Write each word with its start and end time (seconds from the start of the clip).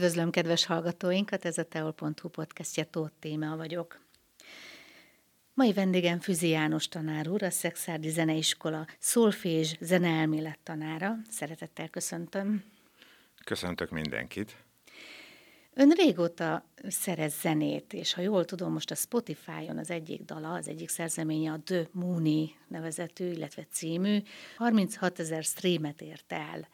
Üdvözlöm 0.00 0.30
kedves 0.30 0.64
hallgatóinkat, 0.64 1.44
ez 1.44 1.58
a 1.58 1.64
teol.hu 1.64 2.28
podcastja 2.28 2.84
Tóth 2.84 3.12
Téma 3.18 3.56
vagyok. 3.56 4.00
Mai 5.54 5.72
vendégem 5.72 6.20
Füzi 6.20 6.48
János 6.48 6.88
tanár 6.88 7.28
úr, 7.28 7.42
a 7.42 7.50
Szexárdi 7.50 8.08
Zeneiskola 8.08 8.86
szolfés 8.98 9.76
zeneelmélet 9.80 10.58
tanára. 10.62 11.16
Szeretettel 11.30 11.88
köszöntöm. 11.88 12.64
Köszöntök 13.44 13.90
mindenkit. 13.90 14.56
Ön 15.74 15.90
régóta 15.90 16.64
szerez 16.88 17.40
zenét, 17.40 17.92
és 17.92 18.14
ha 18.14 18.20
jól 18.20 18.44
tudom, 18.44 18.72
most 18.72 18.90
a 18.90 18.94
Spotify-on 18.94 19.78
az 19.78 19.90
egyik 19.90 20.22
dala, 20.22 20.52
az 20.52 20.68
egyik 20.68 20.88
szerzeménye 20.88 21.52
a 21.52 21.60
The 21.64 21.88
Mooney 21.92 22.54
nevezetű, 22.68 23.30
illetve 23.30 23.66
című, 23.70 24.22
36 24.56 25.18
ezer 25.18 25.42
streamet 25.42 26.00
ért 26.00 26.32
el. 26.32 26.68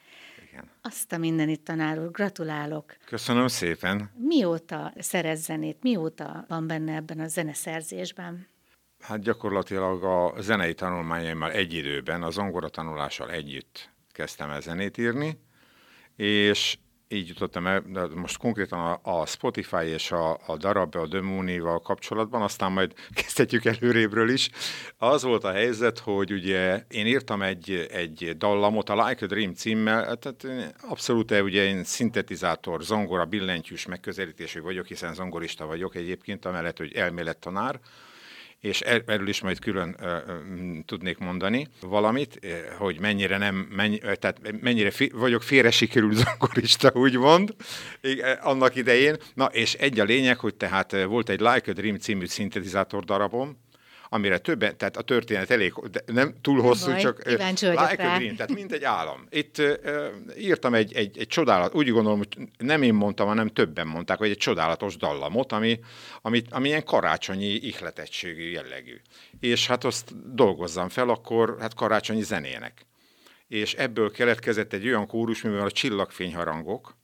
Igen. 0.56 0.70
Azt 0.82 1.12
a 1.12 1.18
mindenit, 1.18 1.60
tanár 1.60 1.98
úr, 1.98 2.10
gratulálok. 2.10 2.96
Köszönöm 3.04 3.48
szépen. 3.48 4.10
Mióta 4.16 4.92
szerez 4.98 5.44
zenét, 5.44 5.82
mióta 5.82 6.44
van 6.48 6.66
benne 6.66 6.94
ebben 6.94 7.20
a 7.20 7.28
zeneszerzésben? 7.28 8.48
Hát 9.00 9.20
gyakorlatilag 9.20 10.04
a 10.04 10.40
zenei 10.40 10.74
tanulmányaimmal 10.74 11.50
egy 11.50 11.72
időben, 11.72 12.22
a 12.22 12.30
zongora 12.30 12.68
tanulással 12.68 13.30
együtt 13.30 13.90
kezdtem 14.12 14.50
el 14.50 14.60
zenét 14.60 14.98
írni, 14.98 15.38
és 16.16 16.78
így 17.08 17.28
jutottam 17.28 17.66
el, 17.66 17.80
de 17.92 18.06
most 18.14 18.36
konkrétan 18.36 18.80
a, 18.80 19.20
a 19.20 19.26
Spotify 19.26 19.84
és 19.84 20.10
a, 20.12 20.38
a 20.46 20.56
darab, 20.56 20.96
a 20.96 21.06
Demuni-val 21.06 21.80
kapcsolatban, 21.80 22.42
aztán 22.42 22.72
majd 22.72 22.92
kezdhetjük 23.22 23.64
előrébről 23.64 24.30
is. 24.30 24.50
Az 24.98 25.22
volt 25.22 25.44
a 25.44 25.52
helyzet, 25.52 25.98
hogy 25.98 26.32
ugye 26.32 26.84
én 26.88 27.06
írtam 27.06 27.42
egy, 27.42 27.88
egy 27.90 28.36
dallamot, 28.36 28.88
a 28.88 29.06
Like 29.06 29.24
a 29.24 29.28
Dream 29.28 29.54
címmel, 29.54 30.16
tehát 30.16 30.46
abszolút 30.88 31.30
ugye 31.30 31.64
én 31.64 31.84
szintetizátor, 31.84 32.82
zongora, 32.82 33.24
billentyűs 33.24 33.86
megközelítésű 33.86 34.60
vagyok, 34.60 34.86
hiszen 34.86 35.14
zongorista 35.14 35.66
vagyok 35.66 35.94
egyébként, 35.94 36.44
amellett, 36.44 36.78
hogy 36.78 36.94
elmélettanár, 36.94 37.80
és 38.66 38.80
erről 38.80 39.28
is 39.28 39.40
majd 39.40 39.58
külön 39.58 39.96
tudnék 40.86 41.18
mondani 41.18 41.68
valamit, 41.80 42.40
hogy 42.78 43.00
mennyire 43.00 43.38
nem, 43.38 43.54
mennyi, 43.54 43.98
tehát 43.98 44.40
mennyire 44.60 44.90
fi, 44.90 45.10
vagyok 45.14 45.42
félre 45.42 45.70
sikerült 45.70 46.14
zongorista, 46.14 46.90
úgymond, 46.94 47.54
annak 48.40 48.76
idején. 48.76 49.16
Na, 49.34 49.44
és 49.44 49.74
egy 49.74 50.00
a 50.00 50.04
lényeg, 50.04 50.38
hogy 50.38 50.54
tehát 50.54 51.04
volt 51.04 51.28
egy 51.28 51.40
Like 51.40 51.70
a 51.70 51.72
Dream 51.72 51.96
című 51.96 52.26
szintetizátor 52.26 53.04
darabom, 53.04 53.64
amire 54.08 54.38
többen, 54.38 54.76
tehát 54.76 54.96
a 54.96 55.02
történet 55.02 55.50
elég, 55.50 55.72
de 55.90 56.00
nem 56.06 56.34
túl 56.40 56.60
hosszú, 56.60 56.90
Baj, 56.90 57.00
csak 57.00 57.24
like 57.24 58.12
a 58.12 58.16
dream, 58.18 58.36
tehát 58.36 58.54
mint 58.54 58.72
egy 58.72 58.84
állam. 58.84 59.26
Itt 59.30 59.58
uh, 59.58 59.72
írtam 60.38 60.74
egy, 60.74 60.94
egy, 60.94 61.18
egy 61.18 61.26
csodálat, 61.26 61.74
úgy 61.74 61.90
gondolom, 61.90 62.18
hogy 62.18 62.48
nem 62.58 62.82
én 62.82 62.94
mondtam, 62.94 63.26
hanem 63.26 63.48
többen 63.48 63.86
mondták, 63.86 64.18
hogy 64.18 64.30
egy 64.30 64.36
csodálatos 64.36 64.96
dallamot, 64.96 65.52
ami, 65.52 65.80
ami, 66.22 66.42
ami 66.50 66.68
ilyen 66.68 66.84
karácsonyi 66.84 67.46
ihletettségű 67.46 68.50
jellegű. 68.50 69.00
És 69.40 69.66
hát 69.66 69.84
azt 69.84 70.34
dolgozzam 70.34 70.88
fel, 70.88 71.08
akkor 71.08 71.56
hát 71.60 71.74
karácsonyi 71.74 72.22
zenének. 72.22 72.86
És 73.48 73.74
ebből 73.74 74.10
keletkezett 74.10 74.72
egy 74.72 74.86
olyan 74.86 75.06
kórus, 75.06 75.42
mivel 75.42 75.66
a 75.66 75.70
csillagfényharangok, 75.70 76.96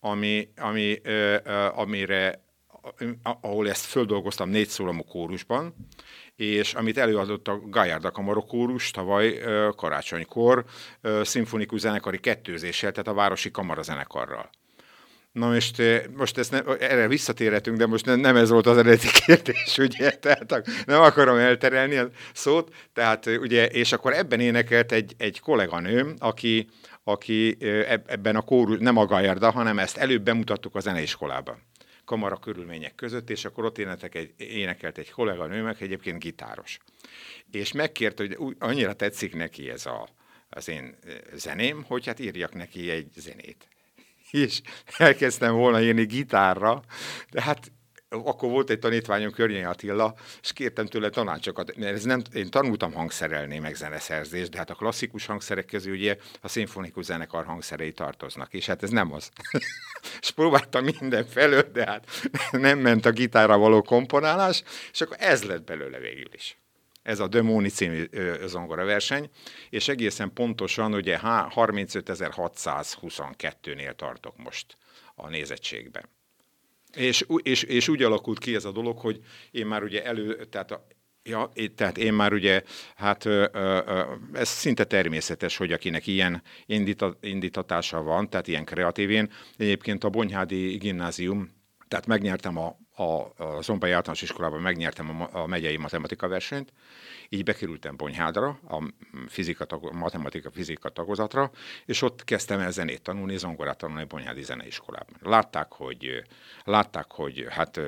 ami, 0.00 0.48
ami, 0.56 1.00
uh, 1.04 1.34
uh, 1.46 1.78
amire 1.78 2.44
ahol 3.22 3.68
ezt 3.68 3.84
földolgoztam 3.84 4.48
négy 4.48 4.68
szólamú 4.68 5.02
kórusban, 5.02 5.74
és 6.36 6.74
amit 6.74 6.98
előadott 6.98 7.48
a 7.48 7.60
Gajárda 7.66 8.10
Kamarokórus 8.10 8.90
tavaly 8.90 9.40
karácsonykor 9.76 10.64
szimfonikus 11.22 11.80
zenekari 11.80 12.18
kettőzéssel, 12.18 12.90
tehát 12.90 13.08
a 13.08 13.14
Városi 13.14 13.50
Kamarazenekarral. 13.50 14.50
Na 15.32 15.48
most, 15.48 15.82
most 16.16 16.38
ezt 16.38 16.50
ne, 16.50 16.58
erre 16.78 17.08
visszatérhetünk, 17.08 17.76
de 17.76 17.86
most 17.86 18.04
nem, 18.04 18.20
nem 18.20 18.36
ez 18.36 18.50
volt 18.50 18.66
az 18.66 18.76
eredeti 18.76 19.08
kérdés, 19.26 19.78
ugye, 19.78 20.10
tehát 20.10 20.62
nem 20.86 21.00
akarom 21.00 21.36
elterelni 21.36 21.96
a 21.96 22.08
szót, 22.32 22.74
tehát 22.92 23.26
ugye, 23.26 23.66
és 23.66 23.92
akkor 23.92 24.12
ebben 24.12 24.40
énekelt 24.40 24.92
egy, 24.92 25.14
egy 25.18 25.40
kolléganőm, 25.40 26.14
aki, 26.18 26.68
aki 27.04 27.56
ebben 28.06 28.36
a 28.36 28.40
kórus, 28.40 28.78
nem 28.78 28.96
a 28.96 29.06
Gajarda, 29.06 29.50
hanem 29.50 29.78
ezt 29.78 29.96
előbb 29.96 30.22
bemutattuk 30.22 30.74
a 30.74 30.80
zeneiskolában 30.80 31.62
kamara 32.06 32.36
körülmények 32.36 32.94
között, 32.94 33.30
és 33.30 33.44
akkor 33.44 33.64
ott 33.64 33.78
énetek 33.78 34.14
egy, 34.14 34.34
énekelt 34.36 34.98
egy 34.98 35.10
kolléganő, 35.10 35.62
meg 35.62 35.76
egyébként 35.80 36.18
gitáros. 36.18 36.78
És 37.50 37.72
megkért, 37.72 38.18
hogy 38.18 38.36
annyira 38.58 38.92
tetszik 38.92 39.34
neki 39.34 39.70
ez 39.70 39.86
a, 39.86 40.08
az 40.48 40.68
én 40.68 40.96
zeném, 41.34 41.82
hogy 41.82 42.06
hát 42.06 42.18
írjak 42.18 42.54
neki 42.54 42.90
egy 42.90 43.08
zenét. 43.16 43.68
És 44.30 44.60
elkezdtem 44.96 45.54
volna 45.54 45.80
írni 45.80 46.04
gitárra, 46.04 46.82
de 47.30 47.42
hát 47.42 47.72
akkor 48.08 48.50
volt 48.50 48.70
egy 48.70 48.78
tanítványom, 48.78 49.30
Környei 49.30 49.62
Attila, 49.62 50.14
és 50.42 50.52
kértem 50.52 50.86
tőle 50.86 51.10
tanácsokat, 51.10 51.76
mert 51.76 51.94
ez 51.94 52.04
nem, 52.04 52.22
én 52.32 52.50
tanultam 52.50 52.92
hangszerelni, 52.92 53.58
meg 53.58 53.74
zeneszerzést, 53.74 54.50
de 54.50 54.58
hát 54.58 54.70
a 54.70 54.74
klasszikus 54.74 55.26
hangszerek 55.26 55.66
közül 55.66 55.92
ugye 55.92 56.16
a 56.40 56.48
szimfonikus 56.48 57.04
zenekar 57.04 57.44
hangszerei 57.44 57.92
tartoznak, 57.92 58.54
és 58.54 58.66
hát 58.66 58.82
ez 58.82 58.90
nem 58.90 59.12
az. 59.12 59.30
és 60.20 60.30
próbáltam 60.30 60.84
minden 60.98 61.26
felől, 61.26 61.70
de 61.72 61.86
hát 61.86 62.06
nem 62.50 62.78
ment 62.78 63.06
a 63.06 63.10
gitárra 63.10 63.58
való 63.58 63.82
komponálás, 63.82 64.62
és 64.92 65.00
akkor 65.00 65.16
ez 65.20 65.44
lett 65.44 65.64
belőle 65.64 65.98
végül 65.98 66.34
is. 66.34 66.58
Ez 67.02 67.20
a 67.20 67.28
Demoni 67.28 67.68
című 67.68 68.08
zongora 68.44 68.84
verseny, 68.84 69.30
és 69.70 69.88
egészen 69.88 70.32
pontosan 70.32 70.94
ugye 70.94 71.18
35.622-nél 71.22 73.94
tartok 73.94 74.36
most 74.36 74.76
a 75.14 75.28
nézettségben. 75.28 76.14
És, 76.96 77.26
és, 77.42 77.62
és 77.62 77.88
úgy 77.88 78.02
alakult 78.02 78.38
ki 78.38 78.54
ez 78.54 78.64
a 78.64 78.72
dolog, 78.72 78.98
hogy 78.98 79.20
én 79.50 79.66
már 79.66 79.82
ugye 79.82 80.04
elő, 80.04 80.44
tehát 80.44 80.70
a, 80.70 80.86
Ja, 81.28 81.52
tehát 81.74 81.98
én 81.98 82.12
már 82.12 82.32
ugye, 82.32 82.62
hát 82.96 83.24
ö, 83.24 83.46
ö, 83.52 84.02
ez 84.32 84.48
szinte 84.48 84.84
természetes, 84.84 85.56
hogy 85.56 85.72
akinek 85.72 86.06
ilyen 86.06 86.42
indita, 86.66 87.18
indítatása 87.20 88.02
van, 88.02 88.30
tehát 88.30 88.46
ilyen 88.46 88.64
kreatív. 88.64 89.10
Én 89.10 89.32
egyébként 89.56 90.04
a 90.04 90.08
Bonyhádi 90.08 90.76
gimnázium, 90.76 91.50
tehát 91.88 92.06
megnyertem 92.06 92.56
a, 92.56 92.76
a, 92.96 93.44
a 93.44 93.62
Zombai 93.62 93.90
általános 93.90 94.22
iskolában, 94.22 94.60
megnyertem 94.60 95.22
a, 95.22 95.28
a 95.42 95.46
megyei 95.46 95.76
matematika 95.76 96.28
versenyt, 96.28 96.72
így 97.28 97.44
bekerültem 97.44 97.96
Bonyhádra, 97.96 98.58
a 98.68 98.82
fizika, 99.28 99.66
matematika 99.92 100.50
fizika 100.50 100.88
tagozatra, 100.88 101.50
és 101.84 102.02
ott 102.02 102.24
kezdtem 102.24 102.60
el 102.60 102.70
zenét 102.70 103.02
tanulni, 103.02 103.36
zongorát 103.36 103.78
tanulni 103.78 104.04
Bonyhádi 104.04 104.42
zeneiskolában. 104.42 105.16
Látták, 105.22 105.72
hogy, 105.72 106.22
látták, 106.64 107.12
hogy 107.12 107.46
hát 107.48 107.80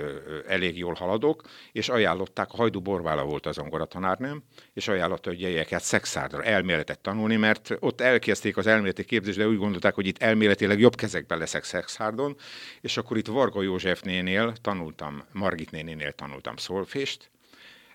elég 0.46 0.78
jól 0.78 0.94
haladok, 0.94 1.42
és 1.72 1.88
ajánlották, 1.88 2.52
a 2.52 2.56
Hajdú 2.56 2.80
Borvála 2.80 3.24
volt 3.24 3.46
a 3.46 3.52
zongoratanárnőm, 3.52 4.42
és 4.72 4.88
ajánlotta, 4.88 5.28
hogy 5.30 5.40
jöjjek 5.40 5.72
át 5.72 5.82
Szexárdra 5.82 6.42
elméletet 6.42 7.00
tanulni, 7.00 7.36
mert 7.36 7.76
ott 7.80 8.00
elkezdték 8.00 8.56
az 8.56 8.66
elméleti 8.66 9.04
képzést, 9.04 9.38
de 9.38 9.48
úgy 9.48 9.58
gondolták, 9.58 9.94
hogy 9.94 10.06
itt 10.06 10.22
elméletileg 10.22 10.78
jobb 10.78 10.94
kezekben 10.94 11.38
leszek 11.38 11.64
Szexárdon, 11.64 12.36
és 12.80 12.96
akkor 12.96 13.16
itt 13.16 13.26
Varga 13.26 13.62
József 13.62 14.00
nénél 14.00 14.52
tanultam, 14.98 15.26
Margit 15.32 15.70
nénénél 15.70 16.12
tanultam 16.12 16.56
szolfést, 16.56 17.30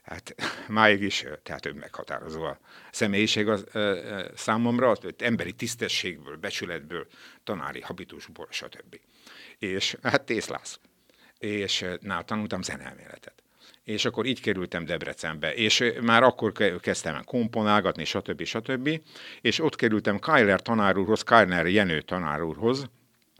hát 0.03 0.35
máig 0.67 1.01
is, 1.01 1.25
tehát 1.43 1.65
ő 1.65 1.73
meghatározó 1.73 2.43
a 2.43 2.59
személyiség 2.91 3.47
az, 3.47 3.65
ö, 3.71 4.23
számomra, 4.35 4.95
emberi 5.17 5.53
tisztességből, 5.53 6.37
becsületből, 6.37 7.07
tanári 7.43 7.81
habitusból, 7.81 8.47
stb. 8.49 8.99
És 9.59 9.97
hát 10.01 10.23
tészlász. 10.23 10.79
És 11.37 11.85
nál 11.99 12.23
tanultam 12.23 12.61
zenelméletet. 12.61 13.43
És 13.83 14.05
akkor 14.05 14.25
így 14.25 14.41
kerültem 14.41 14.85
Debrecenbe, 14.85 15.53
és 15.53 15.93
már 16.01 16.23
akkor 16.23 16.51
kezdtem 16.79 17.15
el 17.15 17.23
komponálgatni, 17.23 18.05
stb. 18.05 18.43
stb. 18.43 19.01
És 19.41 19.59
ott 19.59 19.75
kerültem 19.75 20.19
Kyler 20.19 20.61
tanárúrhoz, 20.61 21.23
Kyler 21.23 21.67
Jenő 21.67 22.01
tanárúrhoz, 22.01 22.89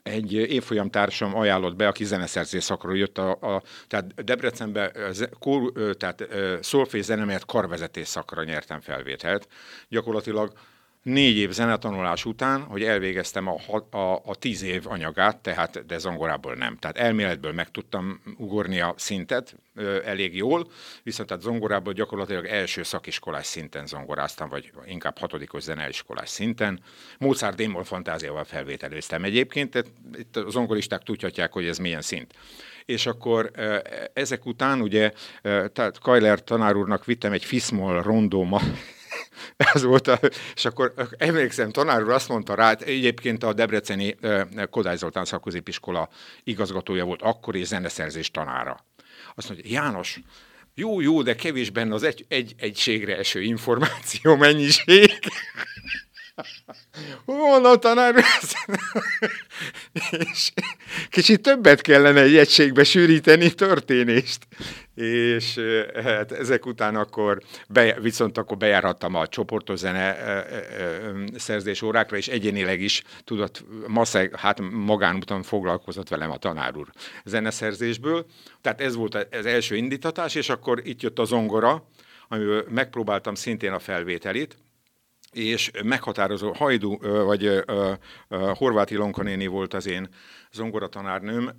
egy 0.03 0.33
évfolyam 0.33 0.89
társam 0.89 1.35
ajánlott 1.35 1.75
be, 1.75 1.87
aki 1.87 2.03
zeneszerzés 2.03 2.63
szakról 2.63 2.97
jött, 2.97 3.17
a, 3.17 3.31
a, 3.31 3.63
tehát 3.87 4.23
Debrecenbe 4.23 4.91
kór, 5.39 5.71
tehát 5.97 6.27
szolfés 6.61 7.03
zenemért 7.05 7.45
karvezetés 7.45 8.07
szakra 8.07 8.43
nyertem 8.43 8.79
felvételt. 8.79 9.47
Gyakorlatilag 9.89 10.51
négy 11.03 11.37
év 11.37 11.51
zenetanulás 11.51 12.25
után, 12.25 12.61
hogy 12.61 12.83
elvégeztem 12.83 13.47
a, 13.47 13.97
a, 13.97 14.21
a 14.25 14.35
tíz 14.35 14.63
év 14.63 14.87
anyagát, 14.87 15.37
tehát 15.37 15.85
de 15.85 15.97
zongorából 15.97 16.55
nem. 16.55 16.77
Tehát 16.77 16.97
elméletből 16.97 17.51
meg 17.51 17.71
tudtam 17.71 18.21
ugorni 18.37 18.79
a 18.79 18.93
szintet 18.97 19.55
ö, 19.75 19.99
elég 20.05 20.35
jól, 20.35 20.71
viszont 21.03 21.27
tehát 21.27 21.43
zongorából 21.43 21.93
gyakorlatilag 21.93 22.45
első 22.45 22.83
szakiskolás 22.83 23.45
szinten 23.45 23.85
zongoráztam, 23.85 24.49
vagy 24.49 24.71
inkább 24.85 25.17
hatodikos 25.17 25.63
zeneiskolás 25.63 26.29
szinten. 26.29 26.79
Mozart 27.17 27.55
démol 27.55 27.83
fantáziával 27.83 28.43
felvételőztem 28.43 29.23
egyébként, 29.23 29.71
tehát 29.71 29.91
itt 30.17 30.35
a 30.37 30.49
zongoristák 30.49 31.03
tudhatják, 31.03 31.51
hogy 31.51 31.65
ez 31.65 31.77
milyen 31.77 32.01
szint 32.01 32.33
és 32.85 33.05
akkor 33.05 33.51
ezek 34.13 34.45
után 34.45 34.81
ugye, 34.81 35.11
tehát 35.41 35.99
Kajler 35.99 36.43
tanár 36.43 36.75
úrnak 36.75 37.05
vittem 37.05 37.31
egy 37.31 37.45
Fiszmol 37.45 38.01
rondóma, 38.01 38.61
Ez 39.73 39.83
volt 39.83 40.07
a, 40.07 40.19
és 40.55 40.65
akkor 40.65 40.93
emlékszem, 41.17 41.71
tanár 41.71 42.03
úr 42.03 42.11
azt 42.11 42.29
mondta 42.29 42.55
rá, 42.55 42.71
egyébként 42.71 43.43
a 43.43 43.53
Debreceni 43.53 44.15
Kodály 44.69 44.97
Zoltán 44.97 45.25
szakközépiskola 45.25 46.09
igazgatója 46.43 47.05
volt 47.05 47.21
akkor 47.21 47.55
és 47.55 47.67
zeneszerzés 47.67 48.31
tanára. 48.31 48.85
Azt 49.35 49.49
mondja, 49.49 49.71
János, 49.71 50.19
jó, 50.75 51.01
jó, 51.01 51.21
de 51.21 51.35
kevés 51.35 51.69
benne 51.69 51.93
az 51.93 52.03
egy, 52.03 52.25
egy 52.27 52.55
egységre 52.57 53.17
eső 53.17 53.41
információ 53.41 54.35
mennyiség. 54.35 55.11
Hol 57.25 57.65
a 57.65 57.75
tanár? 57.75 58.15
és 60.09 60.51
kicsit 61.09 61.41
többet 61.41 61.81
kellene 61.81 62.21
egy 62.21 62.35
egységbe 62.35 62.83
sűríteni 62.83 63.53
történést. 63.53 64.47
És 64.95 65.59
hát 66.03 66.31
ezek 66.31 66.65
után 66.65 66.95
akkor, 66.95 67.41
be, 67.69 67.99
viszont 67.99 68.37
akkor 68.37 68.57
bejárhattam 68.57 69.15
a 69.15 69.27
csoportos 69.27 69.79
zene 69.79 70.15
szerzés 71.35 71.81
órákra, 71.81 72.17
és 72.17 72.27
egyénileg 72.27 72.81
is 72.81 73.03
tudott, 73.23 73.63
maszeg, 73.87 74.35
hát 74.35 74.59
magánúton 74.71 75.43
foglalkozott 75.43 76.09
velem 76.09 76.31
a 76.31 76.37
tanár 76.37 76.77
úr 76.77 76.87
zeneszerzésből. 77.23 78.25
Tehát 78.61 78.81
ez 78.81 78.95
volt 78.95 79.27
az 79.31 79.45
első 79.45 79.75
indítatás, 79.75 80.35
és 80.35 80.49
akkor 80.49 80.81
itt 80.83 81.01
jött 81.01 81.19
a 81.19 81.25
zongora, 81.25 81.87
amiből 82.27 82.65
megpróbáltam 82.69 83.35
szintén 83.35 83.71
a 83.71 83.79
felvételit, 83.79 84.57
és 85.33 85.71
meghatározó 85.83 86.51
Hajdu, 86.51 86.97
vagy 87.25 87.47
uh, 87.47 87.93
uh, 88.29 88.57
Horváth 88.57 88.91
Ilonka 88.91 89.23
néni 89.23 89.47
volt 89.47 89.73
az 89.73 89.87
én 89.87 90.09
zongoratanárnőm, 90.53 91.51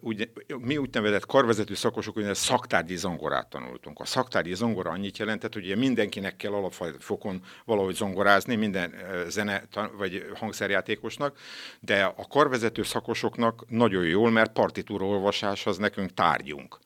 úgy, 0.00 0.30
mi 0.58 0.76
úgynevezett 0.76 1.26
karvezető 1.26 1.74
szakosok, 1.74 2.14
hogy 2.14 2.34
szaktárgyi 2.34 2.96
zongorát 2.96 3.48
tanultunk. 3.48 4.00
A 4.00 4.04
szaktárgyi 4.04 4.54
zongora 4.54 4.90
annyit 4.90 5.18
jelentett, 5.18 5.52
hogy 5.52 5.64
ugye 5.64 5.76
mindenkinek 5.76 6.36
kell 6.36 6.52
alapfokon 6.52 7.42
valahogy 7.64 7.94
zongorázni, 7.94 8.54
minden 8.54 8.94
zene 9.28 9.62
vagy 9.96 10.26
hangszerjátékosnak, 10.34 11.38
de 11.80 12.04
a 12.04 12.26
karvezető 12.28 12.82
szakosoknak 12.82 13.64
nagyon 13.68 14.04
jól, 14.04 14.30
mert 14.30 14.52
partitúra 14.52 15.06
olvasás 15.06 15.66
az 15.66 15.76
nekünk 15.76 16.14
tárgyunk. 16.14 16.78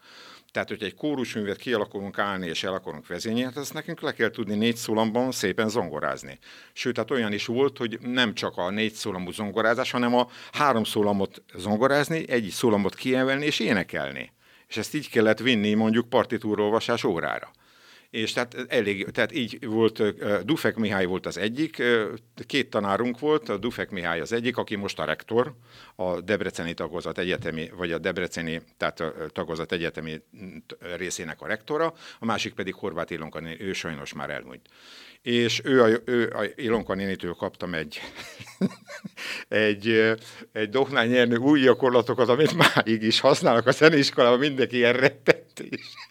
Tehát, 0.51 0.69
hogy 0.69 0.83
egy 0.83 0.95
kórusművet 0.95 1.57
ki 1.57 1.73
akarunk 1.73 2.19
állni 2.19 2.47
és 2.47 2.65
el 2.65 2.73
akarunk 2.75 3.07
vezényelni, 3.07 3.45
hát 3.45 3.57
azt 3.57 3.73
nekünk 3.73 4.01
le 4.01 4.13
kell 4.13 4.31
tudni 4.31 4.55
négy 4.55 4.77
szólamban 4.77 5.33
szépen 5.33 5.69
zongorázni. 5.69 6.39
Sőt, 6.73 6.97
hát 6.97 7.11
olyan 7.11 7.33
is 7.33 7.47
volt, 7.47 7.79
hogy 7.79 7.99
nem 8.01 8.35
csak 8.35 8.57
a 8.57 8.71
négy 8.71 8.93
szólamú 8.93 9.31
zongorázás, 9.31 9.91
hanem 9.91 10.15
a 10.15 10.29
három 10.53 10.85
szólamot 10.85 11.43
zongorázni, 11.55 12.29
egy 12.29 12.49
szólamot 12.49 12.95
kiemelni 12.95 13.45
és 13.45 13.59
énekelni. 13.59 14.33
És 14.69 14.77
ezt 14.77 14.95
így 14.95 15.11
kellett 15.11 15.39
vinni 15.39 15.75
mondjuk 15.75 16.09
partitúrolvasás 16.09 17.05
órára 17.05 17.51
és 18.11 18.33
tehát 18.33 18.57
elég, 18.69 19.11
tehát 19.11 19.35
így 19.35 19.67
volt, 19.67 20.03
Dufek 20.45 20.77
Mihály 20.77 21.05
volt 21.05 21.27
az 21.27 21.39
egyik, 21.39 21.83
két 22.47 22.71
tanárunk 22.71 23.19
volt, 23.19 23.49
a 23.49 23.57
Dufek 23.57 23.91
Mihály 23.91 24.21
az 24.21 24.33
egyik, 24.33 24.57
aki 24.57 24.77
most 24.77 24.99
a 24.99 25.05
rektor, 25.05 25.55
a 25.97 26.21
Debreceni 26.21 26.75
tagozat 26.75 27.19
egyetemi, 27.19 27.71
vagy 27.77 27.93
a 27.93 27.99
Debreceni, 27.99 28.61
tehát 28.77 29.01
a 29.01 29.13
tagozat 29.33 29.73
egyetemi 29.73 30.21
részének 30.97 31.41
a 31.41 31.47
rektora, 31.47 31.95
a 32.19 32.25
másik 32.25 32.55
pedig 32.55 32.75
Horváth 32.75 33.13
Ilonka, 33.13 33.43
ő 33.59 33.73
sajnos 33.73 34.13
már 34.13 34.31
elmúlt. 34.31 34.69
És 35.23 35.61
ő 35.65 35.83
a, 35.83 35.89
ő 36.05 36.31
a 36.31 36.45
Ilonka 36.57 36.95
nénitől 36.95 37.33
kaptam 37.33 37.75
egy, 37.75 38.01
egy, 39.49 40.17
egy 40.53 40.69
dohnán 40.69 41.07
nyerni 41.07 41.37
új 41.37 41.61
gyakorlatokat, 41.61 42.29
amit 42.29 42.75
máig 42.75 43.03
is 43.03 43.21
használnak 43.21 43.67
a 43.67 43.71
zeneiskolában, 43.71 44.39
mindenki 44.39 44.77
ilyen 44.77 44.93
rettentés 44.93 46.08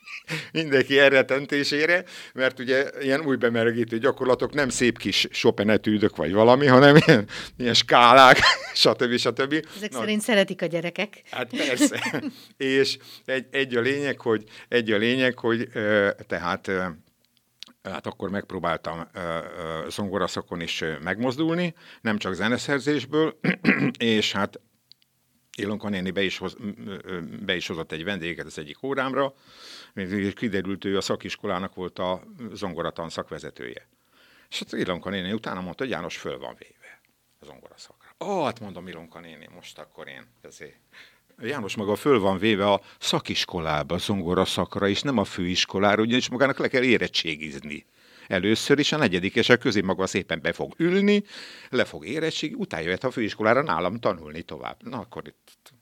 mindenki 0.51 0.99
elretentésére, 0.99 2.03
mert 2.33 2.59
ugye 2.59 2.89
ilyen 3.01 3.21
új 3.21 3.35
bemelegítő 3.35 3.97
gyakorlatok 3.97 4.53
nem 4.53 4.69
szép 4.69 4.97
kis 4.97 5.27
Chopin 5.31 5.69
etűdök 5.69 6.15
vagy 6.15 6.33
valami, 6.33 6.65
hanem 6.65 6.95
ilyen, 7.05 7.27
ilyen 7.57 7.73
skálák, 7.73 8.39
stb. 8.73 9.17
stb. 9.17 9.65
Ezek 9.75 9.91
Na, 9.91 9.99
szerint 9.99 10.21
szeretik 10.21 10.61
a 10.61 10.65
gyerekek. 10.65 11.21
Hát 11.31 11.49
persze. 11.57 12.23
És 12.57 12.97
egy, 13.25 13.45
egy 13.51 13.75
a 13.75 13.81
lényeg, 13.81 14.19
hogy, 14.19 14.43
egy 14.67 14.91
a 14.91 14.97
lényeg, 14.97 15.39
hogy 15.39 15.67
tehát 16.27 16.71
hát 17.83 18.07
akkor 18.07 18.29
megpróbáltam 18.29 19.07
zongoraszakon 19.87 20.61
is 20.61 20.83
megmozdulni, 21.03 21.75
nem 22.01 22.17
csak 22.17 22.33
zeneszerzésből, 22.33 23.39
és 23.97 24.31
hát 24.31 24.59
Ilonka 25.59 25.89
néni 25.89 26.11
be 26.11 26.21
is, 26.21 26.37
hoz, 26.37 26.55
be 27.45 27.55
is 27.55 27.67
hozott 27.67 27.91
egy 27.91 28.03
vendéget 28.03 28.45
az 28.45 28.57
egyik 28.57 28.83
órámra, 28.83 29.33
és 29.93 30.33
kiderült, 30.33 30.85
ő 30.85 30.97
a 30.97 31.01
szakiskolának 31.01 31.75
volt 31.75 31.99
a 31.99 32.23
zongoratan 32.53 33.09
szakvezetője. 33.09 33.87
És 34.49 34.59
hát 34.59 34.71
Ilonka 34.71 35.09
néni 35.09 35.31
utána 35.31 35.61
mondta, 35.61 35.83
hogy 35.83 35.91
János 35.91 36.17
föl 36.17 36.37
van 36.37 36.55
véve 36.59 37.01
a 37.39 37.45
zongoraszakra. 37.45 38.15
Ó, 38.25 38.43
hát 38.43 38.59
mondom, 38.59 38.87
Ilonka 38.87 39.19
néni, 39.19 39.47
most 39.55 39.79
akkor 39.79 40.07
én 40.07 40.27
ezért. 40.41 40.79
János 41.41 41.75
maga 41.75 41.95
föl 41.95 42.19
van 42.19 42.37
véve 42.37 42.71
a 42.71 42.81
szakiskolába, 42.99 43.95
a 43.95 43.97
zongoraszakra, 43.97 44.87
és 44.87 45.01
nem 45.01 45.17
a 45.17 45.23
főiskolára, 45.23 46.01
ugyanis 46.01 46.29
magának 46.29 46.57
le 46.57 46.67
kell 46.67 46.83
érettségizni. 46.83 47.85
Először 48.27 48.79
is 48.79 48.91
a 48.91 48.97
negyedik 48.97 49.35
és 49.35 49.49
a 49.49 49.57
közé 49.57 49.81
maga 49.81 50.07
szépen 50.07 50.41
be 50.41 50.51
fog 50.51 50.73
ülni, 50.77 51.23
le 51.69 51.85
fog 51.85 52.05
érettségi, 52.05 52.53
utána 52.53 52.83
jöhet 52.83 53.03
a 53.03 53.11
főiskolára 53.11 53.61
nálam 53.61 53.99
tanulni 53.99 54.41
tovább. 54.41 54.77
Na 54.83 54.99
akkor 54.99 55.23
itt 55.27 55.75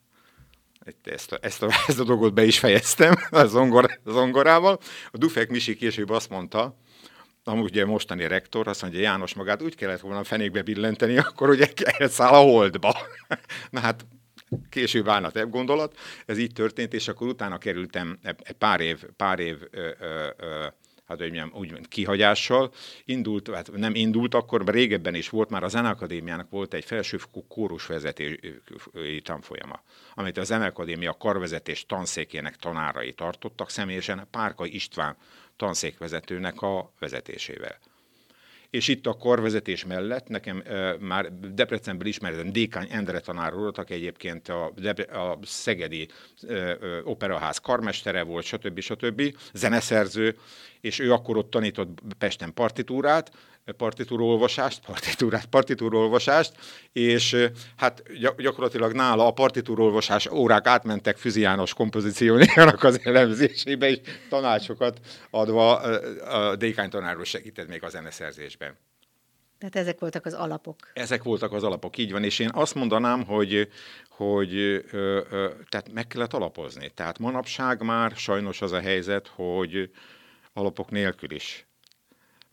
ezt 1.03 1.31
a, 1.31 1.38
ezt, 1.42 1.63
a, 1.63 1.69
ezt 1.88 2.00
a 2.00 2.03
dolgot 2.03 2.33
be 2.33 2.44
is 2.44 2.59
fejeztem 2.59 3.13
a, 3.30 3.45
zongor, 3.45 4.00
a 4.03 4.12
zongorával. 4.12 4.80
A 5.12 5.18
Dufek 5.18 5.50
Misi 5.50 5.75
később 5.75 6.09
azt 6.09 6.30
mondta, 6.30 6.77
amúgy 7.44 7.69
ugye 7.69 7.86
mostani 7.86 8.27
rektor, 8.27 8.68
azt 8.68 8.81
mondja, 8.81 9.00
János 9.00 9.33
magát 9.33 9.62
úgy 9.62 9.75
kellett 9.75 10.00
volna 10.00 10.24
fenékbe 10.24 10.62
billenteni, 10.62 11.18
akkor 11.18 11.50
ugye 11.50 11.68
elszáll 11.83 12.33
a 12.33 12.41
holdba. 12.41 12.98
Na 13.69 13.80
hát 13.80 14.06
később 14.69 15.07
állna 15.07 15.30
ebb 15.33 15.50
gondolat, 15.50 15.98
ez 16.25 16.38
így 16.38 16.53
történt, 16.53 16.94
és 16.94 17.07
akkor 17.07 17.27
utána 17.27 17.57
kerültem 17.57 18.19
pár 18.57 18.80
év, 18.80 19.03
pár 19.15 19.39
év 19.39 19.57
ö, 19.71 19.89
ö, 20.00 20.27
ö, 20.38 20.65
hát 21.05 21.17
hogy 21.17 21.33
mondjam, 21.33 21.51
úgy 21.53 21.87
kihagyással. 21.87 22.71
Indult, 23.05 23.50
hát 23.50 23.71
nem 23.71 23.95
indult, 23.95 24.33
akkor 24.33 24.65
régebben 24.65 25.15
is 25.15 25.29
volt, 25.29 25.50
már 25.50 25.63
a 25.63 25.67
Zeneakadémiának 25.67 26.50
volt 26.50 26.74
egy 26.74 26.85
felsőfokú 26.85 27.47
kórusvezetési 27.47 29.21
tanfolyama, 29.24 29.81
amit 30.13 30.38
a 30.38 30.43
Zeneakadémia 30.43 31.13
karvezetés 31.13 31.85
tanszékének 31.85 32.55
tanárai 32.55 33.13
tartottak, 33.13 33.69
személyesen 33.69 34.27
Párkai 34.31 34.74
István 34.74 35.17
tanszékvezetőnek 35.55 36.62
a 36.62 36.91
vezetésével 37.00 37.79
és 38.69 38.88
itt 38.88 39.07
a 39.07 39.17
karvezetés 39.17 39.86
mellett 39.86 40.27
nekem 40.27 40.63
e, 40.65 40.95
már 41.00 41.31
Debrecenből 41.53 42.07
ismertem 42.07 42.51
Dékány 42.51 42.88
Endre 42.91 43.19
tanár 43.19 43.53
urat, 43.53 43.77
aki 43.77 43.93
egyébként 43.93 44.50
a, 44.50 44.74
a 45.12 45.38
Szegedi 45.43 46.07
e, 46.48 46.77
Operaház 47.03 47.57
karmestere 47.57 48.24
volt, 48.24 48.45
stb. 48.45 48.79
stb. 48.79 49.36
zeneszerző, 49.53 50.36
és 50.81 51.00
ő 51.00 51.12
akkor 51.12 51.38
ott 51.38 51.50
tanított 51.50 52.00
Pesten 52.17 52.53
partitúrát, 52.53 53.31
partitúrolvasást, 53.72 54.86
partitúrát, 54.86 55.45
partitúrolvasást, 55.45 56.53
és 56.91 57.50
hát 57.75 58.03
gyakorlatilag 58.38 58.93
nála 58.93 59.27
a 59.27 59.31
partitúrolvasás 59.31 60.27
órák 60.27 60.67
átmentek 60.67 61.17
Füzi 61.17 61.41
János 61.41 61.74
kompozíciójának 61.74 62.84
az 62.84 63.00
elemzésébe, 63.03 63.89
és 63.89 64.00
tanácsokat 64.29 65.00
adva 65.29 65.75
a 65.75 66.55
dékány 66.55 66.89
tanáról 66.89 67.24
segített 67.24 67.67
még 67.67 67.84
a 67.84 67.89
zeneszerzésben. 67.89 68.77
Tehát 69.57 69.75
ezek 69.75 70.00
voltak 70.00 70.25
az 70.25 70.34
alapok. 70.34 70.75
Ezek 70.93 71.24
voltak 71.24 71.53
az 71.53 71.63
alapok, 71.63 71.98
így 71.98 72.12
van, 72.12 72.24
és 72.24 72.39
én 72.39 72.50
azt 72.53 72.75
mondanám, 72.75 73.25
hogy, 73.25 73.69
hogy 74.10 74.55
ö, 74.55 74.81
ö, 75.29 75.50
tehát 75.69 75.93
meg 75.93 76.07
kellett 76.07 76.34
alapozni. 76.34 76.89
Tehát 76.89 77.19
manapság 77.19 77.81
már 77.81 78.12
sajnos 78.15 78.62
az 78.62 78.72
a 78.72 78.79
helyzet, 78.79 79.27
hogy 79.27 79.91
alapok 80.53 80.91
nélkül 80.91 81.31
is 81.31 81.64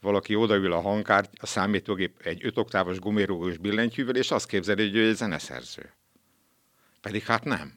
valaki 0.02 0.34
odaül 0.34 0.72
a 0.72 0.80
hangkár, 0.80 1.28
a 1.40 1.46
számítógép 1.46 2.20
egy 2.22 2.44
öt 2.44 2.58
oktávos 2.58 2.98
gumérúgós 2.98 3.56
billentyűvel, 3.56 4.16
és 4.16 4.30
azt 4.30 4.46
képzeli, 4.46 4.82
hogy 4.82 4.96
ő 4.96 5.08
egy 5.08 5.14
zeneszerző. 5.14 5.92
Pedig 7.00 7.22
hát 7.22 7.44
nem. 7.44 7.72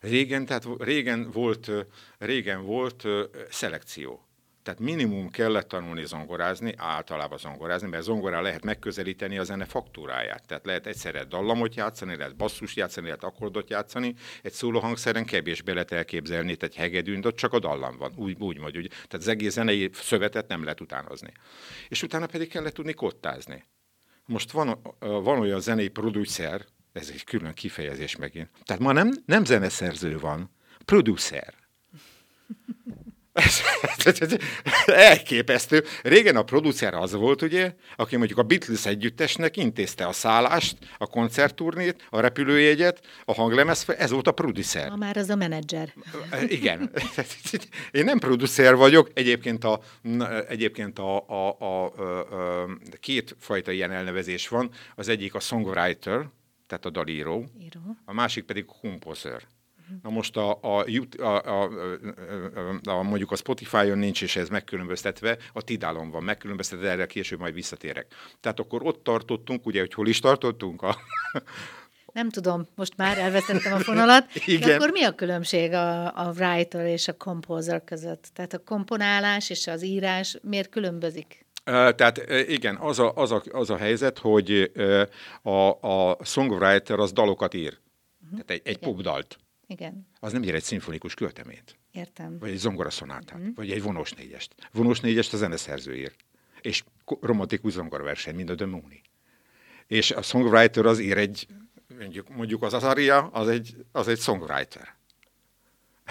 Régen, 0.00 0.46
tehát 0.46 0.66
régen 0.78 1.30
volt, 1.30 1.70
régen 2.18 2.64
volt 2.64 3.06
szelekció. 3.50 4.29
Tehát 4.62 4.80
minimum 4.80 5.30
kellett 5.30 5.68
tanulni 5.68 6.06
zongorázni, 6.06 6.74
általában 6.76 7.38
zongorázni, 7.38 7.88
mert 7.88 8.02
zongorá 8.02 8.40
lehet 8.40 8.64
megközelíteni 8.64 9.38
a 9.38 9.44
zene 9.44 9.64
faktúráját. 9.64 10.46
Tehát 10.46 10.66
lehet 10.66 10.86
egyszerre 10.86 11.24
dallamot 11.24 11.74
játszani, 11.74 12.16
lehet 12.16 12.36
basszus 12.36 12.76
játszani, 12.76 13.06
lehet 13.06 13.24
akkordot 13.24 13.70
játszani. 13.70 14.14
Egy 14.42 14.52
szólóhangszeren 14.52 15.24
kevésbé 15.24 15.72
lehet 15.72 15.92
elképzelni, 15.92 16.56
egy 16.60 16.74
hegedűn, 16.74 17.24
ott 17.24 17.36
csak 17.36 17.52
a 17.52 17.58
dallam 17.58 17.96
van, 17.96 18.12
úgy, 18.16 18.36
úgy 18.38 18.58
vagy. 18.58 18.76
Úgy. 18.76 18.88
Tehát 18.88 19.12
az 19.12 19.28
egész 19.28 19.52
zenei 19.52 19.90
szövetet 19.92 20.48
nem 20.48 20.62
lehet 20.62 20.80
utánozni. 20.80 21.32
És 21.88 22.02
utána 22.02 22.26
pedig 22.26 22.48
kellett 22.48 22.74
tudni 22.74 22.92
kottázni. 22.92 23.64
Most 24.26 24.50
van, 24.50 24.80
van 24.98 25.38
olyan 25.38 25.60
zenei 25.60 25.88
producer, 25.88 26.64
ez 26.92 27.10
egy 27.12 27.24
külön 27.24 27.54
kifejezés 27.54 28.16
megint. 28.16 28.50
Tehát 28.64 28.82
ma 28.82 28.92
nem, 28.92 29.10
nem 29.26 29.44
zeneszerző 29.44 30.18
van, 30.18 30.50
producer. 30.84 31.54
Elképesztő. 34.86 35.84
Régen 36.02 36.36
a 36.36 36.42
producer 36.42 36.94
az 36.94 37.12
volt, 37.12 37.42
ugye, 37.42 37.74
aki 37.96 38.16
mondjuk 38.16 38.38
a 38.38 38.42
Beatles 38.42 38.86
együttesnek 38.86 39.56
intézte 39.56 40.06
a 40.06 40.12
szállást, 40.12 40.76
a 40.98 41.06
koncertturnét, 41.06 42.06
a 42.10 42.20
repülőjegyet, 42.20 43.00
a 43.24 43.34
hanglemez, 43.34 43.84
ez 43.98 44.10
volt 44.10 44.26
a 44.26 44.32
producer. 44.32 44.88
Ma 44.88 44.96
már 44.96 45.16
az 45.16 45.30
a 45.30 45.36
menedzser. 45.36 45.94
Igen. 46.48 46.90
Én 47.90 48.04
nem 48.04 48.18
producer 48.18 48.76
vagyok, 48.76 49.10
egyébként 49.14 49.64
a, 49.64 49.80
egyébként 50.48 50.98
a, 50.98 51.28
a, 51.28 51.56
a, 51.58 51.64
a, 51.64 52.62
a 52.62 52.66
két 53.00 53.36
fajta 53.38 53.70
ilyen 53.70 53.90
elnevezés 53.90 54.48
van. 54.48 54.70
Az 54.94 55.08
egyik 55.08 55.34
a 55.34 55.40
songwriter, 55.40 56.28
tehát 56.66 56.84
a 56.84 56.90
dalíró, 56.90 57.46
Író. 57.60 57.80
a 58.04 58.12
másik 58.12 58.44
pedig 58.44 58.64
a 58.68 58.72
composer. 58.80 59.42
Na 60.02 60.10
most 60.10 60.36
a, 60.36 60.58
a, 60.62 60.84
a, 61.18 61.24
a, 61.24 61.62
a, 61.64 62.90
a, 62.90 63.02
mondjuk 63.02 63.30
a 63.30 63.36
Spotify-on 63.36 63.98
nincs, 63.98 64.22
és 64.22 64.36
ez 64.36 64.48
megkülönböztetve, 64.48 65.38
a 65.52 65.62
Tidalon 65.62 66.10
van 66.10 66.22
megkülönböztetve, 66.22 66.90
erre 66.90 67.06
később 67.06 67.38
majd 67.38 67.54
visszatérek. 67.54 68.06
Tehát 68.40 68.60
akkor 68.60 68.82
ott 68.82 69.04
tartottunk, 69.04 69.66
ugye, 69.66 69.80
hogy 69.80 69.94
hol 69.94 70.08
is 70.08 70.18
tartottunk? 70.18 70.82
A... 70.82 70.96
Nem 72.12 72.30
tudom, 72.30 72.66
most 72.74 72.96
már 72.96 73.18
elvesztettem 73.18 73.72
a 73.72 73.78
fonalat. 73.78 74.34
Igen. 74.46 74.68
De 74.68 74.74
akkor 74.74 74.90
mi 74.90 75.02
a 75.02 75.14
különbség 75.14 75.72
a, 75.72 76.16
a 76.16 76.32
writer 76.36 76.86
és 76.86 77.08
a 77.08 77.16
composer 77.16 77.84
között? 77.84 78.30
Tehát 78.32 78.52
a 78.52 78.58
komponálás 78.58 79.50
és 79.50 79.66
az 79.66 79.84
írás 79.84 80.38
miért 80.42 80.68
különbözik? 80.68 81.46
Tehát 81.64 82.30
igen, 82.48 82.76
az 82.76 82.98
a, 82.98 83.12
az 83.14 83.32
a, 83.32 83.42
az 83.50 83.70
a 83.70 83.76
helyzet, 83.76 84.18
hogy 84.18 84.72
a, 85.42 85.50
a 85.70 86.24
songwriter 86.24 86.98
az 86.98 87.12
dalokat 87.12 87.54
ír. 87.54 87.78
Uh-huh. 88.22 88.40
Tehát 88.40 88.50
egy, 88.50 88.72
egy 88.74 88.78
popdalt. 88.78 89.38
Igen. 89.70 90.06
Az 90.20 90.32
nem 90.32 90.42
ír 90.42 90.54
egy 90.54 90.62
szimfonikus 90.62 91.14
költeményt. 91.14 91.78
Értem. 91.92 92.38
Vagy 92.38 92.50
egy 92.50 92.56
zongoraszonátát, 92.56 93.38
mm. 93.38 93.48
vagy 93.54 93.70
egy 93.70 93.82
vonós 93.82 94.12
négyest. 94.12 94.54
Vonós 94.72 95.00
négyest 95.00 95.32
a 95.32 95.36
zeneszerző 95.36 95.96
ír. 95.96 96.12
És 96.60 96.84
romantikus 97.20 97.72
zongoraverseny, 97.72 98.34
mind 98.34 98.50
a 98.50 98.54
Demoni. 98.54 99.02
És 99.86 100.10
a 100.10 100.22
songwriter 100.22 100.86
az 100.86 100.98
ír 100.98 101.16
egy, 101.16 101.46
mondjuk, 101.98 102.28
mondjuk 102.28 102.62
az 102.62 102.74
Azaria, 102.74 103.26
az 103.26 103.48
egy, 103.48 103.76
az 103.92 104.08
egy 104.08 104.18
songwriter. 104.18 104.96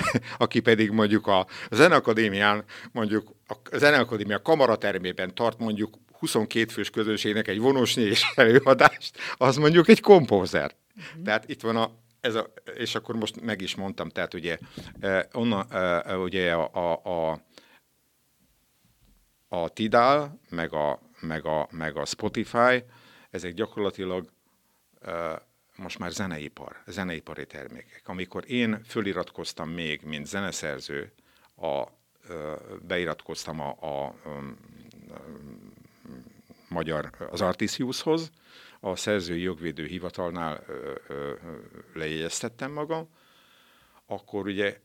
aki 0.37 0.59
pedig 0.59 0.91
mondjuk 0.91 1.27
a 1.27 1.47
Zeneakadémián, 1.71 2.63
mondjuk 2.91 3.35
a 3.47 3.77
Zeneakadémia 3.77 4.41
kamaratermében 4.41 5.35
tart 5.35 5.59
mondjuk 5.59 5.97
22 6.11 6.71
fős 6.71 6.89
közönségnek 6.89 7.47
egy 7.47 7.59
vonós 7.59 7.93
négyes 7.93 8.31
előadást, 8.35 9.17
az 9.37 9.55
mondjuk 9.55 9.87
egy 9.87 10.01
kompózer. 10.01 10.75
Mm-hmm. 10.99 11.23
Tehát 11.23 11.49
itt 11.49 11.61
van 11.61 11.75
a 11.75 11.91
ez 12.21 12.35
a, 12.35 12.53
és 12.75 12.95
akkor 12.95 13.15
most 13.15 13.41
meg 13.41 13.61
is 13.61 13.75
mondtam, 13.75 14.09
tehát 14.09 14.33
ugye 14.33 14.57
onnan, 15.33 15.67
ugye 16.21 16.53
a, 16.53 16.69
a, 16.73 17.01
a, 17.03 17.41
a 19.47 19.69
Tidal, 19.69 20.39
meg 20.49 20.73
a, 20.73 20.99
meg, 21.19 21.45
a, 21.45 21.67
meg 21.71 21.97
a 21.97 22.05
Spotify, 22.05 22.83
ezek 23.29 23.53
gyakorlatilag 23.53 24.29
most 25.75 25.99
már 25.99 26.11
zeneipar, 26.11 26.81
zeneipari 26.87 27.45
termékek. 27.45 28.01
Amikor 28.05 28.43
én 28.47 28.83
föliratkoztam 28.85 29.69
még, 29.69 30.01
mint 30.01 30.25
zeneszerző, 30.25 31.11
a, 31.55 31.83
beiratkoztam 32.87 33.59
a, 33.59 33.75
a, 33.79 34.05
a, 34.05 34.29
a 35.09 35.21
magyar, 36.69 37.09
az 37.31 37.41
Artisiushoz, 37.41 38.31
a 38.79 38.95
szerzői 38.95 39.41
jogvédő 39.41 39.85
hivatalnál 39.85 40.63
lejegyeztettem 41.93 42.71
magam, 42.71 43.09
akkor 44.05 44.45
ugye 44.45 44.77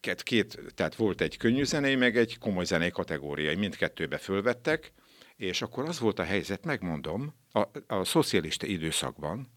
két, 0.00 0.22
két, 0.22 0.72
tehát 0.74 0.94
volt 0.94 1.20
egy 1.20 1.36
könnyű 1.36 1.64
zenei, 1.64 1.94
meg 1.94 2.16
egy 2.16 2.38
komoly 2.38 2.64
zenei 2.64 2.90
kategória, 2.90 3.58
mindkettőbe 3.58 4.18
fölvettek, 4.18 4.92
és 5.36 5.62
akkor 5.62 5.84
az 5.84 5.98
volt 5.98 6.18
a 6.18 6.22
helyzet, 6.22 6.64
megmondom, 6.64 7.34
a, 7.52 7.68
a 7.86 8.04
szocialista 8.04 8.66
időszakban, 8.66 9.52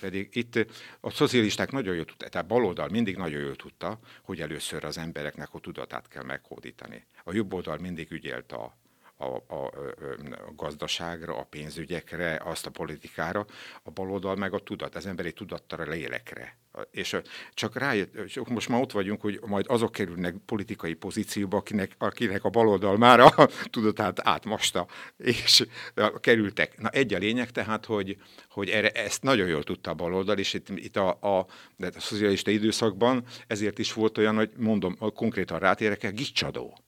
pedig 0.00 0.28
itt 0.32 0.66
a 1.00 1.10
szocialisták 1.10 1.70
nagyon 1.70 1.94
jól 1.94 2.04
tudták, 2.04 2.28
tehát 2.28 2.46
baloldal 2.46 2.88
mindig 2.88 3.16
nagyon 3.16 3.40
jól 3.40 3.56
tudta, 3.56 3.98
hogy 4.22 4.40
először 4.40 4.84
az 4.84 4.98
embereknek 4.98 5.54
a 5.54 5.58
tudatát 5.58 6.08
kell 6.08 6.22
meghódítani. 6.22 7.06
A 7.24 7.34
jobb 7.34 7.52
oldal 7.52 7.78
mindig 7.78 8.10
ügyelt 8.10 8.52
a, 8.52 8.78
a, 9.18 9.54
a, 9.54 9.66
a 10.30 10.52
gazdaságra, 10.56 11.36
a 11.36 11.44
pénzügyekre, 11.44 12.40
azt 12.44 12.66
a 12.66 12.70
politikára, 12.70 13.46
a 13.82 13.90
baloldal 13.90 14.36
meg 14.36 14.52
a 14.54 14.58
tudat, 14.58 14.94
az 14.94 15.06
emberi 15.06 15.32
tudattal 15.32 15.80
a 15.80 15.90
lélekre. 15.90 16.58
És 16.90 17.16
csak 17.54 17.76
rájött, 17.76 18.38
most 18.48 18.68
már 18.68 18.80
ott 18.80 18.92
vagyunk, 18.92 19.20
hogy 19.20 19.40
majd 19.46 19.64
azok 19.68 19.92
kerülnek 19.92 20.34
politikai 20.46 20.94
pozícióba, 20.94 21.56
akinek, 21.56 21.94
akinek 21.98 22.44
a 22.44 22.48
baloldal 22.48 22.96
már 22.96 23.20
a 23.20 23.32
tudatát 23.70 24.20
átmasta, 24.22 24.86
és 25.16 25.66
kerültek. 26.20 26.78
Na 26.78 26.88
egy 26.88 27.14
a 27.14 27.18
lényeg 27.18 27.50
tehát, 27.50 27.84
hogy, 27.84 28.16
hogy 28.50 28.68
erre, 28.68 28.90
ezt 28.90 29.22
nagyon 29.22 29.48
jól 29.48 29.62
tudta 29.62 29.90
a 29.90 29.94
baloldal, 29.94 30.38
és 30.38 30.54
itt, 30.54 30.68
itt 30.68 30.96
a, 30.96 31.08
a, 31.08 31.46
de 31.76 31.90
a 31.96 32.00
szocialista 32.00 32.50
időszakban 32.50 33.24
ezért 33.46 33.78
is 33.78 33.92
volt 33.92 34.18
olyan, 34.18 34.36
hogy 34.36 34.50
mondom, 34.56 34.96
konkrétan 35.14 35.58
rátérek 35.58 36.12
gicsadó 36.14 36.78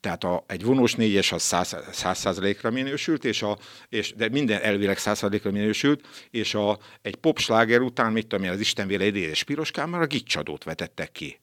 tehát 0.00 0.24
a, 0.24 0.44
egy 0.46 0.64
vonós 0.64 0.94
négyes 0.94 1.32
az 1.32 1.42
száz 1.42 1.76
százalékra 1.92 2.70
minősült, 2.70 3.24
és 3.24 3.42
a, 3.42 3.58
és, 3.88 4.14
de 4.14 4.28
minden 4.28 4.60
elvileg 4.62 4.98
száz 4.98 5.18
százalékra 5.18 5.50
minősült, 5.50 6.06
és 6.30 6.54
a, 6.54 6.78
egy 7.02 7.16
popsláger 7.16 7.80
után, 7.80 8.12
mit 8.12 8.26
tudom 8.26 8.44
én, 8.44 8.50
az 8.50 8.60
Istenvéle 8.60 9.04
egy 9.04 9.16
édes 9.16 9.42
piroskán 9.42 9.88
már 9.88 10.00
a 10.00 10.06
gicsadót 10.06 10.64
vetettek 10.64 11.12
ki. 11.12 11.40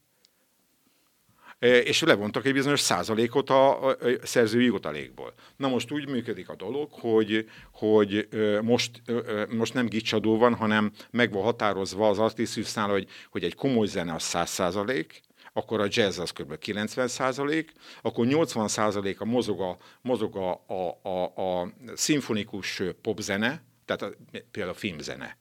E, 1.60 1.78
és 1.78 2.02
levontak 2.02 2.46
egy 2.46 2.54
bizonyos 2.54 2.80
százalékot 2.80 3.50
a, 3.50 3.88
a 3.88 3.98
szerzői 4.24 4.66
jutalékból. 4.66 5.34
Na 5.58 5.68
most 5.68 5.92
úgy 5.92 6.08
működik 6.08 6.50
a 6.50 6.56
dolog, 6.56 6.90
hogy, 6.92 7.50
hogy 7.72 8.28
most, 8.62 9.02
most 9.50 9.74
nem 9.74 9.86
gicsadó 9.86 10.38
van, 10.38 10.56
hanem 10.56 10.92
meg 11.12 11.32
van 11.32 11.44
határozva 11.44 12.10
az 12.10 12.20
artisztusnál, 12.20 12.90
hogy, 12.90 13.08
hogy 13.30 13.44
egy 13.44 13.56
komoly 13.56 13.88
zene 13.88 14.14
az 14.14 14.24
száz 14.24 14.50
százalék, 14.50 15.22
akkor 15.58 15.82
a 15.82 15.88
jazz 15.90 16.20
az 16.20 16.32
kb. 16.32 16.58
90 16.58 17.08
százalék, 17.08 17.72
akkor 18.02 18.26
80 18.26 18.68
százalék 18.68 19.22
a 19.22 19.26
mozog 19.26 19.62
a, 19.62 19.78
mozog 20.02 20.36
a, 20.36 20.64
a, 20.68 21.10
a, 21.10 21.24
a 21.62 21.74
szimfonikus 21.96 22.82
popzene, 23.02 23.64
tehát 23.86 24.02
a, 24.02 24.18
például 24.52 24.74
a 24.74 24.78
filmzene 24.80 25.38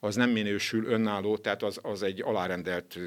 az 0.00 0.14
nem 0.14 0.30
minősül 0.30 0.86
önálló, 0.86 1.36
tehát 1.36 1.62
az, 1.62 1.78
az 1.82 2.02
egy 2.02 2.22
alárendelt, 2.22 2.98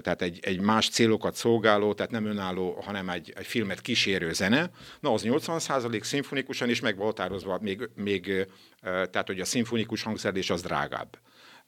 tehát 0.00 0.22
egy, 0.22 0.38
egy 0.42 0.60
más 0.60 0.88
célokat 0.88 1.34
szolgáló, 1.34 1.94
tehát 1.94 2.12
nem 2.12 2.26
önálló, 2.26 2.80
hanem 2.80 3.08
egy, 3.08 3.32
egy 3.36 3.46
filmet 3.46 3.80
kísérő 3.80 4.32
zene. 4.32 4.70
Na, 5.00 5.12
az 5.12 5.22
80% 5.24 6.02
szimfonikusan 6.02 6.68
is 6.68 6.80
meg 6.80 6.96
határozva, 6.98 7.58
még, 7.60 7.88
még, 7.94 8.46
tehát 8.82 9.26
hogy 9.26 9.40
a 9.40 9.44
szimfonikus 9.44 10.02
hangszerelés 10.02 10.50
az 10.50 10.62
drágább. 10.62 11.18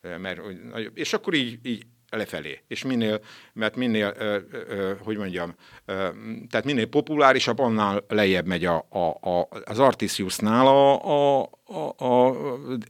Mert, 0.00 0.40
és 0.94 1.12
akkor 1.12 1.34
így, 1.34 1.58
így 1.62 1.86
lefelé. 2.10 2.60
És 2.68 2.84
minél, 2.84 3.20
mert 3.52 3.76
minél, 3.76 4.14
ö, 4.18 4.38
ö, 4.50 4.92
hogy 5.02 5.16
mondjam, 5.16 5.54
ö, 5.84 6.08
tehát 6.50 6.64
minél 6.64 6.86
populárisabb, 6.86 7.58
annál 7.58 8.04
lejjebb 8.08 8.46
megy 8.46 8.64
a, 8.64 8.86
a, 8.90 9.30
a, 9.30 9.48
az 9.64 9.78
Artisiusnál 9.78 10.66
a, 10.66 11.04
a, 11.40 11.50
a, 11.64 12.04
a 12.04 12.34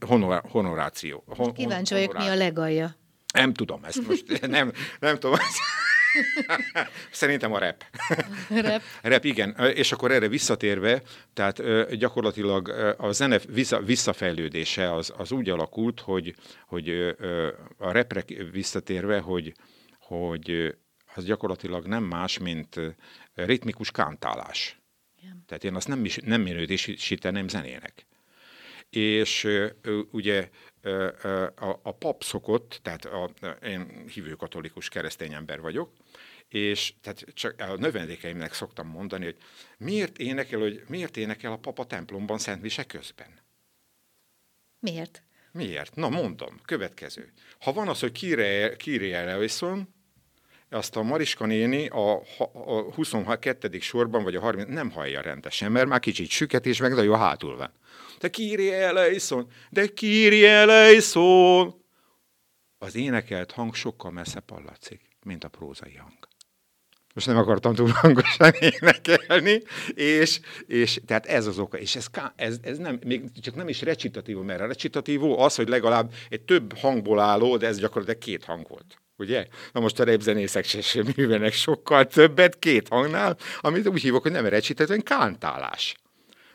honor, 0.05 0.41
honoráció. 0.49 1.23
Hon, 1.27 1.53
Kíváncsi 1.53 1.93
vagyok, 1.93 2.17
mi 2.17 2.27
a 2.27 2.35
legalja. 2.35 2.95
Nem 3.33 3.53
tudom 3.53 3.83
ezt 3.83 4.07
most, 4.07 4.41
nem, 4.47 4.71
nem 4.99 5.17
tudom. 5.17 5.37
Szerintem 7.11 7.53
a 7.53 7.57
rep. 7.57 7.83
Rep. 8.49 8.81
rep, 9.01 9.23
igen. 9.23 9.55
És 9.73 9.91
akkor 9.91 10.11
erre 10.11 10.27
visszatérve, 10.27 11.01
tehát 11.33 11.87
gyakorlatilag 11.95 12.67
a 12.97 13.11
zene 13.11 13.39
vissza, 13.47 13.79
visszafejlődése 13.81 14.93
az, 14.93 15.13
az 15.17 15.31
úgy 15.31 15.49
alakult, 15.49 15.99
hogy, 15.99 16.35
hogy 16.67 17.15
a 17.77 17.91
repre 17.91 18.23
visszatérve, 18.51 19.19
hogy, 19.19 19.53
hogy 19.99 20.75
az 21.15 21.25
gyakorlatilag 21.25 21.85
nem 21.85 22.03
más, 22.03 22.37
mint 22.37 22.79
ritmikus 23.33 23.91
kántálás. 23.91 24.79
Igen. 25.21 25.43
Tehát 25.47 25.63
én 25.63 25.75
azt 25.75 25.87
nem, 25.87 26.05
nem 26.23 26.41
minősíteném 26.41 27.47
zenének. 27.47 28.07
És 28.89 29.47
ugye 30.11 30.49
a, 31.55 31.79
a 31.81 31.91
pap 31.91 32.23
szokott, 32.23 32.79
tehát 32.81 33.05
a, 33.05 33.31
én 33.63 34.07
hívő 34.13 34.31
katolikus 34.31 34.89
keresztény 34.89 35.33
ember 35.33 35.61
vagyok, 35.61 35.91
és 36.47 36.93
tehát 37.01 37.25
csak 37.33 37.61
a 37.61 37.75
növendékeimnek 37.75 38.53
szoktam 38.53 38.87
mondani, 38.87 39.25
hogy 39.25 39.37
miért 39.77 40.17
énekel, 40.17 40.59
hogy 40.59 40.83
miért 40.87 41.17
énekel 41.17 41.51
a 41.51 41.57
papa 41.57 41.85
templomban 41.85 42.37
Szentmise 42.37 42.83
közben? 42.83 43.39
Miért? 44.79 45.23
Miért? 45.51 45.95
Na 45.95 46.09
mondom, 46.09 46.59
következő. 46.65 47.33
Ha 47.59 47.73
van 47.73 47.87
az, 47.87 47.99
hogy 47.99 48.11
Kyrie 48.77 49.17
Eleison, 49.17 49.93
azt 50.69 50.95
a 50.95 51.01
Mariska 51.01 51.45
néni 51.45 51.87
a, 51.87 52.21
a 52.53 52.93
22. 52.93 53.79
sorban, 53.79 54.23
vagy 54.23 54.35
a 54.35 54.39
30. 54.39 54.69
nem 54.69 54.91
hallja 54.91 55.21
rendesen, 55.21 55.71
mert 55.71 55.87
már 55.87 55.99
kicsit 55.99 56.29
süket, 56.29 56.65
és 56.65 56.79
meg 56.79 56.93
nagyon 56.93 57.17
hátul 57.17 57.57
van. 57.57 57.71
De 58.19 58.29
Kyrie 58.29 58.73
eleison, 58.73 59.47
de 59.69 59.87
Kyrie 59.87 60.49
eleison. 60.49 61.73
Az 62.77 62.95
énekelt 62.95 63.51
hang 63.51 63.75
sokkal 63.75 64.11
messze 64.11 64.39
pallatszik, 64.39 65.01
mint 65.23 65.43
a 65.43 65.47
prózai 65.47 65.95
hang. 65.95 66.27
most 67.13 67.27
nem 67.27 67.37
akartam 67.37 67.75
túl 67.75 67.89
hangosan 67.89 68.53
énekelni, 68.59 69.61
és, 69.93 70.39
és 70.67 70.99
tehát 71.05 71.25
ez 71.25 71.47
az 71.47 71.59
oka, 71.59 71.77
és 71.77 71.95
ez, 71.95 72.07
ez, 72.35 72.57
ez 72.61 72.77
nem, 72.77 72.99
még 73.05 73.31
csak 73.41 73.55
nem 73.55 73.67
is 73.67 73.81
recitatív, 73.81 74.37
mert 74.37 74.61
a 74.61 74.67
recitatív 74.67 75.23
az, 75.23 75.55
hogy 75.55 75.69
legalább 75.69 76.13
egy 76.29 76.41
több 76.41 76.77
hangból 76.77 77.19
álló, 77.19 77.57
de 77.57 77.67
ez 77.67 77.79
gyakorlatilag 77.79 78.19
két 78.19 78.43
hang 78.43 78.67
volt. 78.67 79.01
Ugye? 79.17 79.47
Na 79.71 79.79
most 79.79 79.99
a 79.99 80.03
repzenészek 80.03 80.65
se, 80.65 80.81
se 80.81 81.03
művenek 81.15 81.53
sokkal 81.53 82.05
többet 82.05 82.59
két 82.59 82.87
hangnál, 82.87 83.37
amit 83.59 83.87
úgy 83.87 84.01
hívok, 84.01 84.21
hogy 84.21 84.31
nem 84.31 84.45
recitatív, 84.45 85.03
kántálás. 85.03 85.95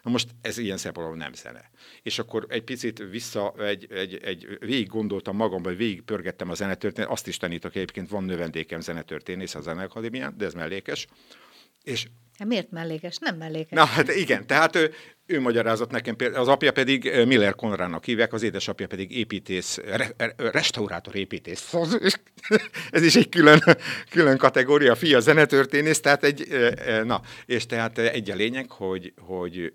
Na 0.04 0.10
most 0.10 0.28
ez 0.40 0.58
ilyen 0.58 0.76
szempontból 0.76 1.16
nem 1.16 1.32
zene. 1.32 1.70
És 2.02 2.18
akkor 2.18 2.46
egy 2.48 2.62
picit 2.62 2.98
vissza, 3.10 3.54
egy, 3.58 3.86
egy, 3.92 4.14
egy 4.22 4.56
végig 4.60 4.88
gondoltam 4.88 5.36
magamban, 5.36 5.76
végig 5.76 6.02
pörgettem 6.02 6.50
a 6.50 6.54
zenetörténet, 6.54 7.10
azt 7.10 7.26
is 7.26 7.36
tanítok 7.36 7.74
egyébként, 7.74 8.08
van 8.08 8.24
növendékem 8.24 8.80
zenetörténész 8.80 9.54
a 9.54 9.60
Zeneakadémián, 9.60 10.34
de 10.36 10.44
ez 10.44 10.54
mellékes. 10.54 11.06
És 11.84 12.06
Hát 12.38 12.48
miért 12.48 12.70
mellékes? 12.70 13.18
Nem 13.18 13.36
mellékes. 13.36 13.70
Na, 13.70 13.84
hát 13.84 14.08
igen, 14.08 14.46
tehát 14.46 14.76
ő, 14.76 14.92
ő 15.26 15.40
magyarázott 15.40 15.90
nekem, 15.90 16.16
az 16.34 16.48
apja 16.48 16.72
pedig 16.72 17.04
Miller 17.26 17.54
Konrának 17.54 18.04
hívják, 18.04 18.32
az 18.32 18.42
édesapja 18.42 18.86
pedig 18.86 19.16
építész, 19.16 19.76
re, 19.76 20.14
restaurátor 20.36 21.16
építész. 21.16 21.74
Ez 22.90 23.02
is 23.02 23.16
egy 23.16 23.28
külön, 23.28 23.60
külön 24.10 24.38
kategória, 24.38 24.92
a 24.92 24.96
fia 24.96 25.20
zenetörténész, 25.20 26.00
tehát 26.00 26.24
egy, 26.24 26.48
na, 27.04 27.20
és 27.46 27.66
tehát 27.66 27.98
egy 27.98 28.30
a 28.30 28.34
lényeg, 28.34 28.70
hogy, 28.70 29.12
hogy 29.16 29.72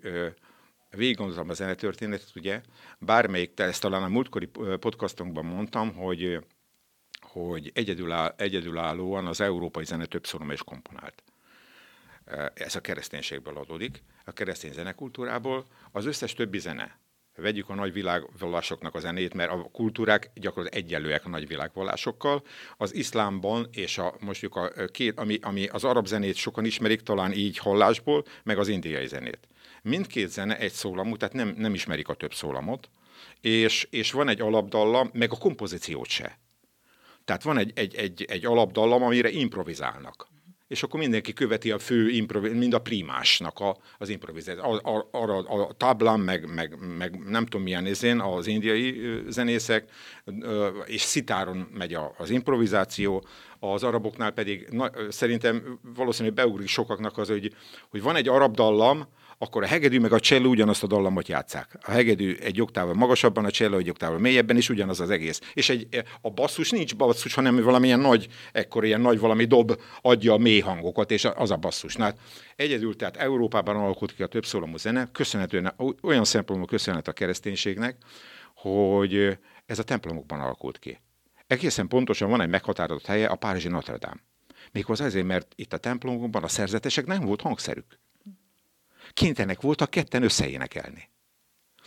végig 0.90 1.16
gondolom 1.16 1.50
a 1.50 1.54
zenetörténetet, 1.54 2.32
ugye, 2.34 2.60
bármelyik, 2.98 3.52
ezt 3.60 3.80
talán 3.80 4.02
a 4.02 4.08
múltkori 4.08 4.50
podcastunkban 4.80 5.44
mondtam, 5.44 5.94
hogy, 5.94 6.38
hogy 7.20 7.70
egyedüláll, 7.74 8.34
egyedülállóan 8.36 9.26
az 9.26 9.40
európai 9.40 9.84
zene 9.84 10.04
többször 10.04 10.40
is 10.52 10.62
komponált 10.62 11.22
ez 12.54 12.74
a 12.74 12.80
kereszténységből 12.80 13.56
adódik, 13.56 14.02
a 14.24 14.32
keresztény 14.32 14.72
zenekultúrából, 14.72 15.64
az 15.92 16.06
összes 16.06 16.32
többi 16.32 16.58
zene, 16.58 16.98
vegyük 17.40 17.68
a 17.68 17.74
nagy 17.74 17.92
világvallásoknak 17.92 18.94
a 18.94 18.98
zenét, 18.98 19.34
mert 19.34 19.50
a 19.50 19.68
kultúrák 19.72 20.30
gyakorlatilag 20.34 20.84
egyenlőek 20.84 21.26
a 21.26 21.28
nagy 21.28 21.46
világvallásokkal. 21.46 22.42
Az 22.76 22.94
iszlámban 22.94 23.68
és 23.72 23.98
a, 23.98 24.14
mondjuk 24.20 24.56
a 24.56 24.70
két, 24.86 25.18
ami, 25.18 25.38
ami 25.42 25.66
az 25.66 25.84
arab 25.84 26.06
zenét 26.06 26.34
sokan 26.34 26.64
ismerik, 26.64 27.00
talán 27.00 27.32
így 27.32 27.58
hallásból, 27.58 28.24
meg 28.42 28.58
az 28.58 28.68
indiai 28.68 29.06
zenét. 29.06 29.48
Mindkét 29.82 30.28
zene 30.28 30.58
egy 30.58 30.72
szólamú, 30.72 31.16
tehát 31.16 31.34
nem, 31.34 31.54
nem 31.56 31.74
ismerik 31.74 32.08
a 32.08 32.14
több 32.14 32.34
szólamot, 32.34 32.88
és, 33.40 33.86
és 33.90 34.12
van 34.12 34.28
egy 34.28 34.40
alapdallam, 34.40 35.10
meg 35.12 35.32
a 35.32 35.38
kompozíciót 35.38 36.08
se. 36.08 36.38
Tehát 37.24 37.42
van 37.42 37.58
egy, 37.58 37.72
egy, 37.74 37.94
egy, 37.94 38.24
egy 38.28 38.44
alapdallam, 38.44 39.02
amire 39.02 39.30
improvizálnak 39.30 40.29
és 40.70 40.82
akkor 40.82 41.00
mindenki 41.00 41.32
követi 41.32 41.70
a 41.70 41.78
fő, 41.78 42.08
improvi- 42.08 42.52
mind 42.52 42.74
a 42.74 42.78
primásnak 42.78 43.58
a, 43.58 43.76
az 43.98 44.08
improvizációt. 44.08 44.84
A, 44.84 45.08
a, 45.10 45.18
a, 45.18 45.60
a 45.68 45.72
tablán, 45.76 46.20
meg, 46.20 46.54
meg, 46.54 46.76
meg 46.98 47.18
nem 47.18 47.44
tudom 47.44 47.62
milyen 47.62 47.82
nézén, 47.82 48.20
az 48.20 48.46
indiai 48.46 49.20
zenészek, 49.28 49.90
és 50.84 51.00
szitáron 51.00 51.56
megy 51.56 51.96
az 52.18 52.30
improvizáció, 52.30 53.24
az 53.58 53.82
araboknál 53.82 54.30
pedig 54.30 54.66
na, 54.70 54.90
szerintem 55.08 55.78
valószínűleg 55.94 56.34
beugrik 56.34 56.68
sokaknak 56.68 57.18
az, 57.18 57.28
hogy, 57.28 57.54
hogy 57.88 58.02
van 58.02 58.16
egy 58.16 58.28
arab 58.28 58.54
dallam, 58.54 59.06
akkor 59.42 59.62
a 59.62 59.66
hegedű 59.66 60.00
meg 60.00 60.12
a 60.12 60.20
cselló 60.20 60.50
ugyanazt 60.50 60.82
a 60.82 60.86
dallamot 60.86 61.28
játszák. 61.28 61.78
A 61.82 61.90
hegedű 61.90 62.34
egy 62.34 62.60
oktával 62.60 62.94
magasabban, 62.94 63.44
a 63.44 63.50
cselló 63.50 63.76
egy 63.76 63.90
oktával 63.90 64.18
mélyebben, 64.18 64.56
és 64.56 64.68
ugyanaz 64.68 65.00
az 65.00 65.10
egész. 65.10 65.40
És 65.54 65.68
egy, 65.68 66.04
a 66.20 66.30
basszus 66.30 66.70
nincs 66.70 66.96
basszus, 66.96 67.34
hanem 67.34 67.62
valamilyen 67.62 68.00
nagy, 68.00 68.28
ekkor 68.52 68.84
ilyen 68.84 69.00
nagy 69.00 69.18
valami 69.18 69.44
dob 69.44 69.80
adja 70.00 70.32
a 70.32 70.38
mély 70.38 70.60
hangokat, 70.60 71.10
és 71.10 71.24
az 71.24 71.50
a 71.50 71.56
basszus. 71.56 71.96
Na, 71.96 72.04
hát 72.04 72.18
egyedül, 72.56 72.96
tehát 72.96 73.16
Európában 73.16 73.76
alakult 73.76 74.14
ki 74.14 74.22
a 74.22 74.26
többszólamú 74.26 74.76
zene, 74.76 75.08
köszönhetően, 75.12 75.74
olyan 76.02 76.24
szempontból 76.24 76.68
köszönhet 76.68 77.08
a 77.08 77.12
kereszténységnek, 77.12 77.96
hogy 78.54 79.38
ez 79.66 79.78
a 79.78 79.82
templomokban 79.82 80.40
alakult 80.40 80.78
ki. 80.78 81.00
Egészen 81.46 81.88
pontosan 81.88 82.30
van 82.30 82.40
egy 82.40 82.48
meghatározott 82.48 83.06
helye, 83.06 83.26
a 83.26 83.34
Párizsi 83.34 83.68
Notre 83.68 83.96
Dame. 83.96 84.20
Méghozzá 84.72 85.04
azért, 85.04 85.26
mert 85.26 85.52
itt 85.56 85.72
a 85.72 85.78
templomokban 85.78 86.42
a 86.42 86.48
szerzetesek 86.48 87.06
nem 87.06 87.20
volt 87.20 87.40
hangszerük 87.40 87.98
kénytelenek 89.12 89.60
voltak 89.60 89.90
ketten 89.90 90.22
összeénekelni. 90.22 91.08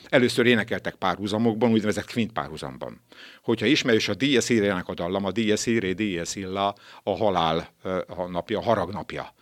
Először 0.10 0.46
énekeltek 0.46 0.96
párhuzamokban, 0.96 1.72
úgynevezett 1.72 2.06
kvint 2.06 2.32
párhuzamban. 2.32 3.02
Hogyha 3.42 3.66
ismerős 3.66 4.08
a 4.08 4.14
Dies 4.14 4.50
irae 4.50 4.84
a 4.86 4.94
dallam, 4.94 5.26
a 5.26 5.32
Dies 5.32 5.66
irae, 5.66 5.94
Dies 5.94 6.36
illa, 6.36 6.76
a 7.04 7.16
halál 7.16 7.70
a 8.08 8.24
napja, 8.26 8.60
a 8.60 8.64
harag 8.64 8.92
napja. 8.92 9.34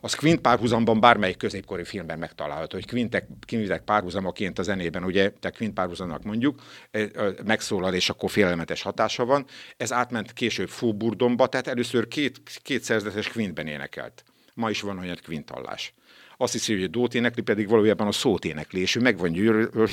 Az 0.00 0.14
kvint 0.14 0.40
párhuzamban 0.40 1.00
bármelyik 1.00 1.36
középkori 1.36 1.84
filmben 1.84 2.18
megtalálható, 2.18 2.76
hogy 2.76 2.86
kvintek, 2.86 3.26
kvintek 3.46 3.84
párhuzamaként 3.84 4.58
a 4.58 4.62
zenében, 4.62 5.04
ugye, 5.04 5.30
te 5.30 5.50
kvint 5.50 5.74
párhuzamnak 5.74 6.22
mondjuk, 6.22 6.62
megszólal, 7.44 7.94
és 7.94 8.10
akkor 8.10 8.30
félelmetes 8.30 8.82
hatása 8.82 9.24
van. 9.24 9.46
Ez 9.76 9.92
átment 9.92 10.32
később 10.32 10.68
fúburdomba, 10.68 11.46
tehát 11.46 11.66
először 11.66 12.08
két, 12.08 12.40
két 12.62 12.82
szerzetes 12.82 13.28
kvintben 13.28 13.66
énekelt. 13.66 14.24
Ma 14.54 14.70
is 14.70 14.80
van 14.80 14.98
olyan 14.98 15.18
kvintallás 15.22 15.94
azt 16.42 16.52
hiszi, 16.52 16.72
hogy 16.74 16.82
a 16.82 16.88
dót 16.88 17.14
énekli, 17.14 17.42
pedig 17.42 17.68
valójában 17.68 18.06
a 18.06 18.12
szót 18.12 18.44
énekli, 18.44 18.80
és 18.80 18.94
ő 18.94 19.00
meg 19.00 19.18
van 19.18 19.32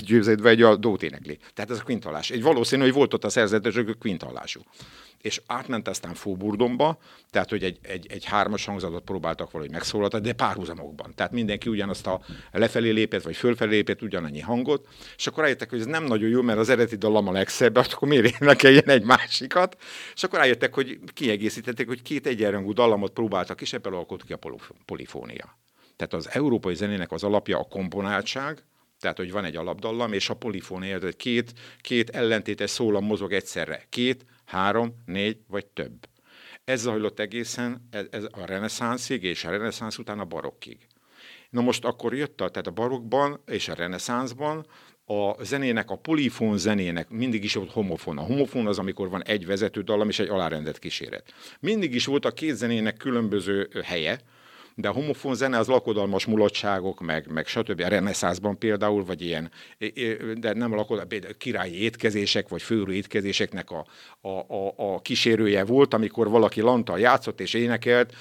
győződve, 0.05 0.49
hogy 0.49 0.61
a 0.61 0.75
dót 0.75 1.03
énekli. 1.03 1.37
Tehát 1.53 1.71
ez 1.71 1.77
a 1.79 1.83
kvintallás. 1.83 2.29
Egy 2.29 2.41
valószínű, 2.41 2.81
hogy 2.81 2.93
volt 2.93 3.13
ott 3.13 3.23
a 3.23 3.29
szerzetes, 3.29 3.75
hogy 3.75 3.97
kvintallású. 3.99 4.61
És 5.21 5.41
átment 5.45 5.87
aztán 5.87 6.13
Fóburdomba, 6.13 6.97
tehát 7.29 7.49
hogy 7.49 7.63
egy, 7.63 7.79
egy, 7.81 8.05
egy 8.09 8.25
hármas 8.25 8.65
hangzatot 8.65 9.03
próbáltak 9.03 9.51
valahogy 9.51 9.73
megszólaltatni, 9.73 10.27
de 10.27 10.33
párhuzamokban. 10.33 11.13
Tehát 11.15 11.31
mindenki 11.31 11.69
ugyanazt 11.69 12.07
a 12.07 12.21
lefelé 12.51 12.89
lépett, 12.89 13.23
vagy 13.23 13.35
fölfelé 13.35 13.75
lépett 13.75 14.01
ugyanannyi 14.01 14.41
hangot, 14.41 14.87
és 15.17 15.27
akkor 15.27 15.43
rájöttek, 15.43 15.69
hogy 15.69 15.79
ez 15.79 15.85
nem 15.85 16.03
nagyon 16.03 16.29
jó, 16.29 16.41
mert 16.41 16.59
az 16.59 16.69
eredeti 16.69 16.95
dallam 16.95 17.27
a 17.27 17.31
legszebb, 17.31 17.75
akkor 17.75 18.07
miért 18.07 18.41
énekeljen 18.41 18.89
egy 18.89 19.03
másikat, 19.03 19.77
és 20.13 20.23
akkor 20.23 20.39
rájöttek, 20.39 20.73
hogy 20.73 20.99
kiegészítették, 21.13 21.87
hogy 21.87 22.01
két 22.01 22.27
egyenrangú 22.27 22.73
dallamot 22.73 23.13
próbáltak, 23.13 23.61
és 23.61 23.73
ebből 23.73 23.95
alkott 23.95 24.25
ki 24.25 24.33
a 24.33 24.39
polifónia. 24.85 25.57
Tehát 25.97 26.13
az 26.13 26.29
európai 26.31 26.75
zenének 26.75 27.11
az 27.11 27.23
alapja 27.23 27.59
a 27.59 27.63
komponáltság, 27.63 28.63
tehát, 28.99 29.17
hogy 29.17 29.31
van 29.31 29.45
egy 29.45 29.55
alapdallam, 29.55 30.13
és 30.13 30.29
a 30.29 30.33
polifónia, 30.33 30.99
hogy 30.99 31.15
két, 31.15 31.53
két 31.81 32.09
ellentétes 32.09 32.69
szólam 32.69 33.05
mozog 33.05 33.33
egyszerre. 33.33 33.85
Két, 33.89 34.25
három, 34.45 35.03
négy 35.05 35.37
vagy 35.47 35.65
több. 35.65 36.07
Ez 36.63 36.81
zajlott 36.81 37.19
egészen 37.19 37.87
ez, 37.91 38.05
ez 38.09 38.23
a 38.23 38.45
reneszánszig, 38.45 39.23
és 39.23 39.45
a 39.45 39.49
reneszánsz 39.49 39.97
után 39.97 40.19
a 40.19 40.25
barokkig. 40.25 40.87
Na 41.49 41.61
most 41.61 41.85
akkor 41.85 42.15
jött 42.15 42.41
a, 42.41 42.49
tehát 42.49 42.67
a 42.67 42.71
barokban 42.71 43.41
és 43.45 43.67
a 43.67 43.73
reneszánszban 43.73 44.65
a 45.05 45.43
zenének, 45.43 45.89
a 45.89 45.95
polifón 45.95 46.57
zenének 46.57 47.09
mindig 47.09 47.43
is 47.43 47.53
volt 47.53 47.71
homofon. 47.71 48.17
A 48.17 48.21
homofon 48.21 48.67
az, 48.67 48.79
amikor 48.79 49.09
van 49.09 49.23
egy 49.23 49.45
vezető 49.45 49.81
dallam 49.81 50.09
és 50.09 50.19
egy 50.19 50.29
alárendelt 50.29 50.79
kíséret. 50.79 51.33
Mindig 51.59 51.95
is 51.95 52.05
volt 52.05 52.25
a 52.25 52.31
két 52.31 52.55
zenének 52.55 52.97
különböző 52.97 53.69
helye, 53.83 54.19
de 54.79 54.87
a 54.87 54.91
homofon 54.91 55.35
zene 55.35 55.57
az 55.57 55.67
lakodalmas 55.67 56.25
mulatságok, 56.25 56.99
meg, 56.99 57.27
meg 57.31 57.47
stb. 57.47 57.81
A 57.81 57.87
reneszánszban 57.87 58.57
például, 58.57 59.05
vagy 59.05 59.21
ilyen, 59.21 59.51
de 60.35 60.53
nem 60.53 60.75
lakodalmas, 60.75 61.19
királyi 61.37 61.81
étkezések, 61.81 62.47
vagy 62.47 62.61
főrű 62.61 62.91
étkezéseknek 62.91 63.71
a, 63.71 63.85
a, 64.21 64.29
a, 64.29 64.73
a 64.75 64.99
kísérője 64.99 65.63
volt, 65.63 65.93
amikor 65.93 66.29
valaki 66.29 66.61
lanta 66.61 66.97
játszott 66.97 67.39
és 67.39 67.53
énekelt, 67.53 68.13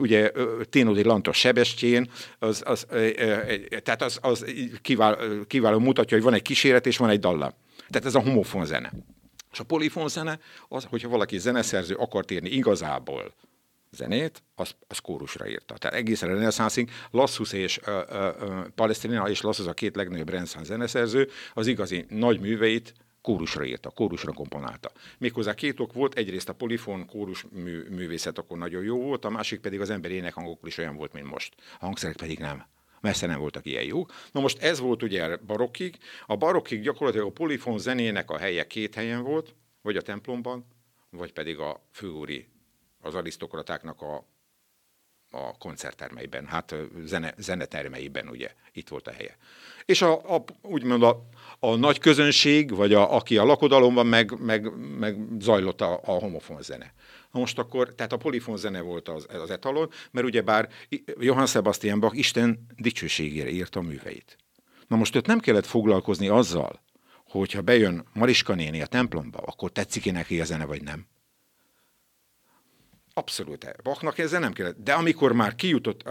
ugye 0.00 0.32
Ténodi 0.70 1.02
Lanta 1.02 1.32
Sebestyén, 1.32 2.10
az, 2.38 2.62
az, 2.66 2.86
tehát 3.82 4.02
az, 4.02 4.18
az 4.22 4.44
kiváló, 4.82 5.44
kiváló 5.46 5.78
mutatja, 5.78 6.16
hogy 6.16 6.26
van 6.26 6.34
egy 6.34 6.42
kíséret 6.42 6.86
és 6.86 6.96
van 6.96 7.10
egy 7.10 7.20
dallam. 7.20 7.50
Tehát 7.88 8.06
ez 8.06 8.14
a 8.14 8.20
homofon 8.20 8.66
zene. 8.66 8.92
És 9.52 9.58
a 9.58 9.64
polifon 9.64 10.08
zene, 10.08 10.38
az, 10.68 10.84
hogyha 10.84 11.08
valaki 11.08 11.38
zeneszerző 11.38 11.94
akart 11.94 12.30
írni 12.30 12.48
igazából 12.48 13.34
zenét, 13.90 14.42
az, 14.54 14.74
az 14.86 14.98
kórusra 14.98 15.48
írta. 15.48 15.74
Tehát 15.78 15.96
egészen 15.96 16.28
reneszánszig 16.28 16.90
Lassus 17.10 17.52
és 17.52 17.78
uh, 17.86 17.94
uh, 17.94 18.66
Palestina 18.74 19.28
és 19.28 19.40
Lassus 19.40 19.66
a 19.66 19.72
két 19.72 19.96
legnagyobb 19.96 20.28
reneszánsz 20.28 20.66
zeneszerző, 20.66 21.28
az 21.54 21.66
igazi 21.66 22.06
nagy 22.08 22.40
műveit 22.40 22.94
kórusra 23.22 23.64
írta, 23.64 23.90
kórusra 23.90 24.32
komponálta. 24.32 24.90
Méghozzá 25.18 25.54
két 25.54 25.80
ok 25.80 25.92
volt, 25.92 26.14
egyrészt 26.14 26.48
a 26.48 26.52
polifon 26.52 27.06
kórus 27.06 27.44
mű, 27.50 27.82
művészet 27.90 28.38
akkor 28.38 28.58
nagyon 28.58 28.82
jó 28.82 29.02
volt, 29.02 29.24
a 29.24 29.30
másik 29.30 29.60
pedig 29.60 29.80
az 29.80 29.90
emberi 29.90 30.14
énekhangokból 30.14 30.68
is 30.68 30.78
olyan 30.78 30.96
volt, 30.96 31.12
mint 31.12 31.30
most. 31.30 31.54
A 31.80 31.84
hangszerek 31.84 32.16
pedig 32.16 32.38
nem 32.38 32.64
messze 33.00 33.26
nem 33.26 33.38
voltak 33.38 33.66
ilyen 33.66 33.84
jók. 33.84 34.12
Na 34.32 34.40
most 34.40 34.62
ez 34.62 34.80
volt 34.80 35.02
ugye 35.02 35.36
barokkig. 35.36 35.98
A 36.26 36.36
barokkig 36.36 36.80
gyakorlatilag 36.80 37.26
a 37.26 37.30
polifon 37.30 37.78
zenének 37.78 38.30
a 38.30 38.38
helye 38.38 38.66
két 38.66 38.94
helyen 38.94 39.22
volt, 39.22 39.54
vagy 39.82 39.96
a 39.96 40.02
templomban, 40.02 40.66
vagy 41.10 41.32
pedig 41.32 41.58
a 41.58 41.88
főúri 41.92 42.48
az 43.08 43.14
arisztokratáknak 43.14 44.02
a 44.02 44.24
a 45.30 45.58
koncerttermeiben, 45.58 46.46
hát 46.46 46.74
zene, 47.04 47.34
zenetermeiben, 47.36 48.28
ugye, 48.28 48.50
itt 48.72 48.88
volt 48.88 49.08
a 49.08 49.12
helye. 49.12 49.36
És 49.84 50.02
a, 50.02 50.34
a, 50.34 50.44
úgymond 50.62 51.02
a, 51.02 51.28
a 51.58 51.74
nagy 51.74 51.98
közönség, 51.98 52.74
vagy 52.74 52.92
a, 52.94 53.14
aki 53.14 53.36
a 53.36 53.44
lakodalomban, 53.44 54.06
meg, 54.06 54.40
meg, 54.40 54.72
meg 54.98 55.16
zajlott 55.38 55.80
a, 55.80 56.00
a 56.04 56.10
homofon 56.10 56.62
zene. 56.62 56.92
Na 57.30 57.40
most 57.40 57.58
akkor, 57.58 57.94
tehát 57.94 58.12
a 58.12 58.16
polifon 58.16 58.56
zene 58.56 58.80
volt 58.80 59.08
az, 59.08 59.26
az 59.28 59.50
etalon, 59.50 59.90
mert 60.10 60.26
ugyebár 60.26 60.68
Johann 61.18 61.46
Sebastian 61.46 62.00
Bach 62.00 62.16
Isten 62.16 62.66
dicsőségére 62.76 63.50
írta 63.50 63.80
a 63.80 63.82
műveit. 63.82 64.36
Na 64.86 64.96
most 64.96 65.16
őt 65.16 65.26
nem 65.26 65.40
kellett 65.40 65.66
foglalkozni 65.66 66.28
azzal, 66.28 66.80
hogyha 67.24 67.62
bejön 67.62 68.04
Mariska 68.12 68.54
néni 68.54 68.80
a 68.82 68.86
templomba, 68.86 69.38
akkor 69.38 69.72
tetszik-e 69.72 70.12
neki 70.12 70.40
a 70.40 70.44
zene, 70.44 70.64
vagy 70.64 70.82
nem. 70.82 71.06
Abszolút. 73.18 73.82
Bachnak 73.82 74.18
ezzel 74.18 74.40
nem 74.40 74.52
kellett. 74.52 74.76
De 74.84 74.92
amikor 74.92 75.32
már 75.32 75.54
kijutott, 75.54 76.08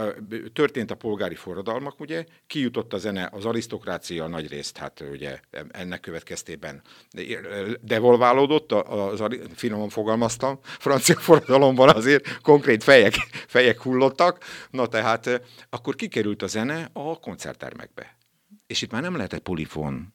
történt 0.54 0.92
a 0.92 0.96
polgári 0.96 1.36
forradalmak, 1.36 2.00
ugye, 2.00 2.26
kijutott 2.48 2.94
a 2.94 2.98
zene, 2.98 3.30
az 3.32 3.46
arisztokrácia 3.46 4.28
nagy 4.28 4.48
részt, 4.48 4.78
hát 4.78 5.04
ugye 5.12 5.40
ennek 5.72 6.00
következtében 6.00 6.82
devolválódott, 7.82 8.72
az, 8.72 9.22
az, 9.22 9.40
finoman 9.56 9.90
fogalmaztam, 9.90 10.60
francia 10.86 11.16
forradalomban 11.16 11.90
azért 11.90 12.42
konkrét 12.42 12.84
fejek, 12.84 13.14
fejek 13.48 13.82
hullottak, 13.82 14.44
na 14.70 14.88
tehát 14.88 15.42
akkor 15.70 15.96
kikerült 15.96 16.42
a 16.42 16.48
zene 16.48 16.90
a 16.94 17.20
koncerttermekbe. 17.20 18.18
És 18.68 18.82
itt 18.82 18.92
már 18.92 19.02
nem 19.02 19.16
lehetett 19.16 19.42
polifon 19.42 20.14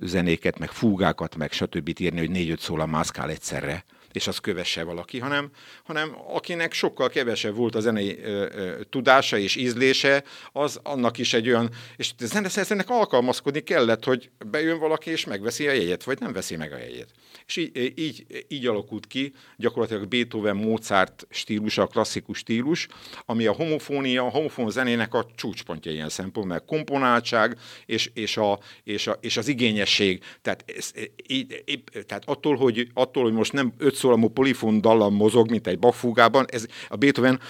zenéket, 0.00 0.58
meg 0.58 0.70
fúgákat, 0.70 1.36
meg 1.36 1.52
stb. 1.52 2.00
írni, 2.00 2.18
hogy 2.18 2.30
négy-öt 2.30 2.60
szóla 2.60 2.86
mászkál 2.86 3.30
egyszerre, 3.30 3.84
és 4.12 4.26
az 4.26 4.38
kövesse 4.38 4.82
valaki, 4.82 5.18
hanem, 5.18 5.50
hanem 5.84 6.16
akinek 6.34 6.72
sokkal 6.72 7.08
kevesebb 7.08 7.54
volt 7.54 7.74
a 7.74 7.80
zenei 7.80 8.18
ö, 8.22 8.46
ö, 8.52 8.80
tudása 8.90 9.38
és 9.38 9.56
ízlése, 9.56 10.24
az 10.52 10.80
annak 10.82 11.18
is 11.18 11.34
egy 11.34 11.48
olyan, 11.48 11.70
és 11.96 12.12
zeneszerzőnek 12.18 12.90
alkalmazkodni 12.90 13.60
kellett, 13.60 14.04
hogy 14.04 14.30
bejön 14.46 14.78
valaki 14.78 15.10
és 15.10 15.24
megveszi 15.24 15.68
a 15.68 15.72
jegyet, 15.72 16.04
vagy 16.04 16.20
nem 16.20 16.32
veszi 16.32 16.56
meg 16.56 16.72
a 16.72 16.78
jegyet. 16.78 17.08
És 17.46 17.56
így, 17.56 17.92
így, 17.96 18.44
így 18.48 18.66
alakult 18.66 19.06
ki 19.06 19.32
gyakorlatilag 19.56 20.08
Beethoven, 20.08 20.56
Mozart 20.56 21.26
stílusa, 21.30 21.82
a 21.82 21.86
klasszikus 21.86 22.38
stílus, 22.38 22.86
ami 23.26 23.46
a 23.46 23.52
homofónia, 23.52 24.24
a 24.24 24.30
homofón 24.30 24.70
zenének 24.70 25.14
a 25.14 25.26
csúcspontja 25.34 25.92
ilyen 25.92 26.08
szempont, 26.08 26.46
mert 26.46 26.64
komponáltság 26.64 27.58
és, 27.86 28.10
és, 28.14 28.36
a, 28.36 28.58
és, 28.84 29.06
a, 29.06 29.18
és 29.20 29.36
az 29.36 29.48
igényesség. 29.48 30.22
Tehát, 30.42 30.64
ez, 30.76 30.92
így, 31.26 31.62
így, 31.66 31.82
tehát 32.06 32.22
attól, 32.26 32.56
hogy, 32.56 32.88
attól, 32.94 33.22
hogy 33.22 33.32
most 33.32 33.52
nem 33.52 33.72
öt 33.78 33.94
szólamú 33.98 34.28
polifon 34.28 34.80
dallam 34.80 35.14
mozog, 35.14 35.50
mint 35.50 35.66
egy 35.66 35.78
Bach 35.78 36.04
ez 36.46 36.66
a 36.88 36.96
Beethoven, 36.96 37.40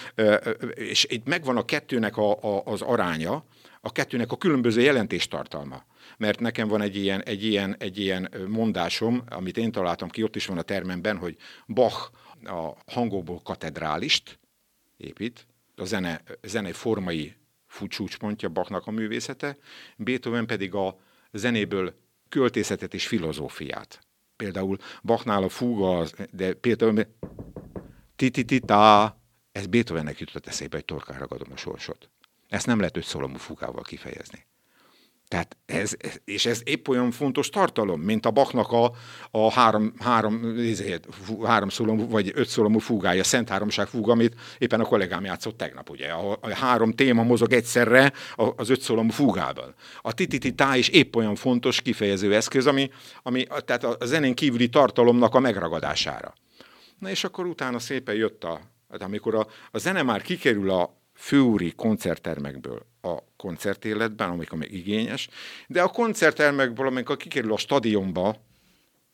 és 0.75 1.07
itt 1.09 1.27
megvan 1.27 1.57
a 1.57 1.65
kettőnek 1.65 2.17
a, 2.17 2.43
a, 2.43 2.63
az 2.65 2.83
aránya, 2.83 3.45
a 3.81 3.93
kettőnek 3.93 4.33
a 4.33 4.37
különböző 4.37 4.81
jelentéstartalma. 4.81 5.85
Mert 6.17 6.41
nekem 6.41 6.69
van 6.69 6.81
egy 6.81 6.97
ilyen, 6.97 7.23
egy, 7.23 7.45
ilyen, 7.45 7.77
egy 7.79 7.99
ilyen 7.99 8.31
mondásom, 8.49 9.23
amit 9.29 9.57
én 9.57 9.73
találtam 9.73 10.09
ki, 10.09 10.23
ott 10.23 10.37
is 10.37 10.47
van 10.47 10.59
a 10.59 10.63
termemben, 10.63 11.17
hogy 11.17 11.37
Bach 11.67 12.11
a 12.45 12.73
hangokból 12.87 13.41
katedrálist 13.45 14.39
épít, 14.97 15.47
a 15.77 15.85
zene, 15.85 16.23
zene 16.43 16.73
formai 16.73 17.35
csúcspontja 17.89 18.49
Bachnak 18.49 18.87
a 18.87 18.91
művészete, 18.91 19.57
Beethoven 19.97 20.47
pedig 20.47 20.75
a 20.75 20.99
zenéből 21.33 21.95
költészetet 22.29 22.95
és 22.95 23.07
filozófiát. 23.07 24.08
Például 24.39 24.79
Bachnál 25.03 25.43
a 25.43 25.49
fúga, 25.49 26.07
de 26.31 26.55
például 26.55 27.07
tititita, 28.17 29.17
ez 29.53 29.67
Beethovennek 29.67 30.19
jutott 30.19 30.47
eszébe, 30.47 30.77
hogy 30.77 30.85
torkára 30.85 31.19
ragadom 31.19 31.53
a 31.53 31.57
sorsot. 31.57 32.11
Ezt 32.49 32.67
nem 32.67 32.79
lehet 32.79 32.97
öt 32.97 33.05
szolomú 33.05 33.37
fúgával 33.37 33.83
kifejezni. 33.83 34.47
Tehát 35.29 35.57
ez, 35.67 35.97
és 36.25 36.47
ez 36.47 36.61
épp 36.65 36.89
olyan 36.89 37.11
fontos 37.11 37.49
tartalom, 37.49 38.01
mint 38.01 38.27
a 38.27 38.31
Bachnak 38.31 38.73
a, 38.73 38.93
a 39.31 39.53
három, 39.53 39.93
három, 39.99 40.55
ezért, 40.59 41.07
három 41.45 41.69
szólomú, 41.69 42.09
vagy 42.09 42.33
öt 42.35 42.49
szólomú 42.49 42.79
fúgája, 42.79 43.25
Szent 43.25 43.49
Háromság 43.49 43.87
fúga, 43.87 44.13
amit 44.13 44.35
éppen 44.59 44.81
a 44.81 44.85
kollégám 44.85 45.25
játszott 45.25 45.57
tegnap, 45.57 45.91
ugye. 45.91 46.09
A, 46.09 46.39
a 46.41 46.55
három 46.55 46.93
téma 46.93 47.23
mozog 47.23 47.53
egyszerre 47.53 48.13
az 48.35 48.69
öt 48.69 48.81
szólomú 48.81 49.11
fúgában. 49.11 49.75
A 50.01 50.13
titititá 50.13 50.77
is 50.77 50.89
épp 50.89 51.17
olyan 51.17 51.35
fontos 51.35 51.81
kifejező 51.81 52.35
eszköz, 52.35 52.67
ami, 52.67 52.91
ami 53.23 53.47
tehát 53.65 53.85
a 53.85 54.07
zenén 54.07 54.35
kívüli 54.35 54.69
tartalomnak 54.69 55.35
a 55.35 55.41
megragadására. 55.41 56.35
Na 56.99 57.11
és 57.11 57.25
akkor 57.25 57.47
utána 57.47 57.79
szépen 57.79 58.15
jött 58.15 58.45
a, 58.45 58.61
hát 58.91 59.03
amikor 59.03 59.35
a, 59.35 59.47
a 59.71 59.79
zene 59.79 60.03
már 60.03 60.23
kikerül 60.23 60.71
a 60.71 60.97
főúri 61.15 61.73
koncerttermekből 61.77 62.87
a 63.15 63.25
koncertéletben, 63.37 64.31
amikor 64.31 64.59
még 64.59 64.73
igényes, 64.73 65.29
de 65.67 65.83
a 65.83 65.89
koncerttermekből, 65.89 66.87
amikor 66.87 67.17
kikerül 67.17 67.53
a 67.53 67.57
stadionba, 67.57 68.37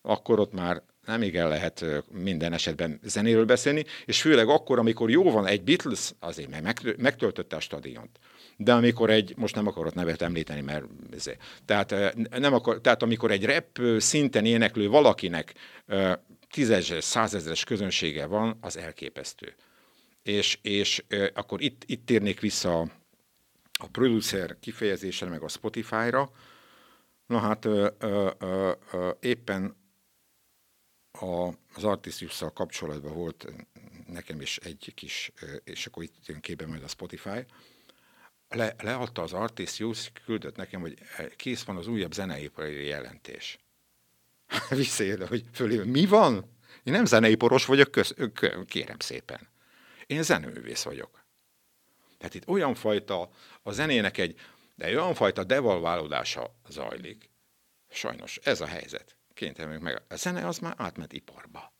akkor 0.02 0.38
ott 0.40 0.52
már 0.52 0.82
nem 1.06 1.22
igen 1.22 1.48
lehet 1.48 1.84
minden 2.10 2.52
esetben 2.52 3.00
zenéről 3.02 3.44
beszélni, 3.44 3.84
és 4.04 4.20
főleg 4.20 4.48
akkor, 4.48 4.78
amikor 4.78 5.10
jó 5.10 5.30
van 5.30 5.46
egy 5.46 5.62
Beatles, 5.62 6.12
azért 6.18 6.50
mert 6.50 6.96
megtöltötte 6.96 7.56
a 7.56 7.60
stadiont. 7.60 8.18
De 8.56 8.72
amikor 8.72 9.10
egy, 9.10 9.34
most 9.36 9.54
nem 9.54 9.66
akarok 9.66 9.94
nevet 9.94 10.22
említeni, 10.22 10.60
mert 10.60 10.84
ezért, 11.14 11.42
tehát, 11.64 12.14
nem 12.38 12.54
akar, 12.54 12.80
tehát 12.80 13.02
amikor 13.02 13.30
egy 13.30 13.44
rap 13.44 13.80
szinten 13.98 14.44
éneklő 14.44 14.88
valakinek 14.88 15.54
tízezres, 16.50 17.04
százezres 17.04 17.64
közönsége 17.64 18.26
van, 18.26 18.58
az 18.60 18.76
elképesztő 18.76 19.54
és, 20.24 20.58
és 20.62 21.04
akkor 21.34 21.62
itt, 21.62 21.82
itt 21.86 22.06
térnék 22.06 22.40
vissza 22.40 22.86
a, 23.78 23.86
producer 23.86 24.58
kifejezésre, 24.60 25.28
meg 25.28 25.42
a 25.42 25.48
Spotify-ra. 25.48 26.30
Na 27.26 27.38
hát 27.38 27.64
ö, 27.64 27.90
ö, 27.98 28.30
ö, 28.38 28.72
ö, 28.92 29.10
éppen 29.20 29.76
a, 31.12 31.48
az 31.74 31.84
Artisius-szal 31.84 32.52
kapcsolatban 32.52 33.14
volt 33.14 33.46
nekem 34.06 34.40
is 34.40 34.56
egy 34.56 34.92
kis, 34.94 35.32
és 35.64 35.86
akkor 35.86 36.02
itt 36.02 36.26
jön 36.26 36.40
képbe 36.40 36.66
majd 36.66 36.82
a 36.82 36.88
Spotify, 36.88 37.46
le, 38.48 38.74
leadta 38.78 39.22
az 39.22 39.32
Artisius, 39.32 40.10
küldött 40.24 40.56
nekem, 40.56 40.80
hogy 40.80 40.98
kész 41.36 41.62
van 41.62 41.76
az 41.76 41.86
újabb 41.86 42.12
zeneipari 42.12 42.86
jelentés. 42.86 43.58
Visszaérde, 44.68 45.26
hogy 45.26 45.44
fölé, 45.52 45.84
mi 45.84 46.06
van? 46.06 46.52
Én 46.82 46.92
nem 46.92 47.04
zeneiporos 47.04 47.64
vagyok, 47.64 47.90
köz, 47.90 48.14
kérem 48.66 48.98
szépen. 48.98 49.48
Én 50.06 50.22
zeneművész 50.22 50.82
vagyok. 50.82 51.24
Tehát 52.18 52.34
itt 52.34 52.48
olyan 52.48 52.74
fajta, 52.74 53.30
a 53.66 53.72
zenének 53.72 54.18
egy, 54.18 54.40
de 54.74 54.86
olyan 54.86 55.14
fajta 55.14 55.44
devalválódása 55.44 56.54
zajlik. 56.68 57.30
Sajnos 57.90 58.40
ez 58.42 58.60
a 58.60 58.66
helyzet. 58.66 59.16
Kénytelenek 59.34 59.80
meg. 59.80 60.02
A 60.08 60.16
zene 60.16 60.46
az 60.46 60.58
már 60.58 60.74
átment 60.76 61.12
iparba. 61.12 61.72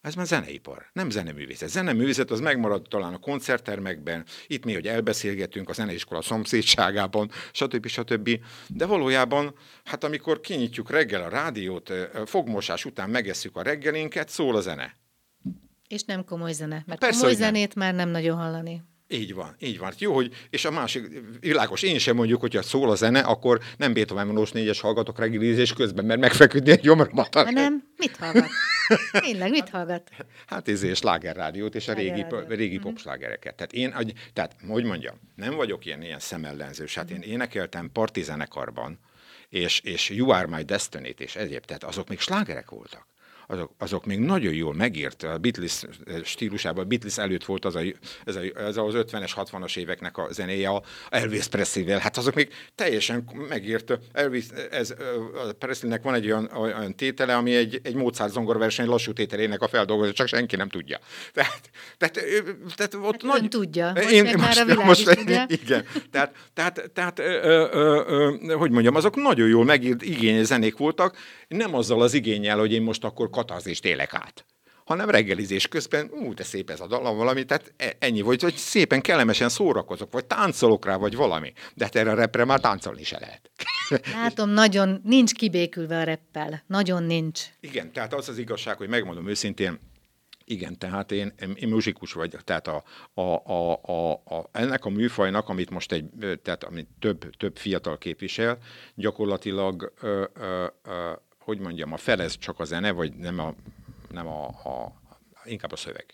Ez 0.00 0.14
már 0.14 0.26
zeneipar, 0.26 0.90
nem 0.92 1.10
zeneművészet. 1.10 1.68
Zeneművészet 1.68 2.30
az 2.30 2.40
megmarad 2.40 2.86
talán 2.88 3.14
a 3.14 3.18
koncerttermekben, 3.18 4.24
itt 4.46 4.64
mi, 4.64 4.72
hogy 4.72 4.86
elbeszélgetünk 4.86 5.68
a 5.68 5.72
zeneiskola 5.72 6.22
szomszédságában, 6.22 7.30
stb. 7.52 7.86
stb. 7.86 8.30
De 8.68 8.86
valójában, 8.86 9.54
hát 9.84 10.04
amikor 10.04 10.40
kinyitjuk 10.40 10.90
reggel 10.90 11.22
a 11.22 11.28
rádiót, 11.28 11.92
fogmosás 12.26 12.84
után 12.84 13.10
megesszük 13.10 13.56
a 13.56 13.62
reggelinket, 13.62 14.28
szól 14.28 14.56
a 14.56 14.60
zene. 14.60 14.96
És 15.88 16.02
nem 16.02 16.24
komoly 16.24 16.52
zene, 16.52 16.82
mert 16.86 17.00
Persze, 17.00 17.18
komoly 17.18 17.34
zenét 17.34 17.74
már 17.74 17.94
nem 17.94 18.08
nagyon 18.08 18.36
hallani. 18.36 18.82
Így 19.12 19.34
van, 19.34 19.54
így 19.58 19.78
van. 19.78 19.92
Jó, 19.98 20.14
hogy, 20.14 20.34
és 20.50 20.64
a 20.64 20.70
másik, 20.70 21.22
világos, 21.40 21.82
én 21.82 21.98
sem 21.98 22.16
mondjuk, 22.16 22.40
hogyha 22.40 22.62
szól 22.62 22.90
a 22.90 22.94
zene, 22.94 23.20
akkor 23.20 23.60
nem 23.76 23.92
Beethoven 23.92 24.26
Manós 24.26 24.52
négyes 24.52 24.80
hallgatok 24.80 25.18
reggelizés 25.18 25.72
közben, 25.72 26.04
mert 26.04 26.20
megfeküdni 26.20 26.70
egy 26.70 26.80
gyomromat. 26.80 27.34
Nem, 27.50 27.82
mit 27.96 28.16
hallgat? 28.16 28.48
Tényleg, 29.12 29.50
mit 29.50 29.68
hallgat? 29.68 30.10
Hát 30.46 30.68
ez 30.68 30.82
és 30.82 30.98
slágerrádiót 30.98 31.74
és 31.74 31.88
a 31.88 31.92
régi, 31.92 32.26
régi 32.48 32.76
uh-huh. 32.76 32.90
popslágereket. 32.90 33.54
Tehát 33.54 33.72
én, 33.72 33.92
hogy, 33.92 34.12
tehát, 34.32 34.56
hogy 34.68 34.84
mondjam, 34.84 35.20
nem 35.34 35.54
vagyok 35.54 35.86
ilyen, 35.86 36.02
ilyen 36.02 36.20
szemellenzős. 36.20 36.94
Hát 36.94 37.10
uh-huh. 37.10 37.26
én 37.26 37.32
énekeltem 37.32 37.90
partizenekarban, 37.92 38.98
és, 39.48 39.80
és 39.80 40.10
You 40.10 40.30
Are 40.30 40.46
My 40.46 40.62
Destiny-t, 40.62 41.20
és 41.20 41.36
egyéb, 41.36 41.64
tehát 41.64 41.84
azok 41.84 42.08
még 42.08 42.18
slágerek 42.18 42.70
voltak 42.70 43.09
azok, 43.50 43.70
azok 43.78 44.04
még 44.06 44.18
nagyon 44.18 44.54
jól 44.54 44.74
megírt, 44.74 45.22
a 45.22 45.38
Beatles 45.38 45.84
stílusában, 46.24 46.84
a 46.84 46.86
Beatles 46.86 47.18
előtt 47.18 47.44
volt 47.44 47.64
az, 47.64 47.74
a, 47.74 47.80
ez, 48.24 48.36
a, 48.36 48.40
ez 48.56 48.76
az 48.76 48.94
50-es, 48.96 49.30
60-as 49.36 49.76
éveknek 49.76 50.18
a 50.18 50.26
zenéje, 50.30 50.68
a 50.68 50.82
Elvis 51.08 51.46
Presley-vel, 51.46 51.98
hát 51.98 52.16
azok 52.16 52.34
még 52.34 52.48
teljesen 52.74 53.30
megírt, 53.48 53.98
Elvis, 54.12 54.44
ez, 54.70 54.94
a 55.48 55.52
Presleynek 55.58 56.02
van 56.02 56.14
egy 56.14 56.26
olyan, 56.26 56.50
olyan 56.54 56.96
tétele, 56.96 57.36
ami 57.36 57.56
egy, 57.56 57.80
egy 57.82 57.94
Mozart 57.94 58.32
zongorverseny 58.32 58.86
lassú 58.86 59.12
tételének 59.12 59.62
a 59.62 59.68
feldolgozás, 59.68 60.14
csak 60.14 60.26
senki 60.26 60.56
nem 60.56 60.68
tudja. 60.68 60.98
Tehát, 61.32 61.70
tehát, 61.98 62.14
tehát 62.76 62.94
ott 62.94 63.22
hát 63.22 63.22
nagy... 63.22 63.48
tudja, 63.48 63.92
most 63.94 64.10
én, 64.10 64.24
most, 64.24 64.36
már 64.36 64.78
a 64.78 64.84
most, 64.84 65.16
tudja. 65.16 65.46
Igen, 65.62 65.84
tehát, 66.10 66.34
tehát, 66.54 66.90
tehát 66.94 67.18
ö, 67.18 67.68
ö, 67.72 68.02
ö, 68.42 68.52
hogy 68.52 68.70
mondjam, 68.70 68.94
azok 68.94 69.16
nagyon 69.16 69.48
jól 69.48 69.64
megírt 69.64 70.02
igényes 70.02 70.46
zenék 70.46 70.76
voltak, 70.76 71.16
nem 71.48 71.74
azzal 71.74 72.02
az 72.02 72.14
igényel, 72.14 72.58
hogy 72.58 72.72
én 72.72 72.82
most 72.82 73.04
akkor 73.04 73.30
katarzist 73.40 73.84
élek 73.84 74.14
át 74.14 74.44
hanem 74.84 75.10
reggelizés 75.10 75.68
közben, 75.68 76.10
ú, 76.12 76.34
de 76.34 76.42
szép 76.42 76.70
ez 76.70 76.80
a 76.80 76.86
dallam 76.86 77.16
valami, 77.16 77.44
tehát 77.44 77.72
e- 77.76 77.96
ennyi, 77.98 78.20
vagy, 78.20 78.40
vagy 78.40 78.54
szépen 78.54 79.00
kellemesen 79.00 79.48
szórakozok, 79.48 80.12
vagy 80.12 80.24
táncolok 80.24 80.84
rá, 80.84 80.96
vagy 80.96 81.16
valami. 81.16 81.52
De 81.74 81.84
hát 81.84 81.96
erre 81.96 82.10
a 82.10 82.14
repre 82.14 82.44
már 82.44 82.60
táncolni 82.60 83.04
se 83.04 83.18
lehet. 83.18 83.50
Látom, 84.22 84.50
nagyon 84.50 85.00
nincs 85.04 85.32
kibékülve 85.32 85.98
a 85.98 86.02
reppel. 86.02 86.62
Nagyon 86.66 87.02
nincs. 87.02 87.40
Igen, 87.60 87.92
tehát 87.92 88.14
az 88.14 88.28
az 88.28 88.38
igazság, 88.38 88.76
hogy 88.76 88.88
megmondom 88.88 89.28
őszintén, 89.28 89.78
igen, 90.44 90.78
tehát 90.78 91.12
én, 91.12 91.32
én 91.54 91.68
muzsikus 91.68 92.12
vagyok, 92.12 92.44
tehát 92.44 92.68
a, 92.68 92.82
a, 93.14 93.52
a, 93.52 93.80
a, 93.82 94.12
a, 94.12 94.48
ennek 94.52 94.84
a 94.84 94.88
műfajnak, 94.88 95.48
amit 95.48 95.70
most 95.70 95.92
egy, 95.92 96.04
tehát 96.42 96.64
amit 96.64 96.88
több, 96.98 97.36
több 97.36 97.56
fiatal 97.56 97.98
képvisel, 97.98 98.58
gyakorlatilag, 98.94 99.92
ö, 100.00 100.24
ö, 100.34 100.66
ö, 100.82 101.12
hogy 101.50 101.58
mondjam, 101.58 101.92
a 101.92 101.96
felez 101.96 102.38
csak 102.38 102.60
a 102.60 102.64
zene, 102.64 102.90
vagy 102.90 103.12
nem 103.14 103.38
a, 103.38 103.54
nem 104.10 104.26
a, 104.26 104.46
a 104.46 104.92
inkább 105.44 105.72
a 105.72 105.76
szöveg. 105.76 106.06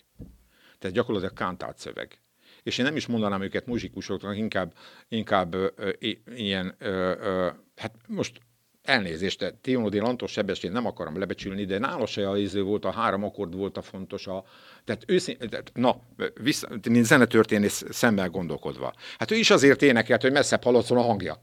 Tehát 0.79 0.95
gyakorlatilag 0.95 1.33
kántált 1.33 1.77
szöveg. 1.77 2.19
És 2.63 2.77
én 2.77 2.85
nem 2.85 2.95
is 2.95 3.07
mondanám 3.07 3.41
őket 3.41 3.65
muzsikusoknak, 3.65 4.37
inkább, 4.37 4.73
inkább 5.07 5.53
ö, 5.53 5.89
ilyen, 6.35 6.75
ö, 6.77 7.15
ö, 7.19 7.49
hát 7.75 7.95
most 8.07 8.39
elnézést, 8.81 9.39
de 9.39 9.51
Tionodi 9.51 9.99
Lantos 9.99 10.31
Sebestyén 10.31 10.71
nem 10.71 10.85
akarom 10.85 11.19
lebecsülni, 11.19 11.65
de 11.65 11.79
nála 11.79 12.05
se 12.05 12.29
a 12.29 12.37
iző 12.37 12.63
volt, 12.63 12.85
a 12.85 12.91
három 12.91 13.23
akkord 13.23 13.55
volt 13.55 13.77
a 13.77 13.81
fontos. 13.81 14.27
A, 14.27 14.43
tehát 14.83 15.03
őszín, 15.07 15.37
tehát, 15.37 15.71
na, 15.73 16.01
vissza, 16.41 16.67
mint 16.89 17.05
zenetörténész 17.05 17.83
szemmel 17.89 18.29
gondolkodva. 18.29 18.93
Hát 19.17 19.31
ő 19.31 19.35
is 19.35 19.49
azért 19.49 19.81
énekelt, 19.81 20.21
hogy 20.21 20.31
messzebb 20.31 20.63
hallatszon 20.63 20.97
a 20.97 21.01
hangja. 21.01 21.41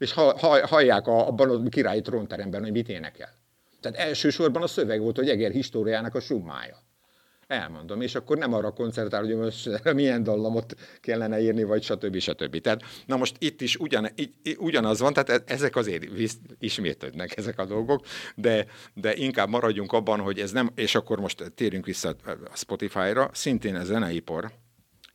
És 0.00 0.12
ha, 0.12 0.38
ha, 0.38 0.66
hallják 0.66 1.06
a, 1.06 1.26
abban 1.26 1.50
a 1.50 1.68
királyi 1.68 2.00
trónteremben, 2.00 2.62
hogy 2.62 2.72
mit 2.72 2.88
énekel. 2.88 3.28
Tehát 3.80 3.98
elsősorban 3.98 4.62
a 4.62 4.66
szöveg 4.66 5.00
volt, 5.00 5.16
hogy 5.16 5.28
Eger 5.28 5.50
históriának 5.50 6.14
a 6.14 6.20
summája 6.20 6.76
elmondom, 7.50 8.00
és 8.00 8.14
akkor 8.14 8.38
nem 8.38 8.52
arra 8.52 8.70
koncertál, 8.70 9.24
hogy 9.24 9.36
most 9.36 9.82
milyen 9.94 10.22
dallamot 10.22 10.74
kellene 11.00 11.40
írni, 11.40 11.62
vagy 11.62 11.82
stb. 11.82 12.18
stb. 12.18 12.60
Tehát, 12.60 12.82
na 13.06 13.16
most 13.16 13.36
itt 13.38 13.60
is 13.60 13.76
ugyan, 13.76 14.08
ugyanaz 14.56 15.00
van, 15.00 15.12
tehát 15.12 15.28
e- 15.28 15.52
ezek 15.52 15.76
azért 15.76 16.04
ismétlődnek 16.58 17.36
ezek 17.36 17.58
a 17.58 17.64
dolgok, 17.64 18.04
de, 18.34 18.66
de 18.94 19.14
inkább 19.14 19.48
maradjunk 19.48 19.92
abban, 19.92 20.20
hogy 20.20 20.38
ez 20.38 20.52
nem, 20.52 20.70
és 20.74 20.94
akkor 20.94 21.20
most 21.20 21.52
térjünk 21.54 21.84
vissza 21.84 22.14
a 22.24 22.56
Spotify-ra, 22.56 23.30
szintén 23.32 23.74
a 23.74 23.84
zeneipar, 23.84 24.52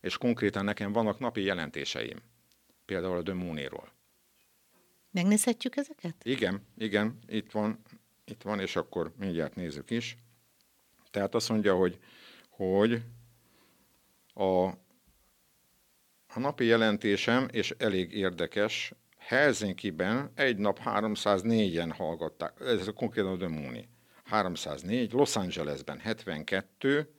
és 0.00 0.18
konkrétan 0.18 0.64
nekem 0.64 0.92
vannak 0.92 1.18
napi 1.18 1.42
jelentéseim, 1.42 2.22
például 2.84 3.22
a 3.26 3.34
Moon-ról. 3.34 3.95
Megnézhetjük 5.16 5.76
ezeket? 5.76 6.14
Igen, 6.22 6.62
igen, 6.78 7.18
itt 7.26 7.50
van, 7.50 7.82
itt 8.24 8.42
van, 8.42 8.60
és 8.60 8.76
akkor 8.76 9.12
mindjárt 9.18 9.54
nézzük 9.54 9.90
is. 9.90 10.16
Tehát 11.10 11.34
azt 11.34 11.48
mondja, 11.48 11.74
hogy 11.74 11.98
hogy 12.48 13.02
a, 14.34 14.64
a 16.26 16.38
napi 16.38 16.64
jelentésem, 16.64 17.48
és 17.50 17.74
elég 17.78 18.12
érdekes, 18.12 18.92
Helsinki-ben 19.18 20.30
egy 20.34 20.56
nap 20.56 20.80
304-en 20.84 21.92
hallgatták, 21.96 22.60
ez 22.60 22.90
konkrétan 22.94 23.32
a 23.32 23.36
Demoni. 23.36 23.88
304, 24.24 25.12
Los 25.12 25.36
Angelesben 25.36 25.98
72, 25.98 27.14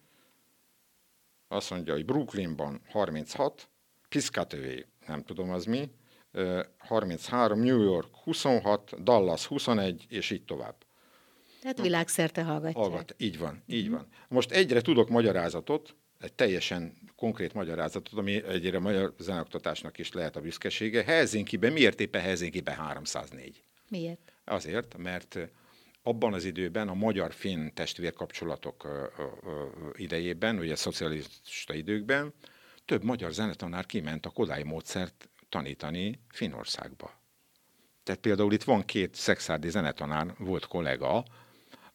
azt 1.47 1.69
mondja, 1.69 1.93
hogy 1.93 2.05
Brooklynban 2.05 2.81
36, 2.89 3.69
Piscataway, 4.09 4.85
nem 5.07 5.23
tudom 5.23 5.49
az 5.49 5.65
mi, 5.65 5.91
33, 6.77 7.59
New 7.59 7.81
York 7.81 8.15
26, 8.23 9.03
Dallas 9.03 9.45
21, 9.45 10.05
és 10.09 10.29
így 10.29 10.43
tovább. 10.43 10.75
Tehát 11.61 11.81
világszerte 11.81 12.43
hallgatják. 12.43 12.75
Hallgat, 12.85 13.15
így 13.17 13.37
van, 13.37 13.63
így 13.67 13.89
van. 13.89 14.07
Most 14.27 14.51
egyre 14.51 14.81
tudok 14.81 15.09
magyarázatot, 15.09 15.95
egy 16.19 16.33
teljesen 16.33 16.93
konkrét 17.15 17.53
magyarázatot, 17.53 18.19
ami 18.19 18.43
egyre 18.43 18.79
magyar 18.79 19.13
zenoktatásnak 19.19 19.97
is 19.97 20.11
lehet 20.11 20.35
a 20.35 20.41
büszkesége. 20.41 21.03
Helsinki-ben, 21.03 21.73
miért 21.73 21.99
éppen 21.99 22.21
Helsinki-ben 22.21 22.75
304? 22.75 23.63
Miért? 23.89 24.31
Azért, 24.45 24.97
mert 24.97 25.39
abban 26.03 26.33
az 26.33 26.45
időben 26.45 26.87
a 26.87 26.93
magyar-finn 26.93 27.73
testvérkapcsolatok 27.73 28.87
idejében, 29.93 30.57
ugye 30.59 30.71
a 30.71 30.75
szocialista 30.75 31.73
időkben, 31.73 32.33
több 32.85 33.03
magyar 33.03 33.31
zenetanár 33.31 33.85
kiment 33.85 34.25
a 34.25 34.29
Kodály 34.29 34.63
módszert 34.63 35.29
tanítani 35.49 36.19
Finnországba. 36.29 37.11
Tehát 38.03 38.21
például 38.21 38.53
itt 38.53 38.63
van 38.63 38.85
két 38.85 39.15
szexárdi 39.15 39.69
zenetanár, 39.69 40.33
volt 40.37 40.67
kollega, 40.67 41.25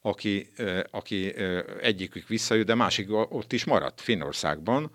aki, 0.00 0.48
aki 0.90 1.34
egyikük 1.80 2.28
visszajött, 2.28 2.66
de 2.66 2.74
másik 2.74 3.06
ott 3.10 3.52
is 3.52 3.64
maradt 3.64 4.00
Finnországban, 4.00 4.90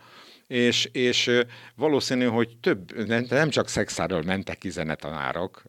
és, 0.47 0.85
és 0.85 1.41
valószínű, 1.75 2.25
hogy 2.25 2.57
több, 2.57 3.07
nem 3.29 3.49
csak 3.49 3.67
szexáról 3.67 4.21
mentek 4.21 4.57
ki 4.57 4.69
zenetanárok 4.69 5.63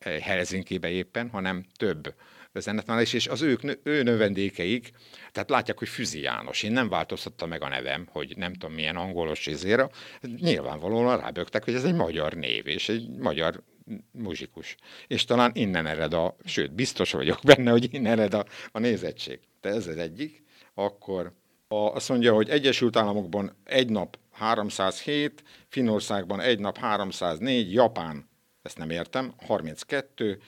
Helsinki-be 0.00 0.88
éppen, 0.88 1.28
hanem 1.28 1.64
több 1.76 2.14
zenetanár 2.60 3.02
is, 3.02 3.12
és 3.12 3.26
az 3.26 3.42
ők, 3.42 3.60
ő 3.82 4.02
növendékeik, 4.02 4.92
tehát 5.32 5.50
látják, 5.50 5.78
hogy 5.78 5.88
Füzi 5.88 6.20
János. 6.20 6.62
Én 6.62 6.72
nem 6.72 6.88
változtatta 6.88 7.46
meg 7.46 7.62
a 7.62 7.68
nevem, 7.68 8.08
hogy 8.10 8.36
nem 8.36 8.52
tudom 8.52 8.72
milyen 8.72 8.96
angolos 8.96 9.46
izéra. 9.46 9.90
Nyilvánvalóan 10.20 11.20
rábögtek, 11.20 11.64
hogy 11.64 11.74
ez 11.74 11.84
egy 11.84 11.94
magyar 11.94 12.32
név, 12.32 12.66
és 12.66 12.88
egy 12.88 13.08
magyar 13.08 13.62
muzsikus. 14.10 14.76
És 15.06 15.24
talán 15.24 15.50
innen 15.54 15.86
ered 15.86 16.14
a, 16.14 16.36
sőt, 16.44 16.72
biztos 16.72 17.12
vagyok 17.12 17.38
benne, 17.42 17.70
hogy 17.70 17.94
innen 17.94 18.12
ered 18.12 18.34
a, 18.34 18.44
a 18.72 18.78
nézettség. 18.78 19.40
De 19.60 19.68
ez 19.68 19.86
az 19.86 19.96
egyik. 19.96 20.42
Akkor 20.74 21.32
a, 21.68 21.74
azt 21.74 22.08
mondja, 22.08 22.34
hogy 22.34 22.48
Egyesült 22.48 22.96
Államokban 22.96 23.56
egy 23.64 23.90
nap 23.90 24.18
307, 24.32 25.42
Finnországban 25.68 26.40
egy 26.40 26.58
nap 26.58 26.78
304, 26.78 27.72
Japán, 27.72 28.30
ezt 28.62 28.78
nem 28.78 28.90
értem, 28.90 29.34
32, 29.46 30.40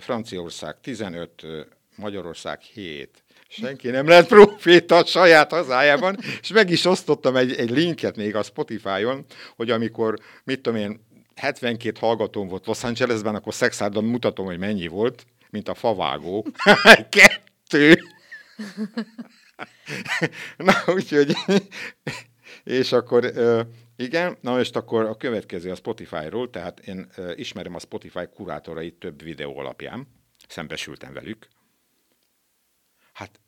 Franciaország 0.00 0.80
15, 0.80 1.30
Magyarország 1.96 2.60
7. 2.60 3.24
Senki 3.48 3.90
nem 3.90 4.08
lehet 4.08 4.26
proféta 4.26 4.96
a 4.96 5.04
saját 5.04 5.50
hazájában, 5.50 6.18
és 6.40 6.48
meg 6.48 6.70
is 6.70 6.84
osztottam 6.84 7.36
egy, 7.36 7.54
egy 7.54 7.70
linket 7.70 8.16
még 8.16 8.36
a 8.36 8.42
Spotify-on, 8.42 9.24
hogy 9.56 9.70
amikor, 9.70 10.18
mit 10.44 10.60
tudom 10.60 10.78
én, 10.78 11.00
72 11.34 11.96
hallgatóm 12.00 12.48
volt 12.48 12.66
Los 12.66 12.84
Angelesben, 12.84 13.34
akkor 13.34 13.54
szexárdon 13.54 14.04
mutatom, 14.04 14.46
hogy 14.46 14.58
mennyi 14.58 14.86
volt, 14.86 15.26
mint 15.50 15.68
a 15.68 15.74
favágó. 15.74 16.46
Kettő. 17.08 17.98
Na, 20.56 20.74
úgyhogy, 20.86 21.36
és 22.64 22.92
akkor 22.92 23.32
igen, 23.96 24.36
na 24.40 24.60
és 24.60 24.70
akkor 24.70 25.04
a 25.04 25.16
következő 25.16 25.70
a 25.70 25.74
Spotify-ról, 25.74 26.50
tehát 26.50 26.80
én 26.80 27.10
ismerem 27.34 27.74
a 27.74 27.78
Spotify 27.78 28.26
kurátorait 28.34 28.94
több 28.94 29.22
videó 29.22 29.58
alapján, 29.58 30.06
szembesültem 30.48 31.12
velük. 31.12 31.48
Hát, 33.12 33.40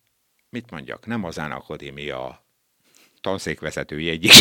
mit 0.49 0.71
mondjak, 0.71 1.07
nem 1.07 1.25
az 1.25 1.39
Akadémia 1.39 2.45
tanszékvezetői 3.21 4.09
egyik 4.09 4.33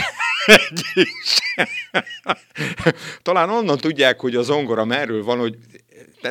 Talán 3.21 3.49
onnan 3.49 3.77
tudják, 3.77 4.19
hogy 4.19 4.35
a 4.35 4.41
zongora 4.41 4.85
merről 4.85 5.23
van, 5.23 5.39
hogy 5.39 5.57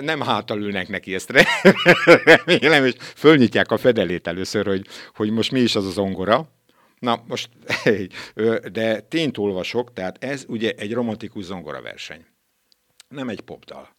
nem 0.00 0.20
hátal 0.20 0.60
ülnek 0.60 0.88
neki 0.88 1.14
ezt 1.14 1.32
remélem, 2.24 2.84
és 2.84 2.94
fölnyitják 2.98 3.70
a 3.70 3.76
fedelét 3.76 4.26
először, 4.26 4.66
hogy, 4.66 4.86
hogy 5.14 5.30
most 5.30 5.50
mi 5.50 5.60
is 5.60 5.74
az 5.74 5.86
a 5.86 5.90
zongora. 5.90 6.48
Na, 7.04 7.24
most, 7.26 7.48
de 8.72 9.00
tényt 9.00 9.38
olvasok, 9.38 9.92
tehát 9.92 10.24
ez 10.24 10.44
ugye 10.48 10.72
egy 10.72 10.92
romantikus 10.92 11.44
zongora 11.44 11.82
verseny. 11.82 12.26
Nem 13.08 13.28
egy 13.28 13.40
popdal. 13.40 13.96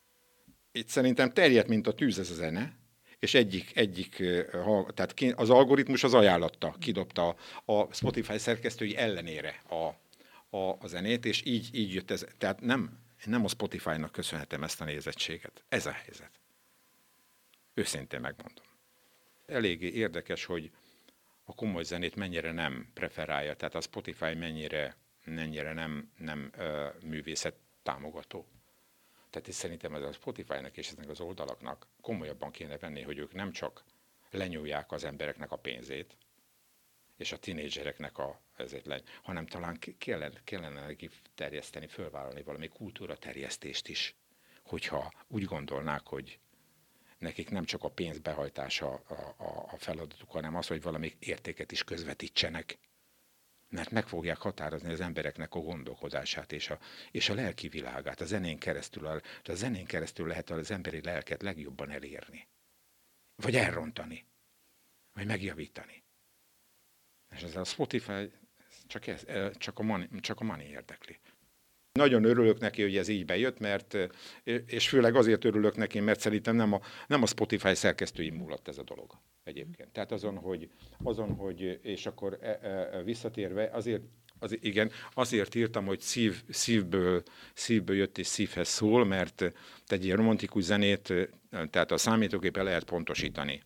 Itt 0.72 0.88
szerintem 0.88 1.32
terjedt, 1.32 1.68
mint 1.68 1.88
a 1.88 1.94
tűz 1.94 2.20
ez 2.20 2.30
a 2.30 2.34
zene, 2.34 2.78
és 3.20 3.34
egyik, 3.34 3.78
egyik 3.78 4.24
tehát 4.94 5.14
az 5.36 5.50
algoritmus 5.50 6.04
az 6.04 6.14
ajánlatta, 6.14 6.76
kidobta 6.80 7.36
a 7.66 7.94
Spotify 7.94 8.38
szerkesztői 8.38 8.96
ellenére 8.98 9.62
a, 9.70 9.76
a, 10.58 10.78
a 10.80 10.88
zenét, 10.88 11.26
és 11.26 11.42
így, 11.46 11.70
így 11.72 11.94
jött 11.94 12.12
ez. 12.12 12.26
Tehát 12.38 12.62
nem, 12.62 13.00
nem 13.26 13.44
a 13.44 13.48
Spotify-nak 13.48 14.12
köszönhetem 14.12 14.64
ezt 14.64 14.82
a 14.82 14.86
nézettséget. 14.86 15.64
Ez 15.70 15.86
a 15.86 15.92
helyzet. 15.92 16.32
Őszintén 17.74 18.20
megmondom. 18.20 18.66
Eléggé 19.46 19.88
érdekes, 19.88 20.46
hogy 20.46 20.72
a 21.46 21.56
komoly 21.56 21.84
zenét 21.84 22.16
mennyire 22.16 22.52
nem 22.52 22.90
preferálja, 22.94 23.56
tehát 23.56 23.76
a 23.76 23.82
Spotify 23.82 24.34
mennyire, 24.34 24.98
mennyire 25.24 25.74
nem, 25.74 26.12
nem 26.18 26.52
uh, 26.58 27.02
művészet 27.02 27.56
támogató. 27.84 28.48
Tehát 29.30 29.48
is 29.48 29.56
szerintem 29.56 29.96
ez 29.96 30.02
a 30.02 30.12
Spotify-nak 30.12 30.78
és 30.78 30.88
ezeknek 30.88 31.10
az 31.10 31.20
oldalaknak 31.20 31.88
komolyabban 32.02 32.52
kéne 32.52 32.78
venni, 32.78 33.02
hogy 33.02 33.18
ők 33.18 33.34
nem 33.34 33.52
csak 33.52 33.84
lenyúlják 34.30 34.92
az 34.92 35.04
embereknek 35.04 35.52
a 35.52 35.56
pénzét, 35.56 36.18
és 37.18 37.32
a 37.32 37.38
tinédzsereknek 37.38 38.18
a 38.18 38.40
ezért 38.56 38.86
legy, 38.86 39.04
hanem 39.24 39.46
talán 39.46 39.80
kellene, 39.98 40.42
kellene 40.44 40.96
terjeszteni, 41.36 41.88
fölvállalni 41.88 42.44
valami 42.44 42.68
kultúra 42.68 43.18
terjesztést 43.18 43.88
is, 43.88 44.16
hogyha 44.64 45.14
úgy 45.28 45.44
gondolnák, 45.44 46.08
hogy 46.08 46.40
nekik 47.18 47.50
nem 47.50 47.66
csak 47.66 47.84
a 47.84 47.90
pénz 47.90 48.20
behajtása 48.20 48.94
a, 48.94 49.14
a, 49.38 49.70
a 49.72 49.78
feladatuk, 49.78 50.32
hanem 50.32 50.56
az, 50.56 50.68
hogy 50.68 50.82
valami 50.82 51.16
értéket 51.20 51.72
is 51.72 51.84
közvetítsenek. 51.84 52.78
Mert 53.70 53.92
meg 53.92 54.08
fogják 54.08 54.38
határozni 54.38 54.92
az 54.92 55.02
embereknek 55.02 55.54
a 55.54 55.60
gondolkodását 55.60 56.52
és 56.52 56.70
a, 56.70 56.80
és 57.12 57.30
a 57.30 57.34
lelki 57.34 57.68
világát. 57.68 58.22
A 58.22 58.26
zenén 58.26 58.58
keresztül, 58.58 59.06
a, 59.06 59.22
a 59.44 59.54
zenén 59.54 59.86
keresztül 59.86 60.28
lehet 60.28 60.50
az 60.50 60.72
emberi 60.72 61.02
lelket 61.02 61.42
legjobban 61.42 61.90
elérni. 61.90 62.48
Vagy 63.36 63.56
elrontani. 63.56 64.26
Vagy 65.14 65.26
megjavítani. 65.26 66.04
És 67.36 67.42
ez 67.42 67.56
a 67.56 67.64
Spotify 67.64 68.32
csak, 68.88 69.08
ez, 69.08 69.26
csak, 69.58 69.80
a 69.80 69.84
money, 69.84 70.20
csak 70.20 70.40
a 70.40 70.44
money 70.44 70.70
érdekli. 70.70 71.20
Nagyon 72.00 72.24
örülök 72.24 72.60
neki, 72.60 72.82
hogy 72.82 72.98
ez 72.98 73.08
így 73.08 73.26
bejött, 73.26 73.60
mert, 73.60 73.98
és 74.66 74.90
főleg 74.90 75.16
azért 75.16 75.46
örülök 75.46 75.76
neki, 75.76 76.00
mert 76.00 76.20
szerintem 76.20 76.56
nem 76.56 76.74
a, 76.74 76.82
nem 77.08 77.22
a 77.22 77.26
Spotify 77.26 77.76
szerkesztői 77.76 78.30
múlott 78.30 78.68
ez 78.68 78.78
a 78.78 78.84
dolog 78.84 79.20
egyébként. 79.44 79.92
Tehát 79.92 80.12
azon, 80.12 80.38
hogy, 80.38 80.70
azon, 81.04 81.34
hogy 81.34 81.80
és 81.82 82.06
akkor 82.06 82.38
e, 82.42 82.60
e, 82.62 82.68
e 82.68 83.04
visszatérve, 83.04 83.70
azért 83.74 84.02
az, 84.40 84.58
igen, 84.62 84.92
azért 85.14 85.56
írtam, 85.56 85.86
hogy 85.86 86.00
szív, 86.00 86.44
szívből, 86.50 87.24
szívből 87.54 87.96
jött 87.96 88.18
és 88.18 88.28
szívhez 88.28 88.68
szól, 88.68 89.06
mert 89.06 89.54
egy 89.88 90.06
ilyen 90.06 90.18
romantikus 90.18 90.64
zenét, 90.64 91.14
tehát 91.70 91.92
a 91.92 91.98
számítógépen 91.98 92.64
lehet 92.64 92.84
pontosítani. 92.84 93.64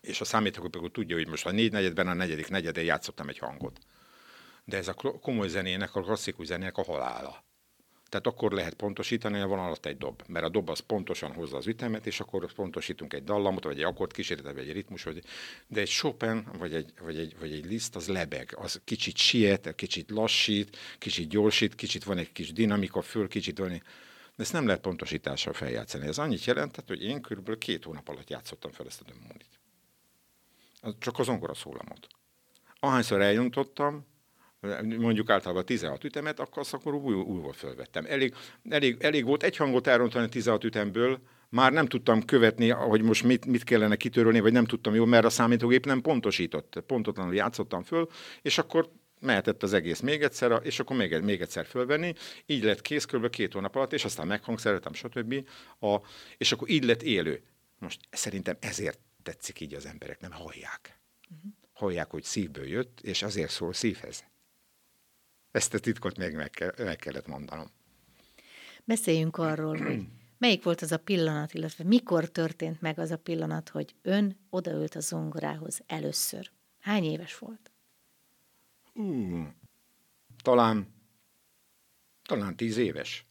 És 0.00 0.20
a 0.20 0.24
számítógép 0.24 0.92
tudja, 0.92 1.16
hogy 1.16 1.28
most 1.28 1.46
a 1.46 1.50
négy 1.50 1.72
negyedben, 1.72 2.08
a 2.08 2.14
negyedik 2.14 2.48
negyedén 2.48 2.84
játszottam 2.84 3.28
egy 3.28 3.38
hangot 3.38 3.78
de 4.70 4.76
ez 4.76 4.88
a 4.88 4.94
komoly 5.22 5.48
zenének, 5.48 5.94
a 5.94 6.02
klasszikus 6.02 6.46
zenének 6.46 6.76
a 6.76 6.82
halála. 6.82 7.44
Tehát 8.08 8.26
akkor 8.26 8.52
lehet 8.52 8.74
pontosítani, 8.74 9.38
hogy 9.38 9.48
van 9.48 9.58
alatt 9.58 9.86
egy 9.86 9.96
dob, 9.96 10.22
mert 10.26 10.44
a 10.44 10.48
dob 10.48 10.70
az 10.70 10.78
pontosan 10.78 11.32
hozza 11.32 11.56
az 11.56 11.66
ütemet, 11.66 12.06
és 12.06 12.20
akkor 12.20 12.52
pontosítunk 12.52 13.14
egy 13.14 13.24
dallamot, 13.24 13.64
vagy 13.64 13.78
egy 13.78 13.84
akkord 13.84 14.12
kísérletet, 14.12 14.54
vagy 14.54 14.68
egy 14.68 14.74
ritmus, 14.74 15.02
vagy, 15.02 15.22
de 15.66 15.80
egy 15.80 15.88
Chopin, 15.88 16.46
vagy 16.58 16.74
egy, 16.74 16.92
vagy, 17.00 17.18
egy, 17.18 17.36
vagy 17.38 17.52
egy 17.52 17.64
Liszt, 17.64 17.96
az 17.96 18.08
lebeg, 18.08 18.54
az 18.56 18.80
kicsit 18.84 19.16
siet, 19.16 19.74
kicsit 19.74 20.10
lassít, 20.10 20.78
kicsit 20.98 21.28
gyorsít, 21.28 21.74
kicsit 21.74 22.04
van 22.04 22.18
egy 22.18 22.32
kis 22.32 22.52
dinamika 22.52 23.02
föl, 23.02 23.28
kicsit 23.28 23.58
van 23.58 23.70
egy, 23.70 23.82
de 24.36 24.42
ezt 24.42 24.52
nem 24.52 24.66
lehet 24.66 24.80
pontosítással 24.80 25.52
feljátszani. 25.52 26.06
Ez 26.06 26.18
annyit 26.18 26.44
jelentett, 26.44 26.88
hogy 26.88 27.02
én 27.02 27.20
körülbelül 27.20 27.58
két 27.58 27.84
hónap 27.84 28.08
alatt 28.08 28.30
játszottam 28.30 28.70
fel 28.70 28.86
ezt 28.86 29.00
a 29.00 29.04
dömmonit. 29.04 29.60
Csak 30.98 31.18
az 31.18 31.26
zongora 31.26 31.54
szólamot. 31.54 32.06
Ahányszor 32.80 33.20
eljuntottam, 33.20 34.06
mondjuk 34.98 35.30
általában 35.30 35.64
16 35.64 36.04
ütemet, 36.04 36.40
akkor 36.40 36.58
azt 36.58 36.74
akkor 36.74 36.94
új, 36.94 37.14
újból 37.14 37.52
fölvettem. 37.52 38.04
Elég, 38.08 38.34
elég, 38.68 38.96
elég 39.00 39.24
volt 39.24 39.42
egy 39.42 39.56
hangot 39.56 39.86
elrontani 39.86 40.28
16 40.28 40.64
ütemből, 40.64 41.20
már 41.48 41.72
nem 41.72 41.86
tudtam 41.86 42.24
követni, 42.24 42.68
hogy 42.68 43.02
most 43.02 43.24
mit, 43.24 43.46
mit 43.46 43.64
kellene 43.64 43.96
kitörölni, 43.96 44.40
vagy 44.40 44.52
nem 44.52 44.64
tudtam 44.64 44.94
jól, 44.94 45.06
mert 45.06 45.24
a 45.24 45.30
számítógép 45.30 45.86
nem 45.86 46.00
pontosított. 46.00 46.82
Pontotlanul 46.86 47.34
játszottam 47.34 47.82
föl, 47.82 48.08
és 48.42 48.58
akkor 48.58 48.90
mehetett 49.20 49.62
az 49.62 49.72
egész 49.72 50.00
még 50.00 50.22
egyszer, 50.22 50.60
és 50.62 50.80
akkor 50.80 50.96
még, 50.96 51.20
még 51.20 51.40
egyszer 51.40 51.66
fölvenni. 51.66 52.14
Így 52.46 52.62
lett 52.62 52.80
kész 52.80 53.04
kb. 53.04 53.30
két 53.30 53.52
hónap 53.52 53.76
alatt, 53.76 53.92
és 53.92 54.04
aztán 54.04 54.26
meghangszereltem, 54.26 54.92
stb. 54.92 55.48
A, 55.80 55.96
és 56.36 56.52
akkor 56.52 56.70
így 56.70 56.84
lett 56.84 57.02
élő. 57.02 57.42
Most 57.78 58.00
szerintem 58.10 58.56
ezért 58.60 58.98
tetszik 59.22 59.60
így 59.60 59.74
az 59.74 59.86
emberek, 59.86 60.20
nem 60.20 60.32
hallják. 60.32 61.00
Uh-huh. 61.30 61.50
Hallják, 61.72 62.10
hogy 62.10 62.22
szívből 62.22 62.66
jött, 62.66 63.00
és 63.00 63.22
azért 63.22 63.50
szól 63.50 63.72
szívhez. 63.72 64.24
Ezt 65.50 65.74
a 65.74 65.78
titkot 65.78 66.16
még 66.16 66.34
meg, 66.34 66.50
kell, 66.50 66.72
meg 66.78 66.96
kellett 66.96 67.26
mondanom. 67.26 67.70
Beszéljünk 68.84 69.36
arról, 69.36 69.76
hogy 69.76 70.06
melyik 70.38 70.62
volt 70.62 70.80
az 70.80 70.92
a 70.92 70.98
pillanat, 70.98 71.54
illetve 71.54 71.84
mikor 71.84 72.28
történt 72.28 72.80
meg 72.80 72.98
az 72.98 73.10
a 73.10 73.16
pillanat, 73.16 73.68
hogy 73.68 73.94
ön 74.02 74.38
odaült 74.50 74.94
a 74.94 75.00
zongorához 75.00 75.80
először. 75.86 76.50
Hány 76.80 77.04
éves 77.04 77.38
volt? 77.38 77.70
Uh, 78.94 79.46
talán, 80.42 80.94
talán 82.22 82.56
tíz 82.56 82.76
éves. 82.76 83.26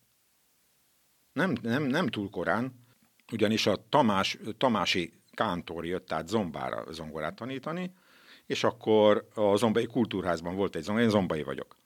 Nem, 1.34 1.56
nem, 1.62 1.84
nem 1.84 2.08
túl 2.08 2.30
korán, 2.30 2.86
ugyanis 3.32 3.66
a 3.66 3.90
Tamás, 3.90 4.38
Tamási 4.58 5.14
kántor 5.32 5.86
jött 5.86 6.08
tehát 6.08 6.28
Zombára 6.28 6.92
zongorát 6.92 7.36
tanítani, 7.36 7.94
és 8.46 8.64
akkor 8.64 9.28
a 9.34 9.56
Zombai 9.56 9.86
Kultúrházban 9.86 10.56
volt 10.56 10.76
egy 10.76 10.84
zongora, 10.84 11.04
én 11.04 11.10
zombai 11.10 11.44
vagyok 11.44 11.80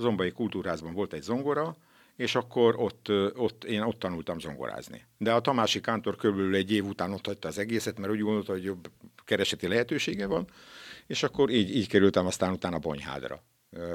zombai 0.00 0.30
kultúrázban 0.30 0.94
volt 0.94 1.12
egy 1.12 1.22
zongora, 1.22 1.76
és 2.16 2.34
akkor 2.34 2.74
ott, 2.78 3.08
ott, 3.34 3.64
én 3.64 3.82
ott 3.82 3.98
tanultam 3.98 4.38
zongorázni. 4.38 5.04
De 5.18 5.32
a 5.32 5.40
Tamási 5.40 5.80
Kántor 5.80 6.16
körülbelül 6.16 6.54
egy 6.54 6.72
év 6.72 6.86
után 6.86 7.12
ott 7.12 7.26
hagyta 7.26 7.48
az 7.48 7.58
egészet, 7.58 7.98
mert 7.98 8.12
úgy 8.12 8.20
gondolta, 8.20 8.52
hogy 8.52 8.64
jobb 8.64 8.90
kereseti 9.24 9.68
lehetősége 9.68 10.26
van, 10.26 10.46
és 11.06 11.22
akkor 11.22 11.50
így, 11.50 11.76
így 11.76 11.88
kerültem 11.88 12.26
aztán 12.26 12.52
utána 12.52 12.78
Bonyhádra 12.78 13.42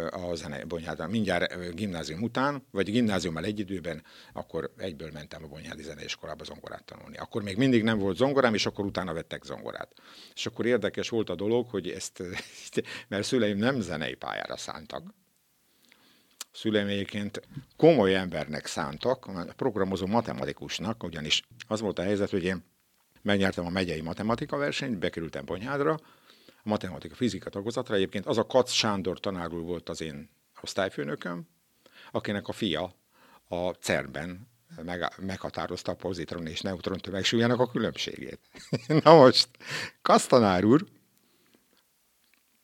a 0.10 0.36
zene 0.36 0.66
Bonyhádra. 0.66 1.08
Mindjárt 1.08 1.76
gimnázium 1.76 2.22
után, 2.22 2.66
vagy 2.72 2.92
gimnáziummal 2.92 3.44
egy 3.44 3.60
időben, 3.60 4.04
akkor 4.34 4.74
egyből 4.78 5.10
mentem 5.14 5.44
a 5.44 5.48
Bonyhádi 5.48 5.84
Zeneiskolába 5.84 6.44
zongorát 6.44 6.84
tanulni. 6.84 7.18
Akkor 7.18 7.44
még 7.44 7.58
mindig 7.58 7.84
nem 7.84 7.98
volt 7.98 8.18
zongorám, 8.18 8.54
és 8.54 8.66
akkor 8.66 8.86
utána 8.86 9.14
vettek 9.14 9.44
zongorát. 9.44 9.94
És 10.34 10.46
akkor 10.46 10.66
érdekes 10.66 11.10
volt 11.10 11.30
a 11.30 11.36
dolog, 11.36 11.70
hogy 11.70 11.90
ezt, 11.90 12.24
mert 13.08 13.24
szüleim 13.24 13.58
nem 13.58 13.82
zenei 13.82 14.14
pályára 14.14 14.58
szántak, 14.58 15.14
szüleméként 16.56 17.42
komoly 17.78 18.16
embernek 18.16 18.66
szántak, 18.66 19.30
programozó 19.56 20.06
matematikusnak, 20.06 21.04
ugyanis 21.04 21.44
az 21.68 21.80
volt 21.82 22.00
a 22.00 22.04
helyzet, 22.04 22.30
hogy 22.30 22.44
én 22.44 22.64
megnyertem 23.22 23.66
a 23.66 23.70
megyei 23.70 24.02
matematika 24.02 24.58
versenyt, 24.58 25.00
bekerültem 25.00 25.46
Bonyhádra, 25.46 25.94
a 26.48 26.70
matematika 26.70 27.16
fizika 27.16 27.50
tagozatra. 27.50 27.96
Egyébként 27.96 28.26
az 28.26 28.38
a 28.38 28.46
Kac 28.46 28.72
Sándor 28.72 29.20
tanár 29.20 29.54
úr 29.54 29.62
volt 29.62 29.90
az 29.90 30.02
én 30.02 30.30
osztályfőnököm, 30.62 31.48
akinek 32.12 32.48
a 32.48 32.52
fia 32.52 32.96
a 33.48 33.70
CERN-ben 33.70 34.48
meg, 34.84 35.14
meghatározta 35.18 35.92
a 35.92 35.96
pozitron 35.96 36.48
és 36.48 36.62
neutron 36.62 36.98
tömegsúlyának 36.98 37.60
a 37.60 37.68
különbségét. 37.68 38.40
Na 39.04 39.16
most, 39.16 39.50
Kasztanár 40.02 40.64
úr 40.64 40.86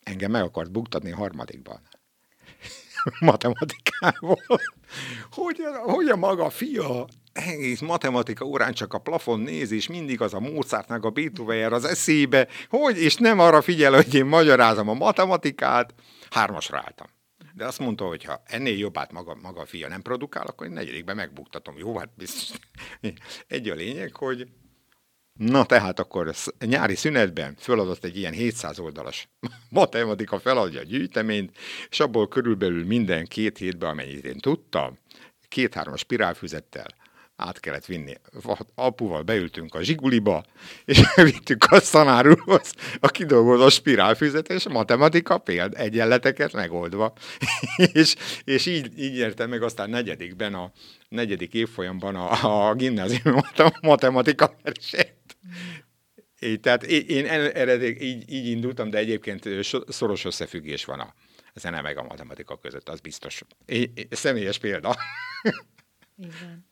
engem 0.03 0.31
meg 0.31 0.43
akart 0.43 0.71
buktatni 0.71 1.11
harmadikban. 1.11 1.81
matematikából, 3.19 4.41
hogy, 5.31 5.59
hogy 5.83 6.07
a 6.07 6.15
maga 6.15 6.49
fia 6.49 7.05
egész 7.33 7.79
matematika 7.79 8.45
órán 8.45 8.73
csak 8.73 8.93
a 8.93 8.99
plafon 8.99 9.39
néz, 9.39 9.71
és 9.71 9.87
mindig 9.87 10.21
az 10.21 10.33
a 10.33 10.39
Mozartnak 10.39 11.05
a 11.05 11.09
Beethoven 11.09 11.73
az 11.73 11.85
eszébe, 11.85 12.47
hogy, 12.69 13.01
és 13.01 13.15
nem 13.15 13.39
arra 13.39 13.61
figyel, 13.61 13.93
hogy 13.93 14.15
én 14.15 14.25
magyarázom 14.25 14.89
a 14.89 14.93
matematikát, 14.93 15.93
hármasra 16.29 16.77
álltam. 16.77 17.07
De 17.53 17.65
azt 17.65 17.79
mondta, 17.79 18.05
hogy 18.05 18.23
ha 18.23 18.41
ennél 18.45 18.77
jobbát 18.77 19.11
maga, 19.11 19.37
maga 19.41 19.61
a 19.61 19.65
fia 19.65 19.87
nem 19.87 20.01
produkál, 20.01 20.45
akkor 20.45 20.67
én 20.67 20.73
negyedikben 20.73 21.15
megbuktatom. 21.15 21.77
Jó, 21.77 21.97
hát 21.97 22.09
biztos. 22.15 22.57
Egy 23.47 23.69
a 23.69 23.73
lényeg, 23.73 24.15
hogy 24.15 24.47
Na 25.45 25.65
tehát 25.65 25.99
akkor 25.99 26.33
nyári 26.59 26.95
szünetben 26.95 27.55
föladott 27.59 28.03
egy 28.03 28.17
ilyen 28.17 28.33
700 28.33 28.79
oldalas 28.79 29.29
matematika 29.69 30.39
feladja 30.39 30.79
a 30.79 30.83
gyűjteményt, 30.83 31.57
és 31.89 31.99
abból 31.99 32.27
körülbelül 32.27 32.85
minden 32.85 33.25
két 33.25 33.57
hétben, 33.57 33.89
amennyit 33.89 34.25
én 34.25 34.37
tudtam, 34.37 34.97
két-három 35.47 35.95
spirálfüzettel 35.95 36.87
át 37.35 37.59
kellett 37.59 37.85
vinni. 37.85 38.13
Apuval 38.75 39.21
beültünk 39.21 39.75
a 39.75 39.83
zsiguliba, 39.83 40.43
és 40.85 41.01
vittük 41.31 41.63
a 41.69 41.79
szanárulhoz 41.79 42.73
a 42.99 43.07
kidolgozó 43.07 43.69
spirálfüzetes 43.69 44.67
matematika 44.67 45.37
péld 45.37 45.73
egyenleteket 45.77 46.53
megoldva. 46.53 47.13
és, 47.93 48.15
és 48.43 48.65
így, 48.65 48.99
így 48.99 49.15
értem 49.15 49.49
meg 49.49 49.63
aztán 49.63 49.89
negyedikben, 49.89 50.53
a 50.53 50.71
negyedik 51.09 51.53
évfolyamban 51.53 52.15
a, 52.15 52.69
a 52.69 52.73
gimnázium 52.73 53.41
matematika 53.81 54.55
versenyt. 54.63 55.19
Így, 56.39 56.59
tehát 56.59 56.83
én 56.83 57.25
eredetileg 57.25 58.01
így, 58.01 58.31
így 58.31 58.45
indultam, 58.45 58.89
de 58.89 58.97
egyébként 58.97 59.47
szoros 59.87 60.25
összefüggés 60.25 60.85
van 60.85 60.99
a 60.99 61.13
zene 61.53 61.81
meg 61.81 61.97
a 61.97 62.03
matematika 62.03 62.57
között, 62.57 62.89
az 62.89 62.99
biztos. 62.99 63.41
É, 63.65 63.91
személyes 64.09 64.57
példa. 64.57 64.95
Igen. 66.17 66.69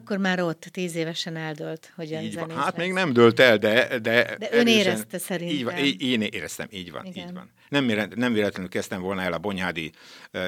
Akkor 0.00 0.18
már 0.18 0.40
ott 0.40 0.60
tíz 0.60 0.94
évesen 0.94 1.36
eldölt, 1.36 1.92
hogy 1.96 2.12
a 2.12 2.20
így 2.20 2.34
van. 2.34 2.50
Hát 2.50 2.76
még 2.76 2.92
nem 2.92 3.12
dölt 3.12 3.40
el, 3.40 3.58
de... 3.58 3.98
De, 3.98 4.36
de 4.38 4.48
ön 4.50 4.66
érezte 4.66 5.18
szerintem. 5.18 5.56
Így 5.56 5.64
van, 5.64 5.76
én 5.98 6.20
éreztem, 6.20 6.68
így 6.70 6.90
van, 6.90 7.06
Igen. 7.06 7.26
így 7.26 7.32
van. 7.34 7.50
Nem, 7.68 7.84
nem 8.14 8.32
véletlenül 8.32 8.70
kezdtem 8.70 9.00
volna 9.00 9.22
el 9.22 9.32
a 9.32 9.38
Bonyhádi 9.38 9.92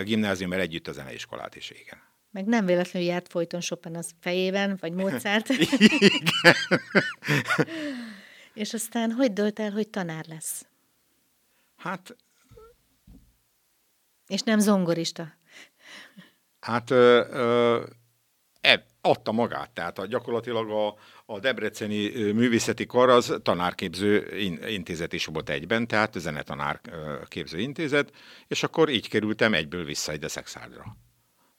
gimnáziummal 0.04 0.60
együtt 0.60 0.88
a 0.88 0.92
zeneiskolát 0.92 1.56
is, 1.56 1.70
igen. 1.70 1.98
Meg 2.36 2.46
nem 2.46 2.66
véletlenül 2.66 3.08
járt 3.08 3.28
folyton 3.28 3.60
Chopin 3.60 3.96
az 3.96 4.10
fejében, 4.20 4.76
vagy 4.80 4.92
Mozart. 4.92 5.48
És 8.54 8.74
aztán 8.74 9.12
hogy 9.12 9.32
dölt 9.32 9.58
el, 9.58 9.70
hogy 9.70 9.88
tanár 9.88 10.24
lesz? 10.28 10.66
Hát... 11.76 12.16
És 14.26 14.40
nem 14.40 14.58
zongorista? 14.58 15.32
Hát 16.60 16.90
ö, 16.90 17.24
ö, 17.30 17.84
e, 18.60 18.86
adta 19.00 19.32
magát, 19.32 19.70
tehát 19.70 19.98
a, 19.98 20.06
gyakorlatilag 20.06 20.70
a, 20.70 20.94
a 21.26 21.38
Debreceni 21.38 22.08
Művészeti 22.32 22.86
Kar 22.86 23.08
az 23.08 23.36
tanárképző 23.42 24.36
intézet 24.68 25.12
is 25.12 25.26
volt 25.26 25.48
egyben, 25.48 25.86
tehát 25.86 26.18
zenetanárképző 26.18 27.58
intézet, 27.58 28.12
és 28.46 28.62
akkor 28.62 28.88
így 28.88 29.08
kerültem 29.08 29.54
egyből 29.54 29.84
vissza 29.84 30.12
ide 30.12 30.28
Szexádra. 30.28 30.96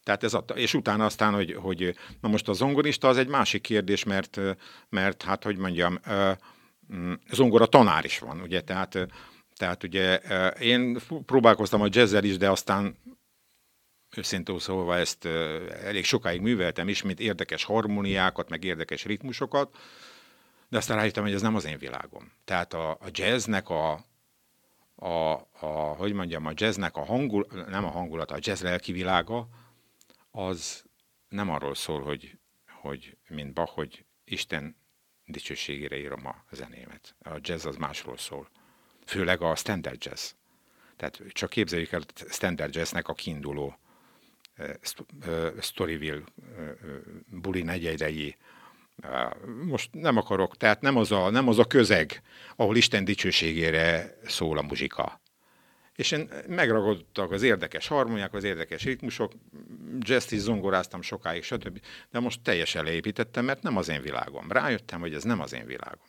Tehát 0.08 0.24
ez 0.24 0.34
adta, 0.34 0.53
és 0.53 0.74
utána 0.74 1.05
aztán, 1.05 1.34
hogy, 1.34 1.53
hogy 1.53 1.95
na 2.22 2.30
most 2.30 2.47
a 2.47 2.53
zongorista 2.53 3.08
az 3.08 3.18
egy 3.18 3.28
másik 3.28 3.62
kérdés, 3.62 4.03
mert, 4.03 4.39
mert 4.89 5.24
hát, 5.24 5.43
hogy 5.43 5.58
mondjam, 5.58 5.99
mm, 6.93 7.14
zongora 7.32 7.66
tanár 7.66 8.05
is 8.05 8.20
van, 8.20 8.41
ugye, 8.41 8.62
tehát, 8.62 9.08
tehát 9.55 9.84
ugye 9.84 10.18
én 10.60 10.99
próbálkoztam 11.26 11.82
a 11.82 11.88
jazzzel 11.89 12.24
is, 12.24 12.38
de 12.38 12.49
aztán 12.49 12.97
őszintén 14.18 14.60
szólva 14.60 14.97
ezt 14.97 15.26
elég 15.84 16.05
sokáig 16.05 16.41
műveltem 16.41 16.88
is, 16.88 17.01
mint 17.01 17.20
érdekes 17.20 17.64
harmóniákat, 17.64 18.49
meg 18.49 18.64
érdekes 18.64 19.05
ritmusokat, 19.05 19.76
de 20.70 20.78
aztán 20.78 20.97
rájöttem, 20.97 21.24
hogy 21.24 21.34
ez 21.34 21.41
nem 21.41 21.55
az 21.55 21.66
én 21.66 21.78
világom. 21.78 22.32
Tehát 22.45 22.74
a, 22.74 22.89
a 22.91 23.08
jazznek 23.12 23.70
a, 23.70 24.05
a, 24.95 25.32
a, 25.60 25.68
hogy 25.97 26.14
mondjam, 26.14 26.45
a 26.45 26.51
jazznek 26.53 26.97
a 26.97 27.05
hangul, 27.05 27.47
nem 27.70 27.86
a 27.86 27.91
hangulat, 27.91 28.32
a 28.32 28.38
jazz 28.39 28.62
lelki 28.62 28.91
világa, 28.91 29.47
az 30.38 30.84
nem 31.30 31.50
arról 31.50 31.76
szól, 31.76 32.02
hogy, 32.02 32.38
hogy 32.82 33.18
mint 33.28 33.54
Bach, 33.54 33.74
hogy 33.74 34.06
Isten 34.24 34.76
dicsőségére 35.26 35.98
írom 35.98 36.26
a 36.26 36.36
zenémet. 36.52 37.16
A 37.20 37.30
jazz 37.42 37.66
az 37.66 37.76
másról 37.76 38.18
szól. 38.18 38.50
Főleg 39.06 39.42
a 39.42 39.56
standard 39.56 40.06
jazz. 40.06 40.32
Tehát 40.96 41.22
csak 41.28 41.50
képzeljük 41.50 41.92
el 41.92 42.02
standard 42.30 42.76
jazznek 42.76 43.08
a 43.08 43.14
kiinduló 43.14 43.80
Storyville 45.60 46.24
buli 47.28 47.62
negyedei. 47.62 48.36
Most 49.64 49.90
nem 49.94 50.18
akarok, 50.18 50.58
tehát 50.58 50.82
nem 50.82 50.98
az, 50.98 51.12
a, 51.12 51.30
nem 51.30 51.48
az 51.48 51.60
a 51.60 51.66
közeg, 51.66 52.22
ahol 52.56 52.76
Isten 52.76 53.06
dicsőségére 53.06 54.18
szól 54.24 54.58
a 54.58 54.62
muzsika. 54.62 55.22
És 55.98 56.12
én 56.12 56.30
megragadtak 56.48 57.32
az 57.32 57.43
érdekes 57.43 57.88
harmoniák, 57.88 58.34
az 58.34 58.43
érdekes 58.43 58.84
ritmusok, 58.84 59.32
jazz 60.00 60.32
is 60.32 60.39
zongoráztam 60.39 61.02
sokáig, 61.02 61.43
stb. 61.43 61.80
De 62.12 62.20
most 62.20 62.41
teljesen 62.41 62.84
leépítettem, 62.84 63.45
mert 63.45 63.62
nem 63.62 63.78
az 63.78 63.89
én 63.89 64.02
világom. 64.02 64.52
Rájöttem, 64.52 65.00
hogy 65.00 65.14
ez 65.14 65.24
nem 65.24 65.39
az 65.41 65.54
én 65.54 65.66
világom. 65.66 66.06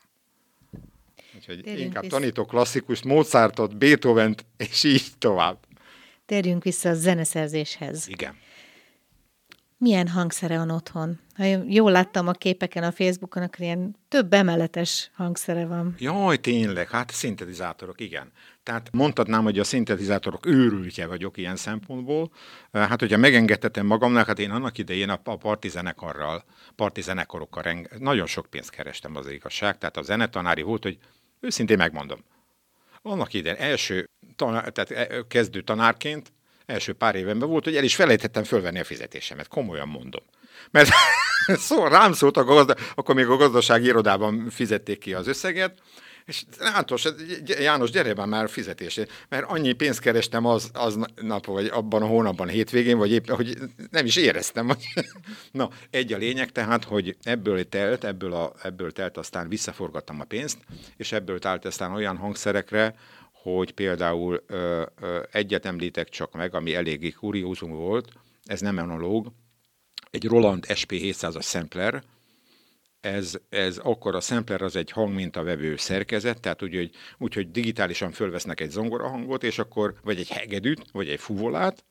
Úgyhogy 1.36 1.60
Térjünk 1.62 1.86
inkább 1.86 2.02
vissza. 2.02 2.16
tanítok 2.16 2.48
klasszikust, 2.48 3.04
Mozartot, 3.04 3.76
Beethoven-t, 3.76 4.44
és 4.56 4.84
így 4.84 5.06
tovább. 5.18 5.58
Térjünk 6.26 6.62
vissza 6.62 6.88
a 6.88 6.94
zeneszerzéshez. 6.94 8.08
Igen. 8.08 8.36
Milyen 9.78 10.08
hangszere 10.08 10.56
van 10.56 10.70
otthon? 10.70 11.18
Ha 11.34 11.44
jól 11.68 11.90
láttam 11.90 12.28
a 12.28 12.32
képeken 12.32 12.82
a 12.82 12.92
Facebookon, 12.92 13.42
akkor 13.42 13.60
ilyen 13.60 13.96
több 14.08 14.32
emeletes 14.32 15.10
hangszere 15.14 15.66
van. 15.66 15.94
Jaj, 15.98 16.36
tényleg, 16.36 16.88
hát 16.88 17.10
szintetizátorok, 17.10 18.00
igen. 18.00 18.32
Tehát 18.68 18.88
mondhatnám, 18.92 19.42
hogy 19.42 19.58
a 19.58 19.64
szintetizátorok 19.64 20.46
őrültje 20.46 21.06
vagyok 21.06 21.36
ilyen 21.36 21.56
szempontból. 21.56 22.32
Hát, 22.72 23.00
hogyha 23.00 23.16
megengedhetem 23.16 23.86
magamnak, 23.86 24.26
hát 24.26 24.38
én 24.38 24.50
annak 24.50 24.78
idején 24.78 25.08
a, 25.08 25.36
partizenekarral, 25.36 26.44
partizenekarokkal 26.76 27.62
reng- 27.62 27.98
nagyon 27.98 28.26
sok 28.26 28.46
pénzt 28.46 28.70
kerestem 28.70 29.16
az 29.16 29.30
igazság. 29.30 29.78
Tehát 29.78 29.96
a 29.96 30.02
zenetanári 30.02 30.62
volt, 30.62 30.82
hogy 30.82 30.98
őszintén 31.40 31.76
megmondom. 31.76 32.24
Annak 33.02 33.34
idején 33.34 33.58
első 33.58 34.08
tanár, 34.36 34.68
tehát 34.70 34.90
e, 34.90 35.26
kezdő 35.28 35.60
tanárként 35.60 36.32
első 36.66 36.92
pár 36.92 37.14
évemben 37.14 37.48
volt, 37.48 37.64
hogy 37.64 37.76
el 37.76 37.84
is 37.84 37.94
felejtettem 37.94 38.44
fölvenni 38.44 38.78
a 38.78 38.84
fizetésemet. 38.84 39.48
Komolyan 39.48 39.88
mondom. 39.88 40.22
Mert 40.70 40.90
szó, 41.46 41.86
rám 41.86 42.12
a 42.20 42.44
gazda, 42.44 42.74
akkor 42.94 43.14
még 43.14 43.26
a 43.26 43.36
gazdasági 43.36 43.86
irodában 43.86 44.50
fizették 44.50 44.98
ki 44.98 45.14
az 45.14 45.26
összeget, 45.26 45.80
és 46.28 46.44
János, 46.60 47.06
János, 47.44 47.90
gyere 47.90 48.14
már 48.14 48.26
már 48.26 48.48
fizetésé, 48.48 49.06
mert 49.28 49.44
annyi 49.50 49.72
pénzt 49.72 50.00
kerestem 50.00 50.44
az, 50.44 50.70
az 50.72 50.98
nap, 51.14 51.46
vagy 51.46 51.66
abban 51.66 52.02
a 52.02 52.06
hónapban, 52.06 52.48
a 52.48 52.50
hétvégén, 52.50 52.98
vagy 52.98 53.10
éppen, 53.10 53.36
hogy 53.36 53.56
nem 53.90 54.06
is 54.06 54.16
éreztem. 54.16 54.70
Na, 55.50 55.70
egy 55.90 56.12
a 56.12 56.16
lényeg 56.16 56.52
tehát, 56.52 56.84
hogy 56.84 57.16
ebből 57.22 57.68
telt, 57.68 58.04
ebből, 58.04 58.32
a, 58.32 58.52
ebből 58.62 58.92
telt, 58.92 59.16
aztán 59.16 59.48
visszaforgattam 59.48 60.20
a 60.20 60.24
pénzt, 60.24 60.58
és 60.96 61.12
ebből 61.12 61.38
telt 61.38 61.64
aztán 61.64 61.92
olyan 61.92 62.16
hangszerekre, 62.16 62.94
hogy 63.32 63.72
például 63.72 64.42
ö, 64.46 64.82
ö, 65.00 65.22
egyet 65.32 65.66
említek 65.66 66.08
csak 66.08 66.32
meg, 66.32 66.54
ami 66.54 66.74
eléggé 66.74 67.10
kuriózum 67.10 67.70
volt, 67.70 68.12
ez 68.44 68.60
nem 68.60 68.78
analóg, 68.78 69.32
egy 70.10 70.24
Roland 70.24 70.64
SP700-as 70.68 71.44
sampler, 71.44 72.02
ez, 73.00 73.38
ez 73.48 73.78
akkor 73.78 74.14
a 74.14 74.20
sampler 74.20 74.62
az 74.62 74.76
egy 74.76 74.90
hangmintavevő 74.90 75.76
szerkezet, 75.76 76.40
tehát 76.40 76.62
úgy, 76.62 76.74
hogy, 76.74 76.90
úgy, 77.18 77.34
hogy 77.34 77.50
digitálisan 77.50 78.10
fölvesznek 78.10 78.60
egy 78.60 78.70
zongora 78.70 79.08
hangot, 79.08 79.44
és 79.44 79.58
akkor, 79.58 79.94
vagy 80.02 80.18
egy 80.18 80.28
hegedűt, 80.28 80.84
vagy 80.92 81.08
egy 81.08 81.20
fuvolát, 81.20 81.84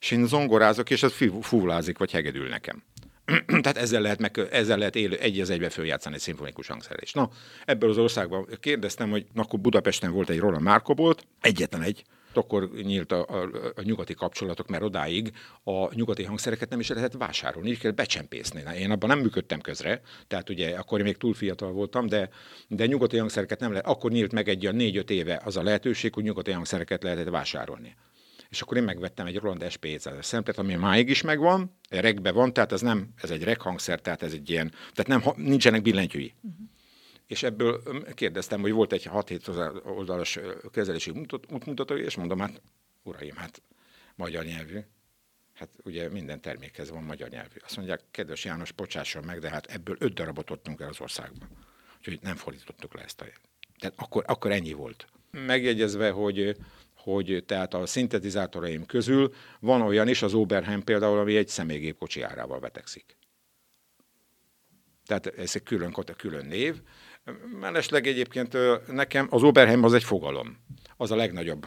és 0.00 0.10
én 0.10 0.26
zongorázok, 0.26 0.90
és 0.90 1.02
az 1.02 1.14
fuvolázik, 1.40 1.98
vagy 1.98 2.10
hegedül 2.10 2.48
nekem. 2.48 2.82
Tehát 3.62 3.76
ezzel 3.76 4.00
lehet, 4.00 4.18
meg, 4.18 4.38
ezzel 4.50 4.78
lehet 4.78 4.96
élő, 4.96 5.16
egy 5.16 5.40
az 5.40 5.50
egybe 5.50 5.70
följátszani 5.70 6.14
egy 6.14 6.20
szimfonikus 6.20 6.66
hangszerelést. 6.66 7.14
Na, 7.14 7.30
ebből 7.64 7.90
az 7.90 7.98
országban 7.98 8.48
kérdeztem, 8.60 9.10
hogy 9.10 9.26
akkor 9.34 9.60
Budapesten 9.60 10.12
volt 10.12 10.28
egy 10.28 10.38
Roland 10.38 10.62
Márkobolt, 10.62 11.26
egyetlen 11.40 11.82
egy, 11.82 12.04
akkor 12.36 12.70
nyílt 12.82 13.12
a, 13.12 13.26
a, 13.28 13.48
a 13.74 13.82
nyugati 13.82 14.14
kapcsolatok, 14.14 14.68
mert 14.68 14.82
odáig 14.82 15.32
a 15.64 15.94
nyugati 15.94 16.24
hangszereket 16.24 16.68
nem 16.68 16.80
is 16.80 16.88
lehetett 16.88 17.20
vásárolni, 17.20 17.70
így 17.70 17.78
kell 17.78 17.90
becsempészni. 17.90 18.62
Én 18.78 18.90
abban 18.90 19.08
nem 19.08 19.18
működtem 19.18 19.60
közre, 19.60 20.00
tehát 20.26 20.50
ugye 20.50 20.76
akkor 20.76 21.02
még 21.02 21.16
túl 21.16 21.34
fiatal 21.34 21.72
voltam, 21.72 22.06
de, 22.06 22.28
de 22.68 22.86
nyugati 22.86 23.16
hangszereket 23.16 23.60
nem 23.60 23.70
lehet. 23.70 23.86
Akkor 23.86 24.10
nyílt 24.10 24.32
meg 24.32 24.48
egy 24.48 24.64
olyan 24.64 24.76
négy-öt 24.76 25.10
éve 25.10 25.40
az 25.44 25.56
a 25.56 25.62
lehetőség, 25.62 26.14
hogy 26.14 26.24
nyugati 26.24 26.50
hangszereket 26.50 27.02
lehetett 27.02 27.28
vásárolni 27.28 27.96
és 28.50 28.60
akkor 28.60 28.76
én 28.76 28.82
megvettem 28.82 29.26
egy 29.26 29.36
Roland 29.36 29.64
SP700 29.68 30.22
szemplet, 30.22 30.58
ami 30.58 30.74
máig 30.74 31.08
is 31.08 31.22
megvan, 31.22 31.76
regbe 31.90 32.32
van, 32.32 32.52
tehát 32.52 32.72
ez 32.72 32.80
nem, 32.80 33.08
ez 33.22 33.30
egy 33.30 33.44
reghangszer, 33.44 34.00
tehát 34.00 34.22
ez 34.22 34.32
egy 34.32 34.50
ilyen, 34.50 34.72
tehát 34.94 35.22
nem, 35.22 35.34
nincsenek 35.36 35.82
billentyűi. 35.82 36.34
Uh-huh. 36.40 36.66
És 37.30 37.42
ebből 37.42 37.82
kérdeztem, 38.14 38.60
hogy 38.60 38.72
volt 38.72 38.92
egy 38.92 39.08
6-7 39.12 39.84
oldalas 39.84 40.38
kezelési 40.70 41.10
útmutató, 41.50 41.96
és 41.96 42.16
mondom, 42.16 42.38
hát 42.38 42.62
uraim, 43.02 43.36
hát 43.36 43.62
magyar 44.14 44.44
nyelvű, 44.44 44.78
hát 45.54 45.68
ugye 45.84 46.08
minden 46.08 46.40
termékhez 46.40 46.90
van 46.90 47.02
magyar 47.02 47.28
nyelvű. 47.28 47.56
Azt 47.64 47.76
mondják, 47.76 48.02
kedves 48.10 48.44
János, 48.44 48.72
bocsásson 48.72 49.24
meg, 49.24 49.38
de 49.38 49.50
hát 49.50 49.66
ebből 49.66 49.96
öt 49.98 50.14
darabot 50.14 50.50
adtunk 50.50 50.80
el 50.80 50.88
az 50.88 51.00
országban. 51.00 51.48
Úgyhogy 51.98 52.18
nem 52.22 52.36
fordítottuk 52.36 52.94
le 52.94 53.02
ezt 53.02 53.20
a... 53.20 53.24
Tehát 53.78 53.94
akkor, 53.98 54.24
akkor 54.26 54.50
ennyi 54.50 54.72
volt. 54.72 55.06
Megjegyezve, 55.30 56.10
hogy 56.10 56.56
hogy 56.94 57.44
tehát 57.46 57.74
a 57.74 57.86
szintetizátoraim 57.86 58.86
közül 58.86 59.34
van 59.60 59.80
olyan 59.80 60.08
is, 60.08 60.22
az 60.22 60.34
Oberheim 60.34 60.84
például, 60.84 61.18
ami 61.18 61.36
egy 61.36 61.48
személygépkocsi 61.48 62.22
árával 62.22 62.58
betegszik. 62.58 63.18
Tehát 65.10 65.26
ez 65.26 65.54
egy 65.54 65.62
külön, 65.62 65.94
külön 66.16 66.46
név. 66.46 66.82
Mellesleg 67.60 68.06
egyébként 68.06 68.56
nekem 68.86 69.26
az 69.30 69.42
Oberheim 69.42 69.84
az 69.84 69.94
egy 69.94 70.04
fogalom. 70.04 70.56
Az 70.96 71.10
a 71.10 71.16
legnagyobb, 71.16 71.66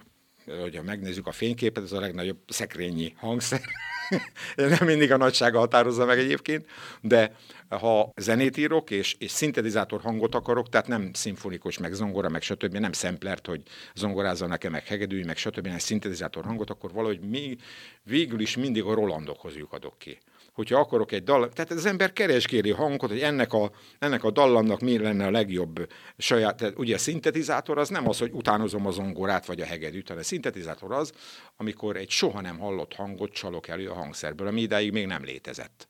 hogyha 0.62 0.84
megnézzük 0.84 1.28
a 1.28 1.32
fényképet, 1.32 1.84
az 1.84 1.94
a 1.94 2.00
legnagyobb 2.00 2.38
szekrényi 2.48 3.14
hangszer. 3.18 3.62
Nem 4.56 4.86
mindig 4.86 5.12
a 5.12 5.18
nagysága 5.18 5.60
határozza 5.60 6.06
meg 6.06 6.20
egyébként, 6.20 6.66
de 7.02 7.36
ha 7.70 8.10
zenét 8.16 8.58
írok, 8.58 8.92
és, 8.92 9.16
és 9.20 9.32
szintetizátor 9.32 10.02
hangot 10.02 10.36
akarok, 10.36 10.70
tehát 10.70 10.88
nem 10.88 11.14
szimfonikus, 11.14 11.78
meg 11.78 11.94
zongora, 11.94 12.30
meg 12.30 12.42
stb., 12.42 12.78
nem 12.78 12.92
szemplert, 12.92 13.48
hogy 13.48 13.62
zongorázza 13.96 14.48
nekem, 14.48 14.72
meg 14.72 14.86
hegedűj, 14.86 15.24
meg 15.24 15.38
stb., 15.38 15.64
hanem 15.64 15.78
szintetizátor 15.78 16.44
hangot, 16.44 16.70
akkor 16.70 16.92
valahogy 16.92 17.20
még, 17.20 17.62
végül 18.04 18.40
is 18.40 18.58
mindig 18.58 18.84
a 18.84 18.94
Rolandokhoz 18.94 19.56
lyukadok 19.56 19.98
ki 19.98 20.18
hogyha 20.54 20.80
akarok 20.80 21.12
egy 21.12 21.24
dal, 21.24 21.50
tehát 21.50 21.72
az 21.72 21.86
ember 21.86 22.14
keresgéli 22.14 22.72
hangot, 22.72 23.10
hogy 23.10 23.20
ennek 23.20 23.54
a, 23.54 23.72
ennek 24.00 24.24
a 24.24 24.32
dallamnak 24.32 24.80
mi 24.80 24.98
lenne 24.98 25.26
a 25.26 25.32
legjobb 25.32 25.88
saját, 26.18 26.58
tehát 26.58 26.78
ugye 26.78 26.96
a 26.96 26.98
szintetizátor 26.98 27.78
az 27.78 27.90
nem 27.90 28.08
az, 28.08 28.20
hogy 28.20 28.32
utánozom 28.32 28.86
a 28.86 28.92
zongorát 28.92 29.46
vagy 29.46 29.62
a 29.62 29.66
hegedűt, 29.66 30.08
hanem 30.08 30.22
a 30.22 30.26
szintetizátor 30.26 30.92
az, 30.92 31.12
amikor 31.58 31.96
egy 31.96 32.10
soha 32.10 32.42
nem 32.42 32.58
hallott 32.58 32.94
hangot 32.94 33.32
csalok 33.32 33.68
elő 33.68 33.90
a 33.90 33.94
hangszerből, 33.94 34.48
ami 34.48 34.62
idáig 34.62 34.92
még 34.92 35.06
nem 35.06 35.24
létezett. 35.24 35.88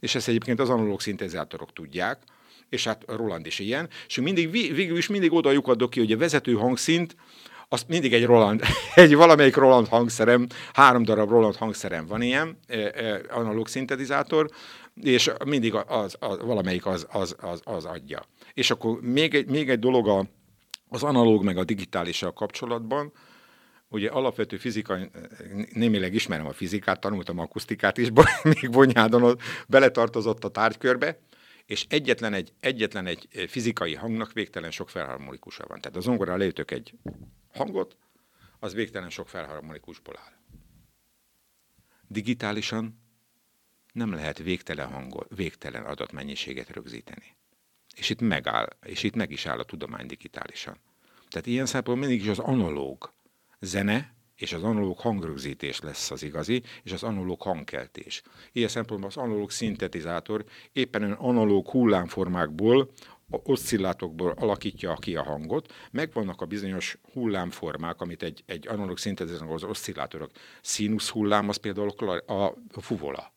És 0.00 0.14
ezt 0.14 0.28
egyébként 0.28 0.60
az 0.60 0.70
analóg 0.70 1.00
szintetizátorok 1.00 1.72
tudják, 1.72 2.22
és 2.68 2.84
hát 2.84 3.04
Roland 3.06 3.46
is 3.46 3.58
ilyen, 3.58 3.88
és 4.06 4.20
mindig, 4.20 4.50
végül 4.50 4.96
is 4.96 5.06
mindig 5.06 5.32
oda 5.32 5.50
lyukadok 5.50 5.90
ki, 5.90 5.98
hogy 5.98 6.12
a 6.12 6.16
vezető 6.16 6.52
hangszint, 6.52 7.16
az 7.68 7.84
mindig 7.88 8.14
egy 8.14 8.24
Roland, 8.24 8.62
egy 8.94 9.14
valamelyik 9.14 9.56
Roland 9.56 9.88
hangszerem, 9.88 10.46
három 10.72 11.02
darab 11.02 11.30
Roland 11.30 11.56
hangszerem 11.56 12.06
van 12.06 12.22
ilyen, 12.22 12.58
analóg 13.28 13.68
szintetizátor, 13.68 14.50
és 14.94 15.30
mindig 15.44 15.74
az, 15.74 16.16
az, 16.18 16.38
valamelyik 16.40 16.86
az, 16.86 17.06
az, 17.10 17.36
az, 17.40 17.60
az 17.64 17.84
adja. 17.84 18.22
És 18.54 18.70
akkor 18.70 19.00
még 19.00 19.34
egy, 19.34 19.48
még 19.48 19.70
egy 19.70 19.78
dolog 19.78 20.08
a, 20.08 20.26
az 20.88 21.02
analóg 21.02 21.44
meg 21.44 21.56
a 21.56 21.64
digitálissal 21.64 22.32
kapcsolatban, 22.32 23.12
ugye 23.88 24.08
alapvető 24.08 24.56
fizika, 24.56 24.98
némileg 25.72 26.14
ismerem 26.14 26.46
a 26.46 26.52
fizikát, 26.52 27.00
tanultam 27.00 27.38
akusztikát 27.38 27.98
is, 27.98 28.08
még 28.42 28.70
Bonyádon 28.70 29.38
beletartozott 29.68 30.44
a 30.44 30.48
tárgykörbe, 30.48 31.18
és 31.66 31.86
egyetlen 31.88 32.32
egy, 32.32 32.52
egyetlen 32.60 33.06
egy 33.06 33.28
fizikai 33.48 33.94
hangnak 33.94 34.32
végtelen 34.32 34.70
sok 34.70 34.90
felharmonikusa 34.90 35.64
van. 35.68 35.80
Tehát 35.80 35.96
a 35.96 36.00
zongora 36.00 36.36
leütök 36.36 36.70
egy 36.70 36.94
hangot, 37.56 37.96
az 38.58 38.74
végtelen 38.74 39.10
sok 39.10 39.28
felharmonikusból 39.28 40.18
áll. 40.18 40.32
Digitálisan 42.08 43.00
nem 43.92 44.12
lehet 44.12 44.38
végtelen, 44.38 44.92
hangot, 44.92 45.36
végtelen 45.36 45.84
adatmennyiséget 45.84 46.70
rögzíteni. 46.70 47.36
És 47.96 48.10
itt 48.10 48.20
megáll, 48.20 48.68
és 48.82 49.02
itt 49.02 49.14
meg 49.14 49.30
is 49.30 49.46
áll 49.46 49.58
a 49.58 49.64
tudomány 49.64 50.06
digitálisan. 50.06 50.76
Tehát 51.28 51.46
ilyen 51.46 51.66
szempontból 51.66 52.08
mindig 52.08 52.24
is 52.24 52.30
az 52.30 52.38
analóg 52.38 53.12
zene 53.60 54.14
és 54.36 54.52
az 54.52 54.62
analóg 54.62 54.98
hangrögzítés 54.98 55.80
lesz 55.80 56.10
az 56.10 56.22
igazi, 56.22 56.62
és 56.82 56.92
az 56.92 57.02
analóg 57.02 57.42
hangkeltés. 57.42 58.22
Ilyen 58.52 58.68
szempontból 58.68 59.08
az 59.08 59.16
analóg 59.16 59.50
szintetizátor 59.50 60.44
éppen 60.72 61.02
olyan 61.02 61.16
analóg 61.16 61.68
hullámformákból, 61.68 62.90
oszcillátokból 63.30 64.30
alakítja 64.30 64.94
ki 64.94 65.16
a 65.16 65.22
hangot, 65.22 65.72
megvannak 65.90 66.40
a 66.40 66.46
bizonyos 66.46 66.98
hullámformák, 67.12 68.00
amit 68.00 68.22
egy, 68.22 68.42
egy 68.46 68.68
analóg 68.68 68.98
szintetizátor 68.98 69.54
az 69.54 69.64
oszcillátorok. 69.64 70.30
Színusz 70.62 71.08
hullám 71.08 71.48
az 71.48 71.56
például 71.56 71.90
a 72.26 72.80
fuvola. 72.80 73.34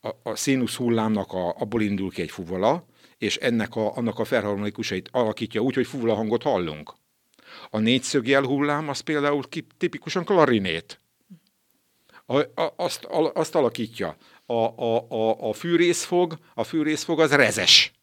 A, 0.00 0.10
a 0.22 0.36
színusz 0.36 0.76
hullámnak 0.76 1.32
a, 1.32 1.54
abból 1.58 1.82
indul 1.82 2.10
ki 2.10 2.22
egy 2.22 2.30
fuvola, 2.30 2.86
és 3.18 3.36
ennek 3.36 3.76
a, 3.76 3.96
annak 3.96 4.18
a 4.18 4.24
felharmonikusait 4.24 5.08
alakítja 5.12 5.60
úgy, 5.60 5.74
hogy 5.74 5.86
fuvola 5.86 6.14
hangot 6.14 6.42
hallunk. 6.42 6.94
A 7.70 7.78
négyszögjel 7.78 8.42
hullám 8.42 8.88
az 8.88 9.00
például 9.00 9.42
tipikusan 9.78 10.24
klarinét. 10.24 11.00
A, 12.26 12.36
a, 12.38 12.74
azt, 12.76 13.04
a, 13.04 13.32
azt 13.34 13.54
alakítja. 13.54 14.16
A, 14.46 14.54
a, 14.54 15.08
a, 15.08 15.48
a 15.48 15.52
fűrészfog, 15.52 16.38
a 16.54 16.64
fűrészfog 16.64 17.20
az 17.20 17.32
rezes 17.32 17.93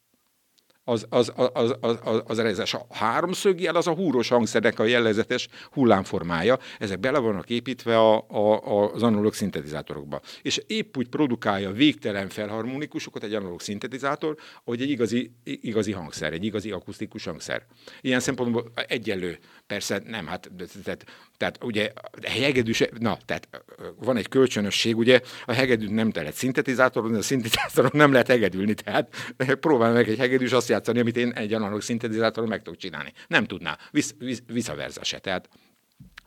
az, 0.84 1.06
az, 1.10 1.32
az, 1.36 1.76
az, 1.82 1.98
az, 2.02 2.22
az 2.26 2.40
rezes. 2.40 2.74
A 2.74 2.86
háromszögjel 2.90 3.76
az 3.76 3.88
a 3.88 3.94
húros 3.94 4.28
hangszerek 4.28 4.80
a 4.80 4.84
jellezetes 4.84 5.48
hullámformája, 5.72 6.60
ezek 6.80 7.00
bele 7.00 7.20
vannak 7.20 7.50
építve 7.50 7.98
a, 8.00 8.26
a, 8.28 8.92
az 8.94 9.04
analóg 9.04 9.34
szintetizátorokba. 9.34 10.22
És 10.42 10.62
épp 10.68 10.98
úgy 10.98 11.08
produkálja 11.08 11.72
végtelen 11.72 12.30
felharmonikusokat 12.30 13.24
egy 13.24 13.34
analóg 13.34 13.62
szintetizátor, 13.62 14.36
hogy 14.64 14.82
egy 14.82 14.90
igazi, 14.90 15.32
igazi 15.44 15.92
hangszer, 15.92 16.34
egy 16.34 16.44
igazi 16.44 16.72
akusztikus 16.72 17.26
hangszer. 17.26 17.66
Ilyen 18.02 18.20
szempontból 18.20 18.72
egyenlő. 18.88 19.40
Persze 19.68 20.02
nem, 20.06 20.28
hát 20.28 20.52
tehát, 20.84 21.06
tehát 21.38 21.64
ugye 21.64 21.92
a 22.12 22.30
hegedűs, 22.30 22.84
na, 23.00 23.18
tehát 23.26 23.50
van 23.98 24.18
egy 24.18 24.28
kölcsönösség, 24.28 24.98
ugye 24.98 25.22
a 25.46 25.52
hegedűt 25.52 25.92
nem 25.92 26.12
lehet 26.14 26.34
szintetizátoron, 26.34 27.16
a 27.16 27.22
szintetizátoron 27.22 27.92
nem 27.94 28.12
lehet 28.12 28.28
hegedülni, 28.28 28.74
tehát 28.74 29.36
próbál 29.60 29.94
meg 29.94 30.10
egy 30.10 30.18
hegedűs 30.18 30.52
azt 30.52 30.70
játszani, 30.82 31.00
amit 31.00 31.18
én 31.18 31.32
egy 31.32 31.54
analóg 31.54 31.82
szintetizátoron 31.82 32.50
meg 32.50 32.62
tudok 32.62 32.80
csinálni. 32.80 33.14
Nem 33.28 33.46
tudná, 33.46 33.78
visz, 33.92 34.16
visz, 34.18 34.42
visszaverza 34.48 35.04
se. 35.04 35.20
Tehát 35.20 35.50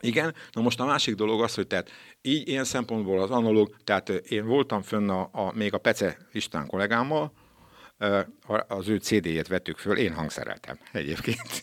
igen, 0.01 0.35
na 0.53 0.61
most 0.61 0.81
a 0.81 0.85
másik 0.85 1.15
dolog 1.15 1.43
az, 1.43 1.55
hogy 1.55 1.67
tehát 1.67 1.91
így 2.23 2.49
ilyen 2.49 2.65
szempontból 2.65 3.23
az 3.23 3.31
analóg, 3.31 3.77
tehát 3.85 4.09
én 4.09 4.47
voltam 4.47 4.83
fönn 4.83 5.09
a, 5.09 5.29
a 5.33 5.53
még 5.55 5.75
a 5.75 5.79
Pece 5.79 6.17
István 6.33 6.67
kollégámmal, 6.67 7.33
az 8.69 8.89
ő 8.89 8.97
CD-jét 8.97 9.49
vettük 9.49 9.77
föl, 9.77 9.97
én 9.97 10.13
hangszereltem 10.13 10.79
egyébként. 10.93 11.63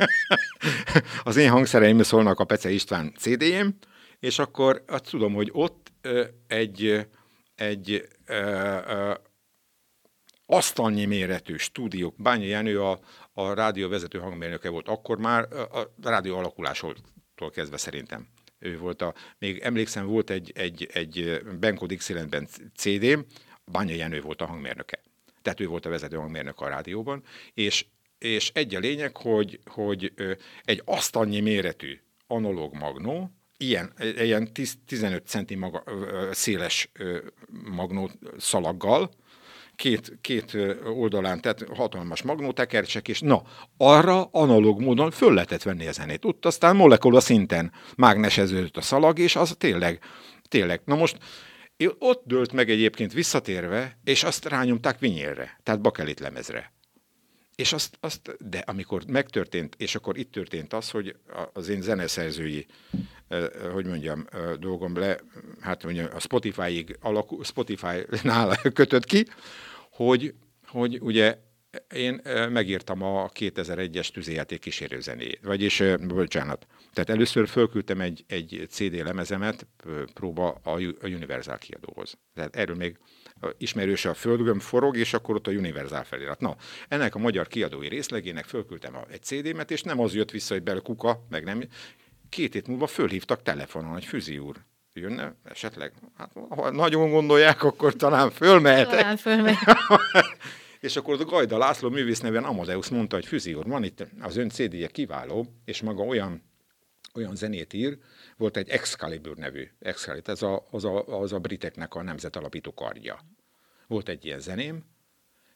az 1.24 1.36
én 1.36 1.50
hangszereim 1.50 2.02
szólnak 2.02 2.40
a 2.40 2.44
Pece 2.44 2.70
István 2.70 3.12
CD-jén, 3.18 3.78
és 4.18 4.38
akkor 4.38 4.84
azt 4.86 5.10
tudom, 5.10 5.34
hogy 5.34 5.50
ott 5.52 5.92
egy, 6.46 7.06
egy 7.54 8.08
asztalnyi 10.46 11.04
méretű 11.04 11.56
stúdió. 11.56 12.14
Bányi 12.16 12.46
Jenő 12.46 12.82
a, 12.82 13.00
a 13.32 13.52
rádió 13.52 13.88
vezető 13.88 14.18
hangmérnöke 14.18 14.68
volt 14.68 14.88
akkor 14.88 15.18
már, 15.18 15.52
a 15.52 15.92
rádió 16.02 16.36
alakulásról 16.36 16.94
kezdve 17.50 17.76
szerintem. 17.76 18.28
Ő 18.58 18.78
volt 18.78 19.02
a, 19.02 19.14
még 19.38 19.58
emlékszem, 19.58 20.06
volt 20.06 20.30
egy, 20.30 20.52
egy, 20.54 20.88
egy 20.92 21.42
Benko 21.60 21.86
Dixielandben 21.86 22.48
CD, 22.76 23.26
Bányi 23.64 23.96
Jenő 23.96 24.20
volt 24.20 24.40
a 24.40 24.46
hangmérnöke. 24.46 25.00
Tehát 25.42 25.60
ő 25.60 25.66
volt 25.66 25.86
a 25.86 25.90
vezető 25.90 26.16
hangmérnök 26.16 26.60
a 26.60 26.68
rádióban, 26.68 27.22
és, 27.54 27.86
és 28.18 28.50
egy 28.54 28.74
a 28.74 28.78
lényeg, 28.78 29.16
hogy, 29.16 29.60
hogy 29.64 30.12
egy 30.62 30.82
asztalnyi 30.84 31.40
méretű 31.40 32.00
analóg 32.26 32.74
magnó, 32.74 33.30
ilyen, 33.56 33.92
ilyen 33.98 34.52
10, 34.52 34.78
15 34.86 35.26
centi 35.26 35.54
maga, 35.54 35.84
széles 36.32 36.90
magnó 37.64 38.10
szalaggal, 38.38 39.10
két, 39.82 40.18
két 40.20 40.56
oldalán, 40.84 41.40
tehát 41.40 41.64
hatalmas 41.74 42.22
magnótekercsek, 42.22 43.08
és 43.08 43.20
na, 43.20 43.42
arra 43.76 44.24
analóg 44.24 44.80
módon 44.80 45.10
föl 45.10 45.34
lehetett 45.34 45.62
venni 45.62 45.86
a 45.86 45.92
zenét. 45.92 46.24
Ott 46.24 46.46
aztán 46.46 46.76
molekula 46.76 47.20
szinten 47.20 47.72
mágneseződött 47.96 48.76
a 48.76 48.80
szalag, 48.80 49.18
és 49.18 49.36
az 49.36 49.54
tényleg, 49.58 49.98
tényleg. 50.48 50.80
Na 50.84 50.94
most 50.94 51.18
ott 51.98 52.22
dőlt 52.26 52.52
meg 52.52 52.70
egyébként 52.70 53.12
visszatérve, 53.12 53.98
és 54.04 54.24
azt 54.24 54.48
rányomták 54.48 54.98
vinyélre, 54.98 55.60
tehát 55.62 55.80
bakelit 55.80 56.20
lemezre. 56.20 56.72
És 57.54 57.72
azt, 57.72 57.96
azt, 58.00 58.36
de 58.50 58.58
amikor 58.58 59.02
megtörtént, 59.06 59.74
és 59.78 59.94
akkor 59.94 60.18
itt 60.18 60.32
történt 60.32 60.72
az, 60.72 60.90
hogy 60.90 61.16
az 61.52 61.68
én 61.68 61.80
zeneszerzői, 61.80 62.66
hogy 63.72 63.86
mondjam, 63.86 64.26
dolgom 64.58 64.98
le, 64.98 65.18
hát 65.60 65.84
mondjam, 65.84 66.06
a 66.14 66.20
Spotify-ig 66.20 66.96
alakul, 67.00 67.44
Spotify-nál 67.44 68.56
kötött 68.74 69.04
ki, 69.04 69.26
hogy, 69.92 70.34
hogy 70.66 70.98
ugye 71.00 71.38
én 71.94 72.20
megírtam 72.50 73.02
a 73.02 73.28
2001-es 73.28 74.08
tűzijáték 74.08 74.60
kísérőzenét, 74.60 75.40
vagyis, 75.42 75.82
bocsánat, 76.06 76.66
tehát 76.92 77.10
először 77.10 77.48
fölküldtem 77.48 78.00
egy, 78.00 78.24
egy 78.26 78.66
CD 78.70 78.94
lemezemet 78.94 79.66
próba 80.14 80.60
a 80.62 80.78
Universal 81.02 81.58
kiadóhoz. 81.58 82.18
Tehát 82.34 82.56
erről 82.56 82.76
még 82.76 82.98
ismerős 83.58 84.04
a 84.04 84.14
földgömb 84.14 84.60
forog, 84.60 84.96
és 84.96 85.12
akkor 85.12 85.34
ott 85.34 85.46
a 85.46 85.50
Universal 85.50 86.04
felirat. 86.04 86.40
Na, 86.40 86.56
ennek 86.88 87.14
a 87.14 87.18
magyar 87.18 87.46
kiadói 87.46 87.88
részlegének 87.88 88.44
fölküldtem 88.44 88.96
egy 89.10 89.22
CD-met, 89.22 89.70
és 89.70 89.82
nem 89.82 90.00
az 90.00 90.14
jött 90.14 90.30
vissza, 90.30 90.54
hogy 90.54 90.62
bele 90.62 90.80
kuka, 90.80 91.26
meg 91.28 91.44
nem. 91.44 91.62
Két 92.28 92.52
hét 92.52 92.66
múlva 92.66 92.86
fölhívtak 92.86 93.42
telefonon, 93.42 93.92
hogy 93.92 94.04
Füzi 94.04 94.38
úr, 94.38 94.56
jönne 94.94 95.34
esetleg? 95.44 95.92
Hát, 96.16 96.32
ha 96.48 96.70
nagyon 96.70 97.10
gondolják, 97.10 97.62
akkor 97.62 97.94
talán 97.94 98.30
fölmehetek. 98.30 98.98
Talán 98.98 99.16
fölmehet. 99.16 99.76
és 100.80 100.96
akkor 100.96 101.20
a 101.20 101.24
Gajda 101.24 101.58
László 101.58 101.88
művész 101.88 102.20
neven 102.20 102.44
Amadeus 102.44 102.88
mondta, 102.88 103.14
hogy 103.14 103.26
Füzi 103.26 103.54
úr, 103.54 103.66
van 103.66 103.84
itt 103.84 104.06
az 104.20 104.36
ön 104.36 104.48
cd 104.48 104.90
kiváló, 104.90 105.46
és 105.64 105.82
maga 105.82 106.02
olyan 106.02 106.42
olyan 107.14 107.36
zenét 107.36 107.72
ír, 107.72 107.98
volt 108.36 108.56
egy 108.56 108.68
Excalibur 108.68 109.36
nevű, 109.36 109.70
Excalibur, 109.78 110.30
ez 110.30 110.42
a, 110.42 110.66
az, 110.70 110.84
a, 110.84 111.20
az 111.20 111.32
a 111.32 111.38
briteknek 111.38 111.94
a 111.94 112.02
nemzetalapító 112.02 112.74
kardja. 112.74 113.18
Volt 113.86 114.08
egy 114.08 114.24
ilyen 114.24 114.40
zeném, 114.40 114.84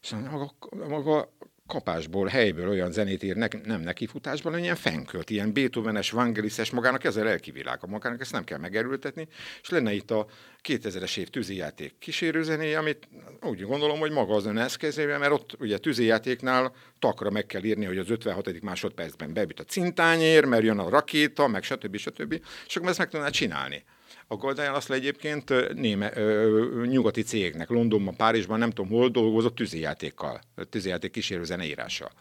és 0.01 0.09
maga, 0.09 0.53
maga 0.69 1.33
kapásból, 1.67 2.27
helyből 2.27 2.69
olyan 2.69 2.91
zenét 2.91 3.23
ír, 3.23 3.35
ne, 3.35 3.47
nem 3.63 3.81
nekifutásban, 3.81 4.51
hanem 4.51 4.63
ilyen 4.63 4.75
fenkölt, 4.75 5.29
ilyen 5.29 5.53
Beethovenes, 5.53 6.11
Vangelises, 6.11 6.71
magának 6.71 7.03
elkivilág 7.03 7.79
a 7.81 7.87
magának, 7.87 8.21
ezt 8.21 8.31
nem 8.31 8.43
kell 8.43 8.57
megerültetni, 8.57 9.27
és 9.61 9.69
lenne 9.69 9.93
itt 9.93 10.11
a 10.11 10.27
2000-es 10.63 11.17
év 11.17 11.29
tűzijáték 11.29 11.93
kísérőzenéje, 11.99 12.77
amit 12.77 13.07
úgy 13.41 13.61
gondolom, 13.61 13.99
hogy 13.99 14.11
maga 14.11 14.35
az 14.35 14.45
ön 14.45 14.57
eszkezébe, 14.57 15.17
mert 15.17 15.31
ott 15.31 15.55
ugye 15.59 15.77
tűzijátéknál 15.77 16.73
takra 16.99 17.29
meg 17.29 17.45
kell 17.45 17.63
írni, 17.63 17.85
hogy 17.85 17.97
az 17.97 18.09
56. 18.09 18.61
másodpercben 18.61 19.33
beüt 19.33 19.59
a 19.59 19.63
cintányér, 19.63 20.45
mert 20.45 20.63
jön 20.63 20.79
a 20.79 20.89
rakéta, 20.89 21.47
meg 21.47 21.63
stb. 21.63 21.97
stb. 21.97 22.41
És 22.67 22.75
akkor 22.75 22.89
ezt 22.89 22.97
meg 22.97 23.09
tudná 23.09 23.29
csinálni. 23.29 23.83
A 24.27 24.35
Goldáján 24.35 24.73
azt 24.73 24.91
egyébként 24.91 25.73
néme, 25.73 26.11
ö, 26.17 26.85
nyugati 26.85 27.21
cégnek, 27.21 27.69
Londonban, 27.69 28.15
Párizsban, 28.15 28.59
nem 28.59 28.69
tudom 28.69 28.91
hol 28.91 29.09
dolgozott 29.09 29.55
tűzijátékkal, 29.55 30.41
tűzijáték 30.69 31.11
kísérő 31.11 31.43
zeneírással. 31.43 32.11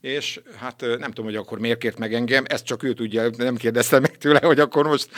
És 0.00 0.40
hát 0.56 0.80
nem 0.80 1.00
tudom, 1.00 1.24
hogy 1.24 1.36
akkor 1.36 1.58
miért 1.58 1.78
kért 1.78 1.98
meg 1.98 2.14
engem, 2.14 2.44
ezt 2.48 2.64
csak 2.64 2.82
ő 2.82 2.92
tudja, 2.92 3.30
nem 3.36 3.56
kérdeztem 3.56 4.00
meg 4.00 4.18
tőle, 4.18 4.40
hogy 4.42 4.60
akkor 4.60 4.86
most... 4.86 5.10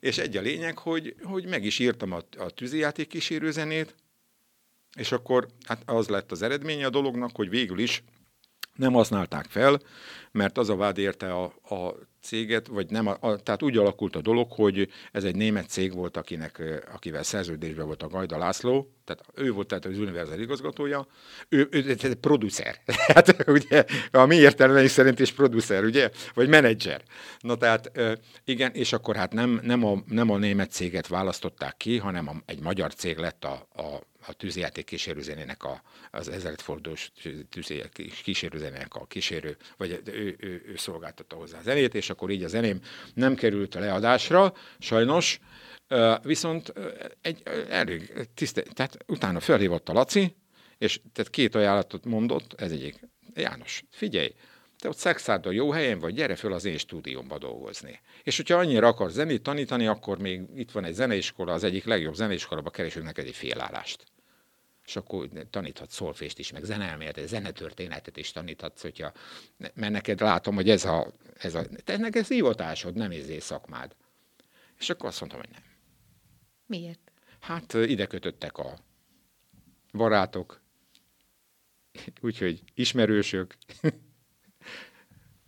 És 0.00 0.18
egy 0.18 0.36
a 0.36 0.40
lényeg, 0.40 0.78
hogy, 0.78 1.14
hogy 1.22 1.46
meg 1.46 1.64
is 1.64 1.78
írtam 1.78 2.12
a, 2.12 2.20
a 2.38 2.50
tűzijáték 2.50 3.08
kísérő 3.08 3.50
zenét, 3.50 3.94
és 4.96 5.12
akkor 5.12 5.46
hát 5.66 5.82
az 5.84 6.08
lett 6.08 6.32
az 6.32 6.42
eredménye 6.42 6.86
a 6.86 6.90
dolognak, 6.90 7.30
hogy 7.36 7.48
végül 7.48 7.78
is 7.78 8.02
nem 8.74 8.92
használták 8.92 9.46
fel, 9.48 9.80
mert 10.30 10.58
az 10.58 10.68
a 10.68 10.76
vád 10.76 10.98
érte 10.98 11.32
a, 11.32 11.44
a 11.74 11.94
céget, 12.22 12.66
vagy 12.66 12.90
nem, 12.90 13.06
a, 13.06 13.16
a, 13.20 13.36
tehát 13.36 13.62
úgy 13.62 13.76
alakult 13.76 14.16
a 14.16 14.20
dolog, 14.20 14.52
hogy 14.52 14.88
ez 15.12 15.24
egy 15.24 15.36
német 15.36 15.68
cég 15.68 15.94
volt, 15.94 16.16
akinek, 16.16 16.62
akivel 16.92 17.22
szerződésben 17.22 17.86
volt 17.86 18.02
a 18.02 18.08
Gajda 18.08 18.38
László, 18.38 18.92
tehát 19.04 19.24
ő 19.34 19.52
volt 19.52 19.68
tehát 19.68 19.84
az 19.84 19.98
Universal 19.98 20.40
igazgatója, 20.40 21.06
ő, 21.48 21.68
ő, 21.70 21.84
ő 21.84 21.96
egy 22.02 22.14
producer, 22.14 22.80
hát 23.14 23.48
ugye 23.48 23.84
a 24.10 24.24
mi 24.24 24.36
értelmeink 24.36 24.88
szerint 24.88 25.20
is 25.20 25.32
producer, 25.32 25.84
ugye, 25.84 26.10
vagy 26.34 26.48
menedzser. 26.48 27.02
Na 27.38 27.56
tehát 27.56 27.90
igen, 28.44 28.72
és 28.72 28.92
akkor 28.92 29.16
hát 29.16 29.32
nem, 29.32 29.60
nem, 29.62 29.84
a, 29.84 30.02
nem 30.06 30.30
a 30.30 30.38
német 30.38 30.70
céget 30.70 31.06
választották 31.06 31.76
ki, 31.76 31.98
hanem 31.98 32.28
a, 32.28 32.34
egy 32.46 32.60
magyar 32.60 32.94
cég 32.94 33.16
lett 33.16 33.44
a, 33.44 33.68
a 33.74 34.08
a 34.26 34.32
tűzjáték 34.32 34.84
kísérőzenének, 34.84 35.64
a, 35.64 35.82
az 36.10 36.28
ezredfordulós 36.28 37.12
tűzjáték 37.50 38.22
kísérőzenének 38.22 38.94
a 38.94 39.06
kísérő, 39.06 39.56
vagy 39.76 40.02
ő, 40.04 40.36
ő, 40.40 40.62
ő 40.66 40.76
szolgáltatta 40.76 41.36
hozzá 41.36 41.58
a 41.58 41.62
zenét, 41.62 41.94
és 41.94 42.10
akkor 42.10 42.30
így 42.30 42.44
a 42.44 42.48
zeném 42.48 42.80
nem 43.14 43.34
került 43.34 43.74
a 43.74 43.80
leadásra, 43.80 44.54
sajnos, 44.78 45.40
viszont 46.22 46.72
egy 47.20 47.42
elég 47.68 48.28
tiszte, 48.34 48.62
tehát 48.62 48.96
utána 49.06 49.40
felhívott 49.40 49.88
a 49.88 49.92
Laci, 49.92 50.36
és 50.78 51.00
tehát 51.12 51.30
két 51.30 51.54
ajánlatot 51.54 52.04
mondott, 52.04 52.60
ez 52.60 52.72
egyik, 52.72 53.00
János, 53.34 53.84
figyelj, 53.90 54.34
te 54.80 54.88
ott 54.88 54.96
szexárdon 54.96 55.52
jó 55.52 55.70
helyen 55.70 55.98
vagy, 55.98 56.14
gyere 56.14 56.36
föl 56.36 56.52
az 56.52 56.64
én 56.64 56.78
stúdiómba 56.78 57.38
dolgozni. 57.38 58.00
És 58.22 58.36
hogyha 58.36 58.56
annyira 58.56 58.86
akar 58.86 59.10
zenét 59.10 59.42
tanítani, 59.42 59.86
akkor 59.86 60.18
még 60.18 60.42
itt 60.54 60.70
van 60.70 60.84
egy 60.84 60.94
zeneiskola, 60.94 61.52
az 61.52 61.64
egyik 61.64 61.84
legjobb 61.84 62.14
zeneiskolába 62.14 62.70
keresünk 62.70 63.04
neked 63.04 63.26
egy 63.26 63.34
félállást. 63.34 64.04
És 64.84 64.96
akkor 64.96 65.28
taníthatsz 65.50 65.94
szolfést 65.94 66.38
is, 66.38 66.52
meg 66.52 66.64
zeneelméletet, 66.64 67.28
zenetörténetet 67.28 68.16
is 68.16 68.32
taníthatsz, 68.32 68.82
hogyha, 68.82 69.12
mert 69.56 69.92
neked 69.92 70.20
látom, 70.20 70.54
hogy 70.54 70.70
ez 70.70 70.84
a, 70.84 71.12
ez 71.38 71.54
a 71.54 71.64
te 71.84 71.96
neked 71.96 72.22
ez 72.22 72.28
hivatásod, 72.28 72.94
nem 72.94 73.10
izé 73.10 73.38
szakmád. 73.38 73.96
És 74.78 74.90
akkor 74.90 75.08
azt 75.08 75.20
mondtam, 75.20 75.40
hogy 75.40 75.50
nem. 75.52 75.62
Miért? 76.66 77.12
Hát 77.40 77.74
ide 77.74 78.06
kötöttek 78.06 78.58
a 78.58 78.78
barátok, 79.92 80.60
úgyhogy 82.20 82.62
ismerősök, 82.74 83.56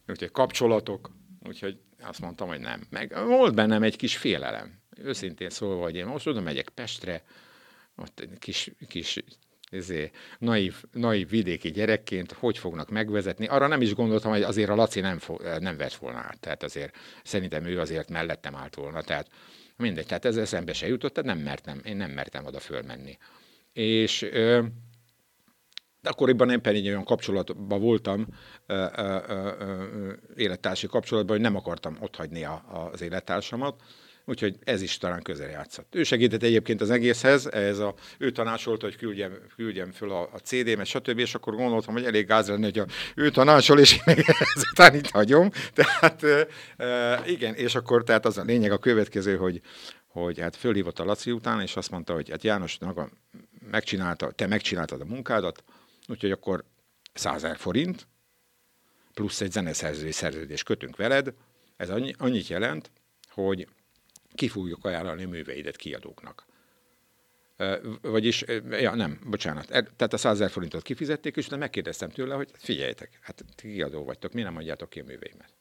úgyhogy 0.08 0.30
kapcsolatok, 0.30 1.10
úgyhogy 1.46 1.78
azt 2.00 2.20
mondtam, 2.20 2.48
hogy 2.48 2.60
nem. 2.60 2.86
Meg 2.90 3.14
volt 3.26 3.54
bennem 3.54 3.82
egy 3.82 3.96
kis 3.96 4.16
félelem. 4.16 4.80
Őszintén 4.96 5.50
szólva, 5.50 5.82
hogy 5.82 5.96
én 5.96 6.06
most 6.06 6.26
oda 6.26 6.40
megyek 6.40 6.68
Pestre, 6.68 7.24
ott 7.96 8.20
egy 8.20 8.38
kis, 8.38 8.70
kis 8.88 9.22
ezért, 9.70 10.16
naív, 10.38 10.84
naív 10.92 11.28
vidéki 11.28 11.70
gyerekként 11.70 12.32
hogy 12.32 12.58
fognak 12.58 12.90
megvezetni. 12.90 13.46
Arra 13.46 13.66
nem 13.66 13.80
is 13.80 13.94
gondoltam, 13.94 14.30
hogy 14.30 14.42
azért 14.42 14.70
a 14.70 14.74
Laci 14.74 15.00
nem, 15.00 15.18
fo, 15.18 15.36
nem 15.58 15.76
vett 15.76 15.94
volna 15.94 16.18
át. 16.18 16.40
Tehát 16.40 16.62
azért 16.62 16.96
szerintem 17.24 17.64
ő 17.64 17.80
azért 17.80 18.10
mellettem 18.10 18.56
állt 18.56 18.74
volna. 18.74 19.02
Tehát 19.02 19.28
mindegy, 19.76 20.06
tehát 20.06 20.24
ez 20.24 20.36
eszembe 20.36 20.72
se 20.72 20.86
jutott, 20.86 21.12
tehát 21.12 21.34
nem 21.34 21.44
mertem, 21.44 21.80
én 21.84 21.96
nem 21.96 22.10
mertem 22.10 22.44
oda 22.44 22.60
fölmenni. 22.60 23.18
És 23.72 24.26
de 26.02 26.10
akkoriban 26.10 26.50
én 26.50 26.60
pedig 26.60 26.86
olyan 26.86 27.04
kapcsolatban 27.04 27.80
voltam, 27.80 28.26
ö, 28.66 28.86
ö, 28.96 29.18
ö, 29.28 30.12
élettársi 30.36 30.86
kapcsolatban, 30.86 31.36
hogy 31.36 31.44
nem 31.44 31.56
akartam 31.56 31.96
otthagyni 32.00 32.44
a, 32.44 32.88
az 32.92 33.02
élettársamat, 33.02 33.82
úgyhogy 34.24 34.56
ez 34.64 34.82
is 34.82 34.98
talán 34.98 35.22
közel 35.22 35.48
játszott. 35.48 35.94
Ő 35.94 36.02
segített 36.02 36.42
egyébként 36.42 36.80
az 36.80 36.90
egészhez, 36.90 37.46
ez 37.46 37.78
a, 37.78 37.94
ő 38.18 38.30
tanácsolta, 38.30 38.86
hogy 38.86 38.96
küldjem, 38.96 39.32
küldjem 39.56 39.90
föl 39.90 40.10
a, 40.10 40.20
a 40.32 40.38
CD-met, 40.38 40.86
stb., 40.86 41.18
és 41.18 41.34
akkor 41.34 41.54
gondoltam, 41.54 41.94
hogy 41.94 42.04
elég 42.04 42.26
gáz 42.26 42.48
lenne, 42.48 42.64
hogy 42.64 42.78
a, 42.78 42.86
ő 43.14 43.30
tanácsol, 43.30 43.78
és 43.78 43.92
én 43.92 44.02
meg 44.04 44.18
ezután 44.54 44.94
itt 44.94 45.10
hagyom. 45.10 45.50
Tehát 45.74 46.22
e, 46.76 47.22
igen, 47.26 47.54
és 47.54 47.74
akkor 47.74 48.04
tehát 48.04 48.26
az 48.26 48.38
a 48.38 48.42
lényeg 48.42 48.72
a 48.72 48.78
következő, 48.78 49.36
hogy, 49.36 49.60
hogy 50.06 50.40
hát 50.40 50.56
fölhívott 50.56 50.98
a 50.98 51.04
Laci 51.04 51.30
után, 51.30 51.60
és 51.60 51.76
azt 51.76 51.90
mondta, 51.90 52.14
hogy 52.14 52.30
hát 52.30 52.42
János, 52.42 52.78
megcsinálta, 53.70 54.30
te 54.30 54.46
megcsináltad 54.46 55.00
a 55.00 55.04
munkádat, 55.04 55.64
úgyhogy 56.08 56.30
akkor 56.30 56.64
100 57.12 57.56
forint, 57.56 58.06
plusz 59.14 59.40
egy 59.40 59.52
zeneszerzői 59.52 60.12
szerződést 60.12 60.64
kötünk 60.64 60.96
veled, 60.96 61.34
ez 61.76 61.90
annyi, 61.90 62.14
annyit 62.18 62.46
jelent, 62.46 62.90
hogy 63.28 63.68
ki 64.34 64.48
fogjuk 64.48 64.84
ajánlani 64.84 65.24
a 65.24 65.28
műveidet 65.28 65.76
kiadóknak. 65.76 66.46
Vagyis, 68.02 68.44
ja 68.70 68.94
nem, 68.94 69.20
bocsánat, 69.26 69.70
e, 69.70 69.82
tehát 69.82 70.12
a 70.12 70.16
100 70.16 70.34
ezer 70.34 70.50
forintot 70.50 70.82
kifizették, 70.82 71.36
és 71.36 71.46
utána 71.46 71.60
megkérdeztem 71.60 72.10
tőle, 72.10 72.34
hogy 72.34 72.50
figyeljetek, 72.54 73.18
hát 73.20 73.44
kiadó 73.56 74.04
vagytok, 74.04 74.32
mi 74.32 74.42
nem 74.42 74.56
adjátok 74.56 74.90
ki 74.90 75.00
a 75.00 75.04
műveimet? 75.04 75.54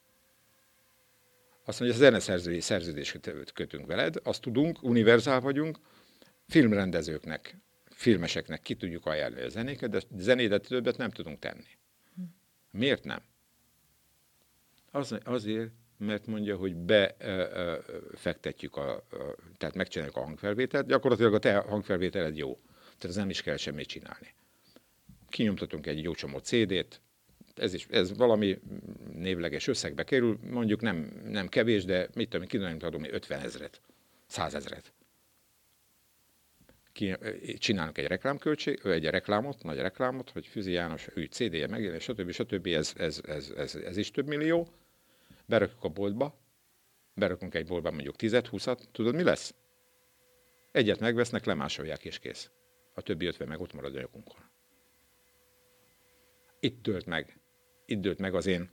Azt 1.65 1.79
mondja, 1.79 1.97
a 1.97 2.01
zeneszerzői 2.01 2.59
szerződést 2.59 3.19
kötünk 3.53 3.85
veled, 3.85 4.15
azt 4.23 4.41
tudunk, 4.41 4.83
univerzál 4.83 5.39
vagyunk, 5.39 5.77
filmrendezőknek 6.47 7.57
filmeseknek 8.01 8.61
ki 8.61 8.75
tudjuk 8.75 9.05
ajánlani 9.05 9.43
a 9.43 9.49
zenéket, 9.49 9.89
de 9.89 10.01
zenédet 10.17 10.67
többet 10.67 10.97
nem 10.97 11.09
tudunk 11.09 11.39
tenni. 11.39 11.77
Miért 12.71 13.03
nem? 13.03 13.21
Az, 14.91 15.17
azért, 15.23 15.69
mert 15.97 16.25
mondja, 16.25 16.55
hogy 16.55 16.75
befektetjük, 16.75 18.75
a, 18.75 18.95
a, 18.95 19.01
tehát 19.57 19.75
megcsináljuk 19.75 20.15
a 20.15 20.23
hangfelvételt, 20.23 20.87
gyakorlatilag 20.87 21.33
a 21.33 21.39
te 21.39 21.57
hangfelvételed 21.57 22.37
jó. 22.37 22.59
Tehát 22.83 23.03
ez 23.03 23.15
nem 23.15 23.29
is 23.29 23.41
kell 23.41 23.57
semmit 23.57 23.87
csinálni. 23.87 24.33
Kinyomtatunk 25.29 25.87
egy 25.87 26.03
jó 26.03 26.13
csomó 26.13 26.37
CD-t, 26.37 27.01
ez, 27.55 27.73
is, 27.73 27.87
ez 27.89 28.17
valami 28.17 28.59
névleges 29.13 29.67
összegbe 29.67 30.03
kerül, 30.03 30.39
mondjuk 30.49 30.81
nem, 30.81 31.21
nem 31.25 31.47
kevés, 31.47 31.85
de 31.85 32.07
mit 32.13 32.29
tudom, 32.29 32.47
kinyomtatunk 32.47 33.07
50 33.11 33.39
ezret, 33.39 33.81
100 34.27 34.55
ezret 34.55 34.93
ki, 36.91 37.15
csinálnak 37.57 37.97
egy 37.97 38.07
reklámköltség, 38.07 38.81
egy 38.83 39.05
reklámot, 39.05 39.63
nagy 39.63 39.77
reklámot, 39.77 40.29
hogy 40.29 40.47
Füzi 40.47 40.71
János 40.71 41.07
új 41.15 41.25
CD-je 41.25 41.67
megjelenés, 41.67 42.03
stb. 42.03 42.31
stb. 42.31 42.67
Ez, 42.67 42.93
ez, 42.97 43.21
ez, 43.25 43.49
ez, 43.49 43.75
ez, 43.75 43.97
is 43.97 44.11
több 44.11 44.27
millió. 44.27 44.67
Berakjuk 45.45 45.83
a 45.83 45.89
boltba, 45.89 46.39
berakunk 47.13 47.55
egy 47.55 47.65
boltba 47.65 47.91
mondjuk 47.91 48.15
10-20-at, 48.17 48.79
tudod 48.91 49.15
mi 49.15 49.23
lesz? 49.23 49.55
Egyet 50.71 50.99
megvesznek, 50.99 51.45
lemásolják 51.45 52.05
és 52.05 52.19
kész. 52.19 52.49
A 52.93 53.01
többi 53.01 53.25
50 53.25 53.47
meg 53.47 53.61
ott 53.61 53.73
marad 53.73 53.95
a 53.95 53.99
nyakunkon. 53.99 54.39
Itt 56.59 56.83
tölt 56.83 57.05
meg, 57.05 57.39
itt 57.85 58.01
dőlt 58.01 58.19
meg 58.19 58.35
az 58.35 58.45
én 58.45 58.69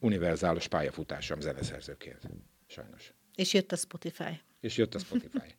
univerzálos 0.00 0.68
pályafutásom 0.68 1.40
zeneszerzőként. 1.40 2.20
Sajnos. 2.66 3.12
És 3.34 3.52
jött 3.52 3.72
a 3.72 3.76
Spotify. 3.76 4.40
És 4.60 4.76
jött 4.76 4.94
a 4.94 4.98
Spotify. 4.98 5.54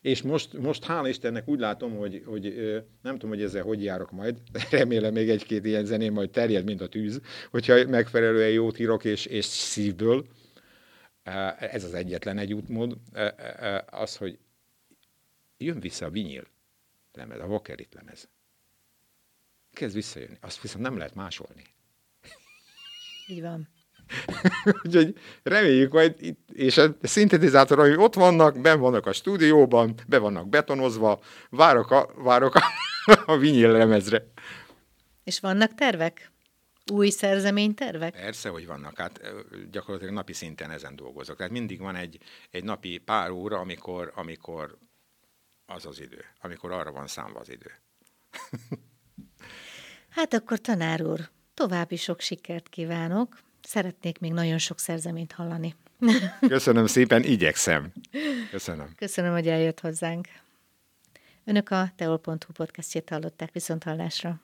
És 0.00 0.22
most, 0.22 0.52
most 0.52 0.84
hála 0.84 1.08
Istennek 1.08 1.48
úgy 1.48 1.58
látom, 1.58 1.96
hogy, 1.96 2.22
hogy 2.26 2.54
nem 3.02 3.12
tudom, 3.12 3.30
hogy 3.30 3.42
ezzel 3.42 3.62
hogy 3.62 3.82
járok 3.82 4.10
majd, 4.10 4.38
remélem 4.70 5.12
még 5.12 5.28
egy-két 5.28 5.64
ilyen 5.64 5.84
zeném 5.84 6.12
majd 6.12 6.30
terjed, 6.30 6.64
mint 6.64 6.80
a 6.80 6.88
tűz, 6.88 7.20
hogyha 7.50 7.88
megfelelően 7.88 8.50
jót 8.50 8.78
írok 8.78 9.04
és, 9.04 9.26
és 9.26 9.44
szívből. 9.44 10.26
Ez 11.58 11.84
az 11.84 11.94
egyetlen 11.94 12.38
egy 12.38 12.54
útmód. 12.54 12.96
Az, 13.86 14.16
hogy 14.16 14.38
jön 15.58 15.80
vissza 15.80 16.06
a 16.06 16.10
vinyl 16.10 16.46
lemez, 17.12 17.40
a 17.40 17.46
vakerit 17.46 17.94
lemez. 17.94 18.28
Kezd 19.72 19.94
visszajönni. 19.94 20.36
Azt 20.40 20.60
viszont 20.60 20.82
nem 20.82 20.96
lehet 20.96 21.14
másolni. 21.14 21.62
Így 23.26 23.40
van. 23.40 23.68
Úgyhogy 24.84 25.18
reméljük 25.42 25.92
majd 25.92 26.14
itt, 26.18 26.50
és 26.52 26.76
a 26.76 26.96
szintetizátorai 27.02 27.96
ott 27.96 28.14
vannak, 28.14 28.60
ben 28.60 28.80
vannak 28.80 29.06
a 29.06 29.12
stúdióban, 29.12 29.94
be 30.06 30.18
vannak 30.18 30.48
betonozva, 30.48 31.20
várok 31.50 31.90
a, 31.90 32.10
várok 32.16 32.54
a, 32.54 32.62
a 33.32 33.36
vinyl 33.36 33.70
lemezre. 33.70 34.26
És 35.24 35.40
vannak 35.40 35.74
tervek? 35.74 36.30
Új 36.92 37.08
szerzemény 37.08 37.74
tervek? 37.74 38.12
Persze, 38.12 38.48
hogy 38.48 38.66
vannak. 38.66 38.98
Hát 38.98 39.20
gyakorlatilag 39.70 40.14
napi 40.14 40.32
szinten 40.32 40.70
ezen 40.70 40.96
dolgozok. 40.96 41.36
Tehát 41.36 41.52
mindig 41.52 41.80
van 41.80 41.96
egy, 41.96 42.18
egy 42.50 42.64
napi 42.64 42.98
pár 42.98 43.30
óra, 43.30 43.58
amikor, 43.58 44.12
amikor 44.14 44.78
az 45.66 45.86
az 45.86 46.00
idő, 46.00 46.24
amikor 46.40 46.72
arra 46.72 46.92
van 46.92 47.06
számva 47.06 47.38
az 47.38 47.50
idő. 47.50 47.70
hát 50.16 50.34
akkor 50.34 50.58
tanár 50.58 51.02
úr, 51.02 51.20
további 51.54 51.96
sok 51.96 52.20
sikert 52.20 52.68
kívánok. 52.68 53.38
Szeretnék 53.66 54.18
még 54.18 54.32
nagyon 54.32 54.58
sok 54.58 54.78
szerzeményt 54.78 55.32
hallani. 55.32 55.74
Köszönöm 56.48 56.86
szépen, 56.86 57.22
igyekszem. 57.22 57.92
Köszönöm. 58.50 58.92
Köszönöm, 58.96 59.32
hogy 59.32 59.48
eljött 59.48 59.80
hozzánk. 59.80 60.28
Önök 61.44 61.70
a 61.70 61.92
teol.hu 61.96 62.52
podcastjét 62.52 63.08
hallották 63.08 63.52
viszont 63.52 63.82
hallásra. 63.82 64.40